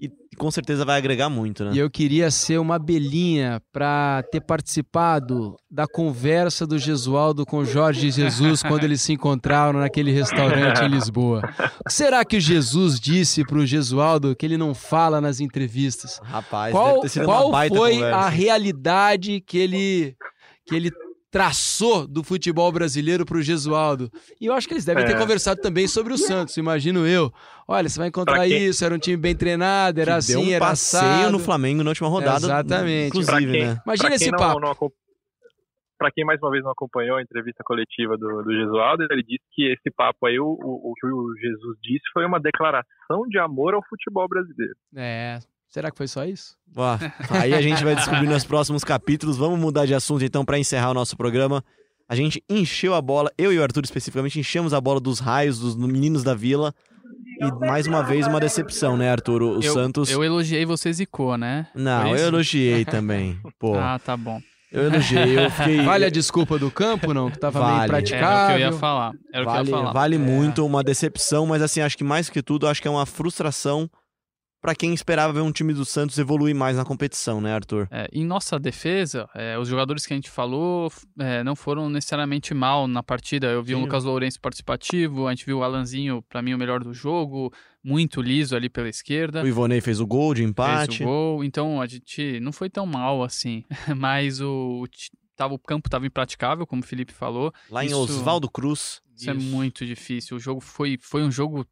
e 0.00 0.36
com 0.36 0.50
certeza 0.50 0.84
vai 0.84 0.96
agregar 0.96 1.28
muito, 1.28 1.62
né? 1.64 1.72
E 1.74 1.78
eu 1.78 1.90
queria 1.90 2.30
ser 2.30 2.58
uma 2.58 2.76
abelhinha 2.76 3.60
para 3.70 4.24
ter 4.32 4.40
participado 4.40 5.56
da 5.70 5.86
conversa 5.86 6.66
do 6.66 6.78
Gesualdo 6.78 7.44
com 7.44 7.64
Jorge 7.64 8.10
Jesus 8.10 8.62
quando 8.62 8.84
eles 8.84 9.02
se 9.02 9.12
encontraram 9.12 9.78
naquele 9.78 10.10
restaurante 10.10 10.82
em 10.82 10.88
Lisboa. 10.88 11.42
O 11.80 11.84
que 11.84 11.92
será 11.92 12.24
que 12.24 12.38
o 12.38 12.40
Jesus 12.40 12.98
disse 12.98 13.44
pro 13.44 13.66
Gesualdo 13.66 14.34
que 14.34 14.46
ele 14.46 14.56
não 14.56 14.74
fala 14.74 15.20
nas 15.20 15.38
entrevistas? 15.40 16.18
Rapaz, 16.22 16.72
Qual, 16.72 17.02
qual 17.24 17.50
foi 17.68 17.94
conversa. 17.96 18.16
a 18.16 18.28
realidade 18.28 19.40
que 19.42 19.58
ele 19.58 20.16
que 20.66 20.74
ele 20.76 20.90
traçou 21.30 22.06
do 22.06 22.24
futebol 22.24 22.70
brasileiro 22.72 23.24
para 23.24 23.36
o 23.38 23.42
Gesualdo. 23.42 24.10
E 24.40 24.46
eu 24.46 24.52
acho 24.54 24.66
que 24.66 24.74
eles 24.74 24.84
devem 24.84 25.04
ter 25.04 25.14
É. 25.14 25.18
conversado 25.18 25.60
também 25.60 25.86
sobre 25.86 26.12
o 26.12 26.18
Santos, 26.18 26.56
imagino 26.56 27.06
eu. 27.06 27.32
Olha, 27.68 27.88
você 27.88 27.98
vai 27.98 28.08
encontrar 28.08 28.46
isso, 28.48 28.84
era 28.84 28.94
um 28.94 28.98
time 28.98 29.16
bem 29.16 29.34
treinado, 29.36 30.00
era 30.00 30.12
Que 30.12 30.18
assim, 30.18 30.32
deu 30.32 30.42
um 30.42 30.50
era 30.50 30.64
passeio 30.66 31.02
assado. 31.02 31.32
no 31.32 31.38
Flamengo 31.38 31.84
na 31.84 31.90
última 31.90 32.08
rodada. 32.08 32.44
Exatamente. 32.46 33.08
Inclusive, 33.08 33.52
quem, 33.52 33.66
né? 33.66 33.80
Imagina 33.86 34.14
esse 34.14 34.30
não, 34.30 34.38
papo. 34.38 34.60
não 34.60 34.74
Pra 35.96 36.10
quem 36.10 36.24
mais 36.24 36.40
uma 36.42 36.50
vez 36.50 36.64
não 36.64 36.70
acompanhou 36.70 37.18
a 37.18 37.22
entrevista 37.22 37.62
coletiva 37.62 38.16
do, 38.16 38.42
do 38.42 38.52
Gesualdo, 38.52 39.06
ele 39.10 39.22
disse 39.22 39.44
que 39.52 39.70
esse 39.70 39.90
papo 39.94 40.26
aí, 40.26 40.40
o, 40.40 40.46
o, 40.46 40.90
o 40.90 40.94
que 40.94 41.06
o 41.06 41.34
Jesus 41.38 41.76
disse, 41.82 42.04
foi 42.12 42.24
uma 42.24 42.40
declaração 42.40 43.28
de 43.28 43.38
amor 43.38 43.74
ao 43.74 43.82
futebol 43.86 44.26
brasileiro. 44.26 44.74
É, 44.96 45.38
será 45.70 45.90
que 45.90 45.96
foi 45.96 46.06
só 46.08 46.24
isso? 46.24 46.54
Ó, 46.76 46.98
aí 47.30 47.54
a 47.54 47.60
gente 47.62 47.82
vai 47.82 47.94
descobrir 47.96 48.26
nos 48.28 48.44
próximos 48.44 48.84
capítulos. 48.84 49.36
Vamos 49.36 49.58
mudar 49.58 49.86
de 49.86 49.94
assunto 49.94 50.24
então 50.24 50.44
para 50.44 50.58
encerrar 50.58 50.90
o 50.90 50.94
nosso 50.94 51.16
programa. 51.16 51.64
A 52.08 52.14
gente 52.16 52.42
encheu 52.50 52.94
a 52.94 53.00
bola, 53.00 53.30
eu 53.38 53.52
e 53.52 53.58
o 53.58 53.62
Arthur 53.62 53.84
especificamente, 53.84 54.38
enchemos 54.38 54.74
a 54.74 54.80
bola 54.80 54.98
dos 55.00 55.20
raios 55.20 55.58
dos 55.60 55.76
meninos 55.76 56.22
da 56.24 56.34
vila. 56.34 56.74
E 57.40 57.66
mais 57.66 57.86
uma 57.86 58.02
vez 58.02 58.26
uma 58.26 58.38
decepção, 58.40 58.96
né, 58.96 59.10
Arthur? 59.10 59.42
O 59.42 59.62
eu, 59.62 59.72
Santos. 59.72 60.10
eu 60.10 60.22
elogiei 60.22 60.66
você 60.66 60.92
zicou, 60.92 61.38
né? 61.38 61.66
Não, 61.74 62.08
eu 62.16 62.26
elogiei 62.26 62.84
também. 62.84 63.38
Pô, 63.58 63.76
Ah, 63.78 63.98
tá 63.98 64.14
bom. 64.16 64.42
eu 64.70 64.84
elogiei, 64.84 65.38
eu 65.38 65.50
fiquei. 65.50 65.82
Vale 65.82 66.04
a 66.04 66.10
desculpa 66.10 66.58
do 66.58 66.70
campo, 66.70 67.14
não? 67.14 67.30
Que 67.30 67.38
tava 67.38 67.60
Vale. 67.60 67.72
meio 67.72 67.82
Era 67.84 67.92
o 67.98 68.02
que 68.02 68.08
praticável. 68.10 68.56
eu 68.56 68.60
ia 68.60 68.72
falar. 68.72 69.12
Era 69.32 69.42
o 69.42 69.46
que 69.46 69.50
eu 69.50 69.54
Vale, 69.54 69.70
ia 69.70 69.76
falar. 69.76 69.92
vale 69.92 70.16
É. 70.16 70.18
muito 70.18 70.66
uma 70.66 70.82
decepção, 70.84 71.46
mas 71.46 71.62
assim, 71.62 71.80
acho 71.80 71.96
que 71.96 72.04
mais 72.04 72.28
que 72.28 72.42
tudo, 72.42 72.66
acho 72.68 72.82
que 72.82 72.88
é 72.88 72.90
uma 72.90 73.06
frustração 73.06 73.88
pra 74.60 74.74
quem 74.74 74.92
esperava 74.92 75.32
ver 75.32 75.40
um 75.40 75.52
time 75.52 75.72
do 75.72 75.84
Santos 75.84 76.18
evoluir 76.18 76.54
mais 76.54 76.76
na 76.76 76.84
competição, 76.84 77.40
né, 77.40 77.52
Arthur? 77.54 77.88
É, 77.90 78.08
em 78.12 78.24
nossa 78.24 78.58
defesa, 78.58 79.28
é, 79.34 79.58
os 79.58 79.68
jogadores 79.68 80.04
que 80.06 80.12
a 80.12 80.16
gente 80.16 80.30
falou 80.30 80.92
é, 81.18 81.42
não 81.42 81.56
foram 81.56 81.88
necessariamente 81.88 82.52
mal 82.54 82.86
na 82.86 83.02
partida. 83.02 83.46
Eu 83.48 83.62
vi 83.62 83.74
o 83.74 83.78
Sim. 83.78 83.84
Lucas 83.84 84.04
Lourenço 84.04 84.40
participativo, 84.40 85.26
a 85.26 85.30
gente 85.30 85.46
viu 85.46 85.58
o 85.58 85.62
Alanzinho, 85.62 86.22
pra 86.28 86.42
mim, 86.42 86.54
o 86.54 86.58
melhor 86.58 86.82
do 86.84 86.92
jogo, 86.92 87.52
muito 87.82 88.20
liso 88.20 88.54
ali 88.54 88.68
pela 88.68 88.88
esquerda. 88.88 89.42
O 89.42 89.48
Ivonei 89.48 89.80
fez 89.80 90.00
o 90.00 90.06
gol 90.06 90.34
de 90.34 90.40
Fez 90.42 90.50
empate. 90.50 91.02
o 91.02 91.06
gol, 91.06 91.44
então 91.44 91.80
a 91.80 91.86
gente 91.86 92.38
não 92.40 92.52
foi 92.52 92.68
tão 92.68 92.84
mal 92.86 93.22
assim. 93.22 93.64
Mas 93.96 94.40
o, 94.40 94.82
o 94.84 94.88
tava, 95.36 95.54
o 95.54 95.58
campo 95.58 95.88
estava 95.88 96.06
impraticável, 96.06 96.66
como 96.66 96.82
o 96.82 96.86
Felipe 96.86 97.12
falou. 97.12 97.52
Lá 97.70 97.82
em 97.82 97.86
Isso- 97.88 97.96
Oswaldo 97.98 98.50
Cruz. 98.50 99.00
Isso, 99.16 99.30
é 99.30 99.34
muito 99.34 99.84
difícil. 99.84 100.36
O 100.36 100.40
jogo 100.40 100.60
foi, 100.60 100.98
foi 101.00 101.22
um 101.22 101.30
jogo 101.30 101.66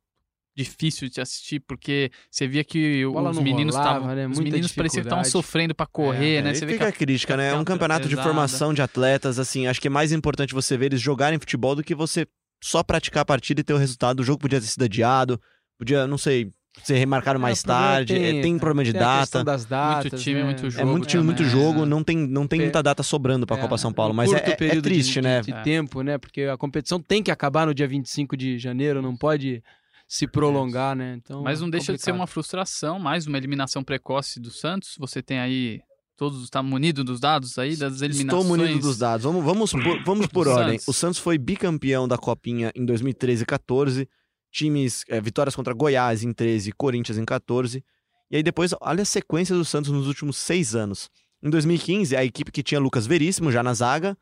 difícil 0.59 1.09
de 1.09 1.21
assistir, 1.21 1.61
porque 1.61 2.11
você 2.31 2.47
via 2.49 2.65
que 2.65 3.05
A 3.05 3.09
bola 3.11 3.31
os 3.31 3.39
meninos 3.39 3.75
estavam. 3.77 4.15
né? 4.15 4.27
os 4.27 4.39
meninos 4.39 4.73
pareciam 4.73 5.03
que 5.03 5.07
estavam 5.07 5.25
sofrendo 5.25 5.75
pra 5.75 5.87
correr, 5.87 6.37
É, 6.37 6.43
né? 6.43 6.51
Aí 6.51 6.57
Você 6.57 6.67
vê 6.67 6.73
fica 6.73 6.85
que 6.87 6.91
a 6.91 6.93
crítica, 6.93 7.37
né? 7.37 7.49
É 7.51 7.55
um 7.55 7.65
campeonato 7.65 7.69
campeonato 7.79 8.03
de 8.09 8.17
pesada. 8.17 8.29
formação 8.29 8.75
de 8.75 8.83
atletas, 8.83 9.39
assim, 9.39 9.67
acho 9.67 9.81
que 9.81 9.87
é 9.87 9.91
mais 9.91 10.13
importante 10.13 10.53
você 10.53 10.77
ver 10.77 10.87
eles 10.87 11.01
jogarem 11.01 11.39
futebol 11.39 11.75
do 11.77 11.83
que 11.85 11.95
você 11.95 12.27
só 12.63 12.83
praticar 12.83 13.23
a 13.23 13.25
partida 13.25 13.61
e 13.61 13.65
ter 13.65 13.73
o 13.73 13.79
resultado. 13.79 14.21
O 14.21 14.25
jogo 14.25 14.41
podia 14.41 14.61
ter 14.61 14.67
sido 14.67 14.83
adiado, 14.85 15.41
podia, 15.79 16.07
não 16.09 16.19
sei, 16.19 16.51
ser 16.83 16.97
remarcado 16.97 17.41
mais 17.41 17.61
É, 17.61 17.63
problema 17.65 17.87
tarde, 17.89 18.15
é, 18.17 18.41
tem, 18.43 18.59
problema 18.59 18.85
de 18.85 18.93
tem 18.93 19.01
a 19.01 19.05
data. 19.05 19.45
das 19.45 19.65
datas, 19.65 20.13
Muito 20.13 20.23
time, 20.25 20.39
né? 20.41 20.45
muito 20.45 20.67
É 20.67 20.71
jogo 20.71 20.87
muito 20.91 21.07
time, 21.07 21.23
muito 21.25 21.37
também, 21.39 21.51
jogo, 21.53 21.81
né? 21.81 21.87
não 21.87 22.05
tem, 22.05 22.17
não 22.17 22.47
tem 22.47 22.61
É. 22.61 22.63
muita 22.65 22.83
data 22.83 23.03
sobrando 23.03 23.47
pra 23.47 23.57
É, 23.57 23.61
Copa 23.61 23.77
São 23.79 23.93
Paulo, 23.93 24.13
mas 24.15 24.31
é, 24.33 24.35
curto 24.37 24.49
é- 24.49 24.53
é 24.53 24.57
período 24.57 24.83
de- 24.89 24.95
triste, 24.95 25.15
de, 25.15 25.21
né? 25.23 25.41
de 25.41 25.53
É. 25.53 25.63
tempo, 25.63 26.03
né? 26.03 26.19
Porque 26.19 26.43
a 26.43 26.57
competição 26.57 27.01
tem 27.01 27.23
que 27.23 27.31
acabar 27.31 27.67
no 27.67 27.75
dia 27.75 27.87
25 27.89 28.37
de 28.37 28.59
janeiro, 28.59 29.01
não 29.03 29.17
pode 29.17 29.63
se 30.09 30.27
prolongar, 30.27 30.97
né? 30.97 31.15
Então, 31.19 31.43
Mas 31.43 31.61
não 31.61 31.69
deixa 31.69 31.93
de 31.93 31.99
ser 31.99 32.07
complicado. 32.07 32.21
uma 32.21 32.27
frustração, 32.27 32.99
mais 32.99 33.27
uma 33.27 33.37
eliminação 33.37 33.85
precoce 33.85 34.41
do 34.41 34.51
Santos. 34.51 34.95
Você 34.99 35.23
tem 35.23 35.39
aí. 35.39 35.81
Todos 36.17 36.43
está 36.43 36.61
munido 36.61 37.05
dos 37.05 37.21
dados 37.21 37.57
aí, 37.59 37.77
das 37.77 38.01
eliminações. 38.01 38.43
Estou 38.43 38.45
munido 38.45 38.81
dos 38.81 38.99
dados. 38.99 39.23
Vamos, 39.23 39.45
vamos 39.45 39.71
por, 39.71 40.03
vamos 40.05 40.27
por 40.27 40.49
ordem. 40.49 40.79
Santos. 40.79 40.89
O 40.89 40.93
Santos 40.93 41.19
foi 41.21 41.39
bicampeão 41.39 42.09
da 42.09 42.19
Copinha 42.19 42.73
em 42.75 42.85
2013 42.85 43.43
e 43.45 43.47
14. 43.47 44.09
Times, 44.51 45.05
é, 45.09 45.21
vitórias 45.21 45.55
contra 45.55 45.73
Goiás 45.75 46.25
em 46.25 46.33
13 46.33 46.71
e 46.71 46.73
Corinthians 46.73 47.19
em 47.19 47.25
14. 47.25 47.85
E 48.31 48.37
aí 48.37 48.43
depois, 48.43 48.75
olha 48.81 49.03
a 49.03 49.05
sequência 49.05 49.55
do 49.55 49.65
Santos 49.65 49.93
nos 49.93 50.09
últimos 50.09 50.39
seis 50.39 50.75
anos. 50.75 51.09
Em 51.41 51.51
2015, 51.51 52.17
a 52.17 52.25
equipe 52.25 52.51
que 52.51 52.65
tinha 52.65 52.81
Lucas 52.81 53.07
Veríssimo 53.07 53.53
já 53.53 53.63
na 53.63 53.73
zaga, 53.73 54.19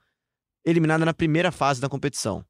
eliminada 0.67 1.05
na 1.05 1.15
primeira 1.15 1.51
fase 1.51 1.81
da 1.81 1.89
competição. 1.89 2.45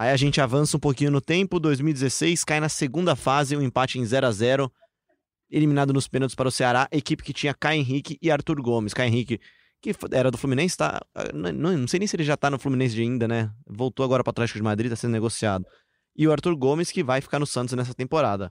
Aí 0.00 0.08
a 0.08 0.16
gente 0.16 0.40
avança 0.40 0.78
um 0.78 0.80
pouquinho 0.80 1.10
no 1.10 1.20
tempo, 1.20 1.60
2016 1.60 2.42
cai 2.42 2.58
na 2.58 2.70
segunda 2.70 3.14
fase, 3.14 3.54
um 3.54 3.60
empate 3.60 3.98
em 3.98 4.04
0 4.06 4.26
a 4.26 4.32
0 4.32 4.72
eliminado 5.50 5.92
nos 5.92 6.08
pênaltis 6.08 6.34
para 6.34 6.48
o 6.48 6.50
Ceará, 6.50 6.88
equipe 6.90 7.22
que 7.22 7.34
tinha 7.34 7.52
Caio 7.52 7.80
Henrique 7.80 8.16
e 8.22 8.30
Arthur 8.30 8.62
Gomes. 8.62 8.94
Caio 8.94 9.08
Henrique, 9.08 9.38
que 9.82 9.94
era 10.10 10.30
do 10.30 10.38
Fluminense, 10.38 10.74
tá. 10.74 11.02
ah, 11.14 11.24
Não, 11.34 11.52
não- 11.52 11.76
não 11.76 11.86
sei 11.86 11.98
nem 11.98 12.06
se 12.06 12.16
ele 12.16 12.24
já 12.24 12.34
tá 12.34 12.48
no 12.48 12.58
Fluminense 12.58 12.98
ainda, 12.98 13.28
né? 13.28 13.50
Voltou 13.66 14.02
agora 14.02 14.24
para 14.24 14.30
o 14.30 14.32
Atlético 14.32 14.58
de 14.58 14.62
Madrid, 14.62 14.88
tá 14.88 14.96
sendo 14.96 15.12
negociado. 15.12 15.66
E 16.16 16.26
o 16.26 16.32
Arthur 16.32 16.56
Gomes, 16.56 16.90
que 16.90 17.04
vai 17.04 17.20
ficar 17.20 17.38
no 17.38 17.46
Santos 17.46 17.74
nessa 17.74 17.92
temporada. 17.92 18.50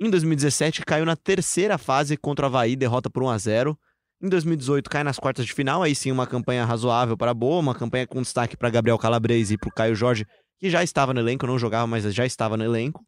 Em 0.00 0.08
2017, 0.08 0.84
caiu 0.84 1.04
na 1.04 1.16
terceira 1.16 1.76
fase 1.76 2.16
contra 2.16 2.46
o 2.46 2.48
Havaí, 2.50 2.76
derrota 2.76 3.10
por 3.10 3.24
1 3.24 3.30
a 3.30 3.38
0 3.38 3.76
Em 4.22 4.28
2018, 4.28 4.88
cai 4.88 5.02
nas 5.02 5.18
quartas 5.18 5.44
de 5.44 5.52
final, 5.52 5.82
aí 5.82 5.92
sim 5.92 6.12
uma 6.12 6.26
campanha 6.26 6.64
razoável 6.64 7.16
para 7.16 7.34
boa, 7.34 7.58
uma 7.58 7.74
campanha 7.74 8.06
com 8.06 8.22
destaque 8.22 8.56
para 8.56 8.70
Gabriel 8.70 8.96
Calabrese 8.96 9.54
e 9.54 9.58
para 9.58 9.68
o 9.70 9.72
Caio 9.72 9.96
Jorge, 9.96 10.24
que 10.58 10.68
já 10.68 10.82
estava 10.82 11.14
no 11.14 11.20
elenco, 11.20 11.46
não 11.46 11.58
jogava, 11.58 11.86
mas 11.86 12.02
já 12.14 12.26
estava 12.26 12.56
no 12.56 12.64
elenco. 12.64 13.04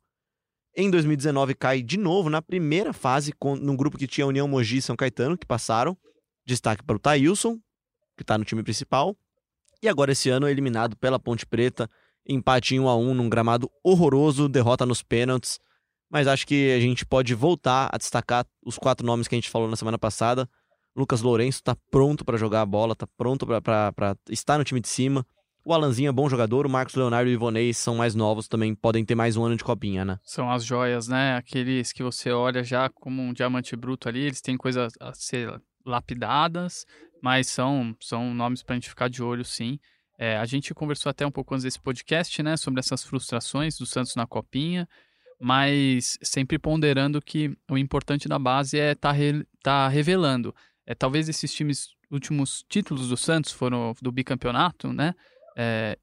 Em 0.77 0.89
2019 0.91 1.55
cai 1.55 1.83
de 1.83 1.97
novo 1.97 2.31
na 2.31 2.41
primeira 2.41 2.93
fase, 2.93 3.33
com, 3.33 3.57
num 3.57 3.77
grupo 3.77 3.99
que 3.99 4.07
tinha 4.07 4.27
União 4.27 4.47
Mogi 4.47 4.77
e 4.77 4.83
São 4.83 4.97
Caetano, 4.97 5.37
que 5.37 5.47
passaram. 5.47 5.97
Destaque 6.47 6.83
para 6.83 6.97
o 6.97 6.99
Thailson, 6.99 7.59
que 8.17 8.23
está 8.23 8.39
no 8.39 8.45
time 8.45 8.63
principal. 8.63 9.17
E 9.83 9.89
agora 9.89 10.13
esse 10.13 10.29
ano 10.29 10.47
é 10.47 10.51
eliminado 10.51 10.97
pela 10.97 11.19
Ponte 11.19 11.45
Preta, 11.45 11.91
empate 12.27 12.75
em 12.75 12.81
1 12.81 12.89
a 12.89 12.97
1 12.97 13.15
num 13.15 13.29
gramado 13.29 13.71
horroroso, 13.83 14.49
derrota 14.49 14.87
nos 14.87 15.03
pênaltis. 15.03 15.59
Mas 16.09 16.27
acho 16.27 16.47
que 16.47 16.73
a 16.73 16.81
gente 16.81 17.05
pode 17.05 17.35
voltar 17.35 17.89
a 17.93 17.99
destacar 17.99 18.47
os 18.65 18.79
quatro 18.79 19.07
nomes 19.07 19.27
que 19.27 19.35
a 19.35 19.39
gente 19.39 19.51
falou 19.51 19.69
na 19.69 19.77
semana 19.77 19.99
passada. 19.99 20.49
Lucas 20.95 21.23
Lourenço 21.23 21.59
está 21.59 21.77
pronto 21.91 22.25
para 22.25 22.37
jogar 22.37 22.63
a 22.63 22.67
bola, 22.67 22.93
está 22.93 23.07
pronto 23.07 23.47
para 23.47 24.17
estar 24.29 24.59
no 24.59 24.65
time 24.65 24.81
de 24.81 24.89
cima. 24.89 25.25
O 25.65 25.75
Alanzinho 25.75 26.09
é 26.09 26.13
bom 26.13 26.29
jogador, 26.29 26.67
o 26.67 26.71
Marcos 26.71 26.95
Leonardo 26.95 27.29
e 27.31 27.35
o 27.35 27.37
Ivonei 27.37 27.73
são 27.75 27.97
mais 27.97 28.15
novos, 28.15 28.49
também 28.49 28.75
podem 28.75 29.05
ter 29.05 29.15
mais 29.15 29.37
um 29.37 29.45
ano 29.45 29.57
de 29.57 29.63
copinha, 29.65 30.05
né? 30.05 30.19
São 30.25 30.51
as 30.51 30.65
joias, 30.65 31.07
né? 31.07 31.37
Aqueles 31.37 31.93
que 31.93 32.03
você 32.03 32.31
olha 32.31 32.65
já 32.65 32.89
como 32.89 33.21
um 33.23 33.33
diamante 33.33 33.77
bruto 33.77 34.09
ali, 34.09 34.21
eles 34.21 34.41
têm 34.41 34.57
coisas 34.57 34.95
a 34.99 35.13
ser 35.13 35.61
lapidadas, 35.85 36.87
mas 37.23 37.47
são, 37.49 37.95
são 38.01 38.33
nomes 38.35 38.63
pra 38.63 38.75
gente 38.75 38.89
ficar 38.89 39.09
de 39.09 39.23
olho, 39.23 39.45
sim. 39.45 39.79
É, 40.19 40.37
a 40.39 40.47
gente 40.47 40.75
conversou 40.75 41.11
até 41.11 41.27
um 41.27 41.31
pouco 41.31 41.55
antes 41.55 41.65
desse 41.65 41.81
podcast, 41.81 42.43
né, 42.43 42.57
sobre 42.57 42.81
essas 42.81 43.05
frustrações 43.05 43.77
do 43.79 43.85
Santos 43.87 44.15
na 44.17 44.27
Copinha, 44.27 44.89
mas 45.39 46.19
sempre 46.23 46.59
ponderando 46.59 47.21
que 47.21 47.55
o 47.71 47.77
importante 47.79 48.29
da 48.29 48.39
base 48.39 48.79
é 48.79 48.93
estar 48.93 49.11
tá 49.11 49.15
re- 49.15 49.47
tá 49.63 49.89
revelando. 49.89 50.55
É, 50.87 50.95
talvez 50.95 51.29
esses 51.29 51.53
times, 51.53 51.89
últimos 52.11 52.65
títulos 52.69 53.09
do 53.09 53.17
Santos 53.17 53.53
foram 53.53 53.95
do 54.01 54.11
bicampeonato, 54.11 54.93
né? 54.93 55.15
É, 55.57 55.99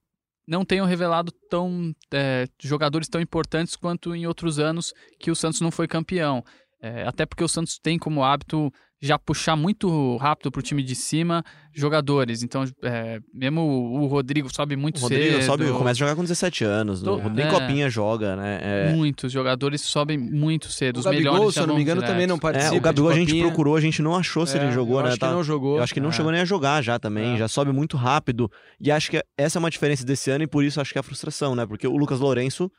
não 0.48 0.64
tenham 0.64 0.86
revelado 0.86 1.32
tão 1.50 1.94
é, 2.14 2.46
jogadores 2.60 3.10
tão 3.10 3.20
importantes 3.20 3.76
quanto 3.76 4.16
em 4.16 4.26
outros 4.26 4.60
anos 4.60 4.94
que 5.20 5.30
o 5.30 5.36
Santos 5.36 5.60
não 5.60 5.72
foi 5.72 5.88
campeão. 5.88 6.44
É, 6.82 7.04
até 7.04 7.26
porque 7.26 7.44
o 7.44 7.48
Santos 7.50 7.80
tem 7.80 7.98
como 7.98 8.24
hábito 8.24 8.72
já 9.02 9.20
puxar 9.20 9.56
muito 9.56 10.18
rápido 10.18 10.50
pro 10.52 10.62
time 10.62 10.82
de 10.82 10.96
cima 10.96 11.44
jogadores. 11.74 12.42
Então, 12.42 12.64
é, 12.84 13.20
mesmo 13.34 13.62
o 13.62 13.98
o 13.98 14.08
Rodrigo 14.08 14.48
sobe 14.54 14.76
muito 14.76 14.98
O 14.98 15.02
Rodrigo 15.02 15.34
cedo. 15.34 15.44
sobe, 15.46 15.66
começa 15.72 15.92
a 15.92 16.08
jogar 16.08 16.16
com 16.16 16.22
17 16.24 16.64
anos. 16.64 17.02
Tô- 17.02 17.16
o 17.16 17.20
Rodrigo 17.20 17.48
é. 17.50 17.52
Copinha 17.52 17.90
joga, 17.90 18.36
né? 18.36 18.60
É, 18.62 18.94
Muitos 18.94 19.32
jogadores 19.32 19.82
sobem 19.82 20.18
muito 20.18 20.70
cedo. 20.72 20.98
O 20.98 21.00
Os 21.00 21.06
Gabigol, 21.06 21.34
melhores 21.34 21.54
se 21.54 21.56
já 21.58 21.64
eu 21.64 21.68
não 21.68 21.76
me 21.76 21.82
engano, 21.82 22.00
direto. 22.02 22.12
também 22.14 22.26
não 22.28 22.38
É, 22.38 22.40
participa 22.40 22.76
o 22.78 22.82
Gabigol 22.82 23.10
a 23.10 23.14
gente 23.16 23.40
procurou, 23.40 23.76
a 23.76 23.82
gente 23.82 24.02
não 24.02 24.16
achou 24.16 24.46
se 24.46 24.58
É, 24.58 24.64
ele 24.64 24.72
jogou, 24.72 24.98
eu 24.98 25.04
né? 25.04 25.10
acho 25.10 25.18
que 25.18 25.20
Tá- 25.26 25.32
não 25.32 25.44
jogou. 25.44 25.78
Eu 25.78 25.84
acho 25.84 25.94
que 25.94 26.00
não 26.00 26.10
É. 26.10 26.12
chegou 26.14 26.32
nem 26.32 26.42
a 26.42 26.46
jogar 26.46 26.82
já 26.82 26.98
também, 26.98 27.34
É. 27.36 27.38
já 27.38 27.48
sobe 27.48 27.72
muito 27.72 27.98
rápido. 27.98 28.50
E 28.80 28.92
acho 28.92 29.12
que 29.12 29.22
essa 29.38 29.58
é 29.58 29.60
uma 29.60 29.70
diferença 29.70 30.04
desse 30.06 30.32
ano 30.32 30.44
e 30.44 30.48
por 30.48 30.64
isso 30.64 30.80
acho 30.82 30.92
que 30.92 30.98
é 30.98 31.02
a 31.02 31.04
frustração, 31.04 31.56
né? 31.56 31.66
Porque 31.66 31.88
o 31.88 31.96
Lucas 31.98 32.20
Lourenço, 32.20 32.72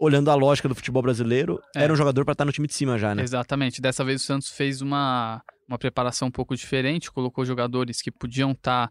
olhando 0.00 0.30
a 0.30 0.34
lógica 0.34 0.68
do 0.68 0.74
futebol 0.74 1.02
brasileiro, 1.02 1.60
É. 1.76 1.84
era 1.84 1.92
um 1.92 1.96
jogador 1.96 2.24
pra 2.24 2.32
estar 2.32 2.44
no 2.44 2.52
time 2.52 2.66
de 2.66 2.74
cima 2.74 2.98
já, 2.98 3.14
né? 3.14 3.22
Exatamente. 3.22 3.80
Dessa 3.82 4.02
vez 4.02 4.22
o 4.22 4.24
Santos 4.24 4.50
fez 4.50 4.80
uma, 4.80 5.42
uma 5.68 5.78
preparação 5.78 6.28
um 6.28 6.30
pouco 6.30 6.56
diferente, 6.56 7.12
colocou 7.12 7.44
jogadores 7.44 8.00
que 8.00 8.10
podiam 8.10 8.52
estar 8.52 8.88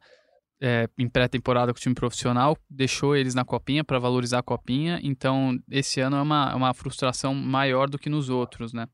é, 0.62 0.88
em 0.98 1.10
pré-temporada 1.10 1.74
com 1.74 1.78
o 1.78 1.82
time 1.82 1.96
profissional, 1.96 2.56
deixou 2.70 3.16
eles 3.16 3.34
na 3.34 3.44
copinha 3.44 3.84
para 3.84 3.98
valorizar 3.98 4.40
a 4.40 4.44
copinha. 4.44 5.00
Então, 5.02 5.58
esse 5.72 6.00
ano 6.00 6.18
é 6.18 6.22
uma, 6.22 6.52
é 6.52 6.56
uma 6.56 6.74
frustração 6.74 7.34
maior 7.34 7.90
do 7.90 7.98
que 7.98 8.10
nos 8.10 8.30
outros, 8.30 8.74
né? 8.74 8.86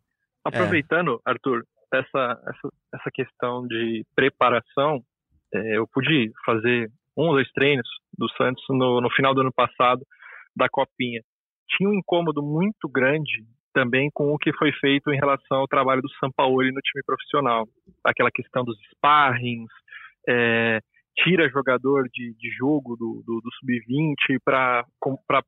Aproveitando, 0.45 1.19
Arthur, 1.25 1.63
essa, 1.91 2.39
essa, 2.47 2.69
essa 2.93 3.09
questão 3.11 3.65
de 3.67 4.05
preparação, 4.15 5.01
é, 5.53 5.77
eu 5.77 5.87
pude 5.87 6.31
fazer 6.45 6.89
um 7.17 7.27
ou 7.27 7.33
dois 7.33 7.49
treinos 7.51 7.87
do 8.17 8.29
Santos 8.37 8.63
no, 8.69 9.01
no 9.01 9.09
final 9.09 9.33
do 9.33 9.41
ano 9.41 9.51
passado 9.53 10.05
da 10.55 10.69
Copinha. 10.69 11.21
Tinha 11.69 11.89
um 11.89 11.93
incômodo 11.93 12.41
muito 12.41 12.87
grande 12.89 13.43
também 13.73 14.09
com 14.13 14.33
o 14.33 14.37
que 14.37 14.53
foi 14.53 14.71
feito 14.73 15.11
em 15.11 15.17
relação 15.17 15.57
ao 15.57 15.67
trabalho 15.67 16.01
do 16.01 16.09
Sampaoli 16.19 16.71
no 16.71 16.79
time 16.81 17.03
profissional. 17.05 17.67
Aquela 18.05 18.31
questão 18.31 18.63
dos 18.63 18.77
sparrings, 18.93 19.69
é, 20.27 20.79
tira 21.17 21.49
jogador 21.49 22.07
de, 22.11 22.33
de 22.37 22.49
jogo 22.57 22.95
do, 22.95 23.23
do, 23.25 23.41
do 23.41 23.49
sub-20 23.59 24.39
para 24.43 24.85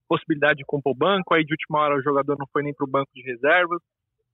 possibilidade 0.08 0.60
de 0.60 0.66
compor 0.66 0.94
o 0.94 0.98
banco, 0.98 1.34
aí 1.34 1.44
de 1.44 1.54
última 1.54 1.80
hora 1.80 1.96
o 1.98 2.04
jogador 2.04 2.38
não 2.40 2.48
foi 2.52 2.64
nem 2.64 2.74
para 2.74 2.86
o 2.86 2.90
banco 2.90 3.12
de 3.14 3.22
reservas. 3.22 3.82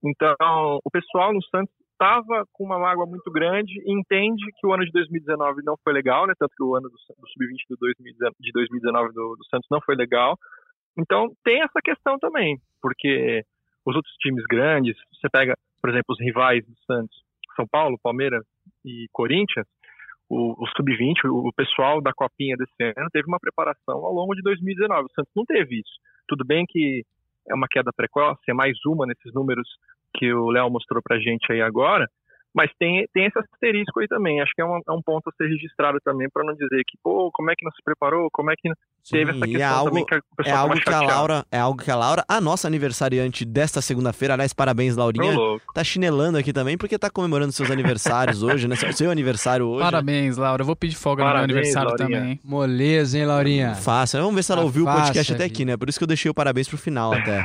Então, 0.04 0.80
o 0.84 0.92
pessoal 0.92 1.34
no 1.34 1.42
Santos 1.44 1.74
estava 1.92 2.46
com 2.52 2.66
uma 2.66 2.78
mágoa 2.78 3.06
muito 3.06 3.32
grande 3.32 3.72
e 3.86 3.94
entende 3.94 4.44
que 4.60 4.68
o 4.68 4.74
ano 4.74 4.86
de 4.86 4.92
2019 4.92 5.62
não 5.64 5.76
foi 5.84 5.94
legal, 5.94 6.28
né? 6.28 6.34
Tanto 6.38 6.54
que 6.56 6.64
o 6.64 6.76
ano 6.76 6.90
do, 6.90 6.96
do 6.96 7.28
sub-20 7.28 8.34
de 8.40 8.52
2019 8.52 9.14
do, 9.14 9.36
do 9.36 9.46
Santos 9.50 9.68
não 9.72 9.80
foi 9.82 9.96
legal. 9.96 10.38
Então, 10.98 11.30
tem 11.44 11.62
essa 11.62 11.80
questão 11.84 12.18
também, 12.20 12.58
porque 12.82 13.44
os 13.86 13.96
outros 13.96 14.14
times 14.16 14.44
grandes, 14.46 14.96
você 15.12 15.28
pega, 15.30 15.56
por 15.82 15.90
exemplo, 15.90 16.06
os 16.10 16.20
rivais 16.20 16.66
do 16.66 16.74
Santos, 16.86 17.16
São 17.56 17.66
Paulo, 17.68 18.00
Palmeiras 18.02 18.44
e 18.86 19.08
Corinthians, 19.12 19.68
o, 20.30 20.64
o 20.64 20.68
sub-20, 20.76 21.26
o, 21.26 21.48
o 21.48 21.54
pessoal 21.54 22.02
da 22.02 22.14
copinha 22.14 22.56
desse 22.58 22.98
ano 22.98 23.10
teve 23.12 23.28
uma 23.28 23.40
preparação 23.40 24.06
ao 24.06 24.14
longo 24.14 24.36
de 24.36 24.42
2019. 24.42 25.06
O 25.06 25.14
Santos 25.14 25.32
não 25.36 25.46
teve 25.46 25.80
isso. 25.80 25.94
Tudo 26.28 26.46
bem 26.46 26.66
que 26.68 27.04
é 27.50 27.54
uma 27.54 27.68
queda 27.68 27.92
precoce, 27.96 28.42
é 28.48 28.54
mais 28.54 28.78
uma 28.86 29.06
nesses 29.06 29.34
números 29.34 29.68
que 30.16 30.32
o 30.34 30.50
Léo 30.50 30.70
mostrou 30.70 31.02
pra 31.04 31.20
gente 31.20 31.52
aí 31.52 31.62
agora, 31.62 32.08
mas 32.56 32.70
tem, 32.80 33.06
tem 33.14 33.26
esse 33.26 33.40
asterisco 33.40 34.00
aí 34.00 34.08
também. 34.08 34.42
Acho 34.42 34.52
que 34.56 34.62
é 34.62 34.66
um, 34.66 34.78
é 34.88 34.92
um 34.92 35.02
ponto 35.02 35.30
a 35.30 35.34
ser 35.36 35.48
registrado 35.50 35.98
também, 36.04 36.28
para 36.32 36.44
não 36.44 36.54
dizer 36.54 36.84
que, 36.88 36.98
pô, 37.04 37.30
como 37.34 37.52
é 37.52 37.56
que 37.56 37.66
não 37.66 37.72
se 37.72 37.82
preparou, 37.84 38.30
como 38.32 38.52
é 38.52 38.56
que 38.56 38.70
teve 39.10 39.32
Sim, 39.34 39.38
essa 39.38 39.48
e 39.48 39.52
questão 39.52 39.62
é 39.62 39.64
algo, 39.66 39.90
também 39.90 40.06
que 40.06 40.16
o 40.16 40.22
é 40.46 40.52
algo 40.52 40.76
que 40.80 40.90
a. 40.90 41.02
Laura, 41.02 41.46
é 41.52 41.60
algo 41.60 41.84
que 41.84 41.92
a 41.92 41.96
Laura, 41.96 42.24
a 42.28 42.40
nossa 42.40 42.68
aniversariante 42.68 43.44
desta 43.44 43.82
segunda-feira, 43.82 44.34
aliás, 44.36 44.54
parabéns, 44.54 44.96
Laurinha, 44.96 45.36
tá 45.74 45.84
chinelando 45.84 46.38
aqui 46.38 46.54
também, 46.54 46.78
porque 46.78 46.98
tá 46.98 47.10
comemorando 47.10 47.52
seus 47.52 47.70
aniversários 47.70 48.42
hoje, 48.44 48.68
né? 48.68 48.76
Seu 48.94 49.12
aniversário 49.12 49.68
hoje. 49.68 49.84
Parabéns, 49.84 50.38
Laura. 50.38 50.62
Eu 50.62 50.66
vou 50.66 50.76
pedir 50.76 50.96
folga 50.96 51.24
Parabéns, 51.24 51.48
no 51.48 51.54
meu 51.54 51.58
aniversário 51.58 51.90
Laurinha. 51.90 52.20
também. 52.20 52.40
Moleza, 52.44 53.18
hein, 53.18 53.26
Laurinha? 53.26 53.76
Fácil. 53.76 54.20
Vamos 54.20 54.36
ver 54.36 54.44
se 54.44 54.52
ela 54.52 54.62
Tá 54.62 54.66
ouviu 54.66 54.84
o 54.84 54.86
podcast 54.88 55.18
fácil 55.18 55.36
até 55.36 55.44
aqui. 55.46 55.54
aqui, 55.54 55.66
né? 55.66 55.76
Por 55.76 55.90
isso 55.90 55.98
que 56.00 56.04
eu 56.04 56.08
deixei 56.08 56.32
o 56.32 56.34
parabéns 56.34 56.70
pro 56.70 56.78
final 56.78 57.14
até. 57.14 57.44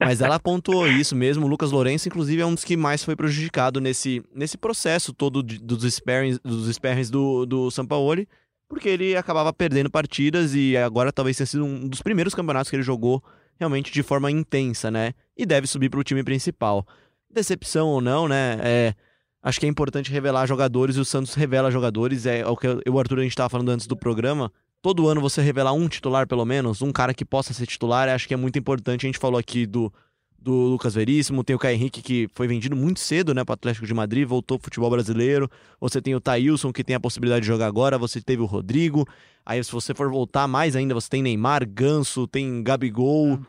Mas 0.00 0.20
ela 0.20 0.40
pontuou 0.40 0.88
isso 0.88 1.14
mesmo. 1.14 1.46
O 1.46 1.48
Lucas 1.48 1.70
Lourenço, 1.70 2.08
inclusive, 2.08 2.42
é 2.42 2.46
um 2.46 2.54
dos 2.54 2.64
que 2.64 2.76
mais 2.76 3.04
foi 3.04 3.14
prejudicado 3.14 3.80
nesse, 3.80 4.22
nesse 4.38 4.56
processo 4.56 5.12
todo 5.12 5.42
de- 5.42 5.58
dos 5.58 5.82
sparrings, 5.92 6.38
dos 6.38 7.10
do, 7.10 7.44
do 7.44 7.70
Sampaoli, 7.70 8.28
porque 8.68 8.88
ele 8.88 9.16
acabava 9.16 9.52
perdendo 9.52 9.90
partidas 9.90 10.54
e 10.54 10.76
agora 10.76 11.12
talvez 11.12 11.36
tenha 11.36 11.46
sido 11.46 11.64
um 11.64 11.88
dos 11.88 12.00
primeiros 12.02 12.34
campeonatos 12.34 12.70
que 12.70 12.76
ele 12.76 12.82
jogou 12.82 13.22
realmente 13.58 13.90
de 13.92 14.02
forma 14.02 14.30
intensa, 14.30 14.90
né? 14.90 15.12
E 15.36 15.44
deve 15.44 15.66
subir 15.66 15.88
pro 15.90 16.04
time 16.04 16.22
principal. 16.22 16.86
Decepção 17.28 17.88
ou 17.88 18.00
não, 18.00 18.28
né? 18.28 18.58
É, 18.62 18.94
acho 19.42 19.58
que 19.58 19.66
é 19.66 19.68
importante 19.68 20.12
revelar 20.12 20.46
jogadores 20.46 20.96
e 20.96 21.00
o 21.00 21.04
Santos 21.04 21.34
revela 21.34 21.70
jogadores. 21.70 22.24
É 22.24 22.46
o 22.46 22.56
que 22.56 22.66
eu- 22.68 22.80
o 22.88 22.98
Arthur 22.98 23.18
a 23.18 23.22
gente 23.22 23.32
estava 23.32 23.48
falando 23.48 23.70
antes 23.70 23.86
do 23.86 23.96
programa. 23.96 24.52
Todo 24.80 25.08
ano 25.08 25.20
você 25.20 25.42
revelar 25.42 25.72
um 25.72 25.88
titular, 25.88 26.28
pelo 26.28 26.44
menos, 26.44 26.80
um 26.82 26.92
cara 26.92 27.12
que 27.12 27.24
possa 27.24 27.52
ser 27.52 27.66
titular, 27.66 28.08
acho 28.08 28.28
que 28.28 28.34
é 28.34 28.36
muito 28.36 28.58
importante. 28.58 29.04
A 29.04 29.08
gente 29.08 29.18
falou 29.18 29.38
aqui 29.38 29.66
do, 29.66 29.92
do 30.38 30.52
Lucas 30.52 30.94
Veríssimo, 30.94 31.42
tem 31.42 31.56
o 31.56 31.58
Caio 31.58 31.74
Henrique, 31.74 32.00
que 32.00 32.28
foi 32.32 32.46
vendido 32.46 32.76
muito 32.76 33.00
cedo, 33.00 33.34
né, 33.34 33.44
para 33.44 33.54
Atlético 33.54 33.86
de 33.86 33.92
Madrid, 33.92 34.26
voltou 34.26 34.58
pro 34.58 34.66
futebol 34.66 34.88
brasileiro. 34.88 35.50
Você 35.80 36.00
tem 36.00 36.14
o 36.14 36.20
Thailson, 36.20 36.72
que 36.72 36.84
tem 36.84 36.94
a 36.94 37.00
possibilidade 37.00 37.42
de 37.42 37.48
jogar 37.48 37.66
agora. 37.66 37.98
Você 37.98 38.20
teve 38.20 38.40
o 38.40 38.46
Rodrigo. 38.46 39.06
Aí, 39.44 39.62
se 39.62 39.72
você 39.72 39.92
for 39.94 40.08
voltar 40.10 40.46
mais 40.46 40.76
ainda, 40.76 40.94
você 40.94 41.08
tem 41.08 41.22
Neymar, 41.22 41.68
Ganso, 41.68 42.26
tem 42.26 42.62
Gabigol, 42.62 43.40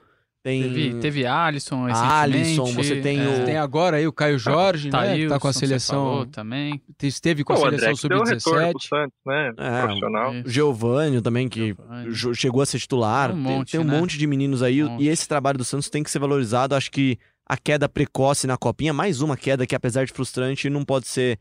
tem. 0.43 0.61
Teve, 0.63 0.93
teve 0.99 1.25
Alisson 1.25 1.85
Alisson, 1.87 2.65
você 2.73 3.01
tem 3.01 3.19
é, 3.19 3.27
o- 3.27 3.45
Tem 3.45 3.57
agora 3.57 3.97
aí 3.97 4.07
o 4.07 4.13
Caio 4.13 4.39
Jorge, 4.39 4.89
né? 4.89 4.97
Que 4.99 5.05
Thailson, 5.07 5.29
tá 5.35 5.39
com 5.39 5.47
a 5.47 5.53
você 5.53 5.59
seleção. 5.59 6.25
também. 6.27 6.81
Esteve 7.03 7.43
com 7.43 7.53
Pô, 7.53 7.65
a 7.65 7.69
seleção 7.71 7.93
que 7.95 8.07
deu 8.09 8.23
retorno 8.23 8.71
pro 8.71 8.79
sub-17. 8.79 8.87
Santos, 8.87 9.17
né? 9.25 9.51
É, 9.57 9.81
Profissional. 9.83 10.33
Geovânio 10.45 11.21
também, 11.21 11.47
que 11.49 11.75
chegou 12.33 12.61
a 12.61 12.65
ser 12.65 12.79
titular. 12.79 13.31
Um 13.31 13.33
Tem- 13.33 13.41
monte, 13.43 13.71
tem, 13.71 13.79
um 13.79 13.83
né? 13.83 13.99
monte 13.99 14.17
de 14.17 14.27
meninos 14.27 14.63
aí. 14.63 14.83
Um. 14.83 14.99
E 14.99 15.07
esse 15.09 15.27
trabalho 15.27 15.57
do 15.57 15.65
Santos 15.65 15.89
tem 15.89 16.03
que 16.03 16.11
ser 16.11 16.19
valorizado. 16.19 16.75
Acho 16.75 16.89
que 16.91 17.17
a 17.45 17.57
queda 17.57 17.89
precoce 17.89 18.45
na 18.47 18.57
copinha, 18.57 18.93
mais 18.93 19.21
uma 19.21 19.35
queda 19.35 19.65
que, 19.65 19.75
apesar 19.75 20.05
de 20.05 20.13
frustrante, 20.13 20.69
não 20.69 20.85
pode 20.85 21.07
ser 21.07 21.39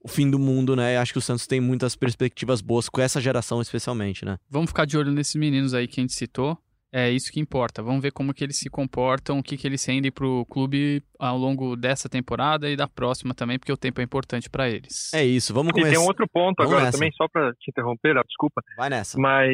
o 0.00 0.06
fim 0.08 0.30
do 0.30 0.38
mundo, 0.38 0.76
né? 0.76 0.96
Acho 0.96 1.12
que 1.12 1.18
o 1.18 1.22
Santos 1.22 1.46
tem 1.46 1.60
muitas 1.60 1.96
perspectivas 1.96 2.60
boas 2.60 2.88
com 2.88 3.00
essa 3.00 3.20
geração, 3.20 3.60
especialmente, 3.60 4.24
né? 4.24 4.36
Vamos 4.48 4.70
ficar 4.70 4.84
de 4.84 4.96
olho 4.96 5.10
nesses 5.10 5.34
meninos 5.34 5.74
aí 5.74 5.88
que 5.88 6.00
a 6.00 6.02
gente 6.02 6.12
citou. 6.12 6.56
É 6.92 7.10
isso 7.10 7.30
que 7.30 7.38
importa. 7.38 7.82
Vamos 7.82 8.00
ver 8.00 8.12
como 8.12 8.32
que 8.32 8.42
eles 8.42 8.58
se 8.58 8.70
comportam, 8.70 9.38
o 9.38 9.42
que, 9.42 9.56
que 9.58 9.66
eles 9.66 9.84
rendem 9.84 10.10
pro 10.10 10.46
clube 10.46 11.02
ao 11.18 11.36
longo 11.36 11.76
dessa 11.76 12.08
temporada 12.08 12.68
e 12.70 12.76
da 12.76 12.88
próxima 12.88 13.34
também, 13.34 13.58
porque 13.58 13.72
o 13.72 13.76
tempo 13.76 14.00
é 14.00 14.04
importante 14.04 14.48
para 14.48 14.70
eles. 14.70 15.12
É 15.12 15.22
isso, 15.24 15.52
vamos 15.52 15.70
E 15.70 15.74
tem 15.74 15.82
começar. 15.84 16.00
um 16.02 16.06
outro 16.06 16.26
ponto 16.26 16.56
Vamos 16.56 16.72
agora 16.72 16.86
nessa. 16.86 16.96
também, 16.98 17.12
só 17.12 17.28
para 17.28 17.52
te 17.54 17.70
interromper, 17.70 18.16
ah, 18.16 18.22
desculpa, 18.26 18.62
Vai 18.76 18.88
nessa. 18.88 19.20
mas 19.20 19.50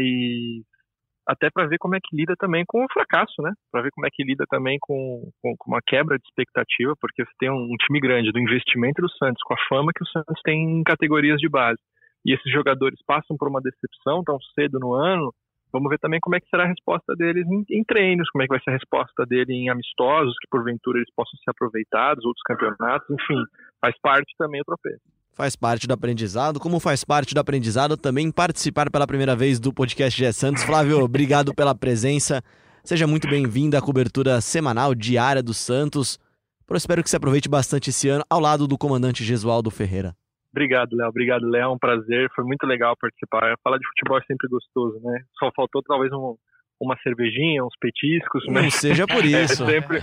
até 1.26 1.49
para 1.51 1.66
ver 1.66 1.78
como 1.78 1.97
é 1.97 1.99
que 2.01 2.14
lida 2.14 2.35
também 2.39 2.64
com 2.68 2.85
o 2.85 2.93
fracasso, 2.93 3.41
né? 3.43 3.51
Para 3.72 3.82
ver 3.82 3.91
como 3.93 4.07
é 4.07 4.11
que 4.12 4.22
lida 4.22 4.45
também 4.49 4.76
com, 4.80 5.28
com, 5.43 5.57
com 5.57 5.70
uma 5.72 5.80
quebra 5.85 6.16
de 6.18 6.24
expectativa, 6.28 6.93
porque 7.01 7.24
você 7.24 7.32
tem 7.41 7.51
um, 7.51 7.64
um 7.72 7.76
time 7.85 7.99
grande 7.99 8.30
do 8.30 8.39
investimento 8.39 9.01
do 9.03 9.11
Santos, 9.11 9.43
com 9.45 9.55
a 9.55 9.68
fama 9.68 9.91
que 9.93 10.05
o 10.05 10.07
Santos 10.07 10.41
tem 10.45 10.78
em 10.80 10.82
categorias 10.85 11.39
de 11.41 11.49
base, 11.49 11.80
e 12.26 12.32
esses 12.35 12.53
jogadores 12.53 12.99
passam 13.07 13.37
por 13.37 13.49
uma 13.49 13.61
decepção 13.61 14.22
tão 14.22 14.39
cedo 14.55 14.78
no 14.78 14.95
ano. 14.95 15.32
Vamos 15.75 15.91
ver 15.91 15.99
também 15.99 16.20
como 16.20 16.37
é 16.37 16.41
que 16.41 16.49
será 16.49 16.62
a 16.62 16.68
resposta 16.68 17.16
deles 17.16 17.45
em, 17.49 17.64
em 17.68 17.83
treinos, 17.83 18.31
como 18.31 18.45
é 18.45 18.47
que 18.47 18.55
vai 18.55 18.62
ser 18.62 18.70
a 18.70 18.75
resposta 18.75 19.27
dele 19.27 19.55
em 19.55 19.68
amistosos, 19.68 20.33
que 20.41 20.47
porventura 20.49 20.99
eles 20.99 21.12
possam 21.16 21.37
ser 21.43 21.51
aproveitados, 21.51 22.25
outros 22.25 22.45
campeonatos, 22.47 23.11
enfim, 23.11 23.43
faz 23.81 23.93
parte 24.01 24.33
também 24.39 24.61
o 24.61 24.64
tropeço. 24.64 25.03
Faz 25.33 25.57
parte 25.57 25.89
do 25.89 25.93
aprendizado. 25.93 26.61
Como 26.61 26.79
faz 26.79 27.03
parte 27.03 27.35
do 27.35 27.41
aprendizado 27.41 27.97
também 27.97 28.31
participar 28.31 28.89
pela 28.89 29.05
primeira 29.05 29.35
vez 29.35 29.59
do 29.59 29.72
podcast 29.72 30.16
Gé 30.16 30.31
Santos. 30.31 30.62
Flávio, 30.62 31.03
obrigado 31.03 31.53
pela 31.53 31.75
presença. 31.75 32.41
Seja 32.85 33.05
muito 33.05 33.27
bem-vindo 33.27 33.77
à 33.77 33.83
cobertura 33.83 34.41
semanal 34.41 34.95
diária 34.95 35.43
do 35.43 35.53
Santos. 35.53 36.20
Eu 36.70 36.77
espero 36.77 37.03
que 37.03 37.11
você 37.11 37.16
aproveite 37.16 37.49
bastante 37.49 37.91
esse 37.91 38.09
ano 38.09 38.25
ao 38.31 38.39
lado 38.39 38.68
do 38.68 38.79
comandante 38.79 39.25
Gesualdo 39.25 39.72
Ferreira. 39.72 40.14
Obrigado, 40.55 40.95
Léo. 40.95 41.09
Obrigado, 41.09 41.49
Léo. 41.51 41.63
É 41.65 41.69
um 41.69 41.79
prazer. 41.79 42.31
Foi 42.35 42.45
muito 42.45 42.65
legal 42.65 42.97
participar. 43.01 43.57
Falar 43.65 43.79
de 43.79 43.87
futebol 43.89 44.19
é 44.19 44.23
sempre 44.23 44.47
gostoso, 44.49 45.01
né? 45.03 45.21
Só 45.39 45.51
faltou 45.57 45.83
talvez 45.83 46.13
um- 46.13 46.37
uma 46.81 46.97
cervejinha, 47.03 47.65
uns 47.65 47.75
petiscos, 47.81 48.45
Não 48.47 48.55
mas 48.55 48.75
seja 48.75 49.07
por 49.07 49.17
é 49.25 49.43
isso. 49.45 49.65
sempre, 49.67 49.99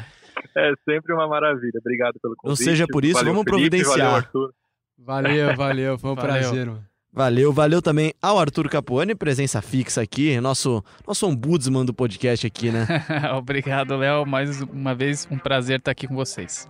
é 0.58 0.72
sempre 0.84 1.14
uma 1.14 1.28
maravilha. 1.28 1.80
Obrigado 1.80 2.16
pelo 2.22 2.36
convite. 2.36 2.50
Não 2.60 2.66
seja 2.66 2.86
por 2.92 3.06
isso, 3.06 3.14
Valeu, 3.16 3.34
vamos 3.34 3.50
Felipe, 3.50 3.70
providenciar. 3.84 4.30
Valeu. 4.34 4.52
Valeu, 4.98 5.56
valeu. 5.56 5.98
Foi 5.98 6.12
um 6.12 6.16
Valeu. 6.16 6.32
prazer, 6.34 6.66
mano. 6.68 6.86
Valeu, 7.14 7.52
valeu 7.52 7.82
também 7.82 8.14
ao 8.22 8.40
Arthur 8.40 8.70
Capuani, 8.70 9.14
presença 9.14 9.62
fixa 9.62 10.02
aqui, 10.02 10.40
nosso, 10.40 10.82
nosso 11.06 11.28
ombudsman 11.28 11.84
do 11.86 11.94
podcast 11.94 12.48
aqui, 12.48 12.72
né? 12.72 12.86
Obrigado, 13.38 13.98
Léo. 13.98 14.26
Mais 14.26 14.62
uma 14.62 14.96
vez, 14.96 15.28
um 15.30 15.38
prazer 15.38 15.80
estar 15.80 15.92
aqui 15.92 16.08
com 16.08 16.16
vocês. 16.16 16.70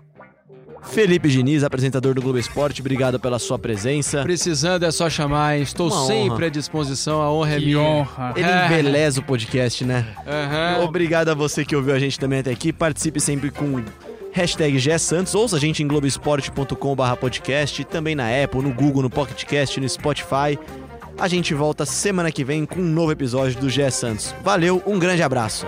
Felipe 0.84 1.30
Diniz, 1.30 1.64
apresentador 1.64 2.14
do 2.14 2.22
Globo 2.22 2.38
Esporte, 2.38 2.82
obrigado 2.82 3.20
pela 3.20 3.40
sua 3.40 3.58
presença. 3.58 4.24
Precisando 4.24 4.84
é 4.84 4.92
só 4.92 5.10
chamar, 5.10 5.56
hein? 5.56 5.64
Estou 5.64 5.90
Uma 5.90 6.06
sempre 6.08 6.34
honra. 6.34 6.46
à 6.48 6.50
disposição. 6.50 7.22
A 7.22 7.32
honra 7.32 7.56
é 7.56 7.60
Que 7.60 7.66
minha. 7.68 7.80
honra. 7.80 8.34
Ele 8.36 8.48
embeleza 8.66 9.20
o 9.20 9.24
podcast, 9.24 9.86
né? 9.86 10.06
Aham. 10.28 10.84
Obrigado 10.84 11.30
a 11.30 11.34
você 11.34 11.64
que 11.64 11.76
ouviu 11.76 11.94
a 11.94 12.00
gente 12.00 12.20
também 12.20 12.40
até 12.40 12.52
aqui. 12.52 12.74
Participe 12.74 13.20
sempre 13.20 13.52
com 13.52 13.82
hashtag 14.34 14.78
GSantos. 14.80 15.34
Ouça 15.36 15.56
a 15.56 15.60
gente 15.60 15.82
em 15.84 15.88
globesport.com.br 15.88 17.16
podcast, 17.20 17.84
também 17.86 18.16
na 18.16 18.26
Apple, 18.44 18.62
no 18.62 18.74
Google, 18.74 19.04
no 19.04 19.10
PocketCast, 19.10 19.80
no 19.80 19.88
Spotify. 19.88 20.58
A 21.18 21.28
gente 21.28 21.54
volta 21.54 21.86
semana 21.86 22.32
que 22.32 22.44
vem 22.44 22.66
com 22.66 22.80
um 22.80 22.84
novo 22.84 23.12
episódio 23.12 23.60
do 23.60 23.70
GE 23.70 23.90
Santos. 23.92 24.34
Valeu, 24.44 24.82
um 24.88 24.98
grande 24.98 25.22
abraço. 25.22 25.66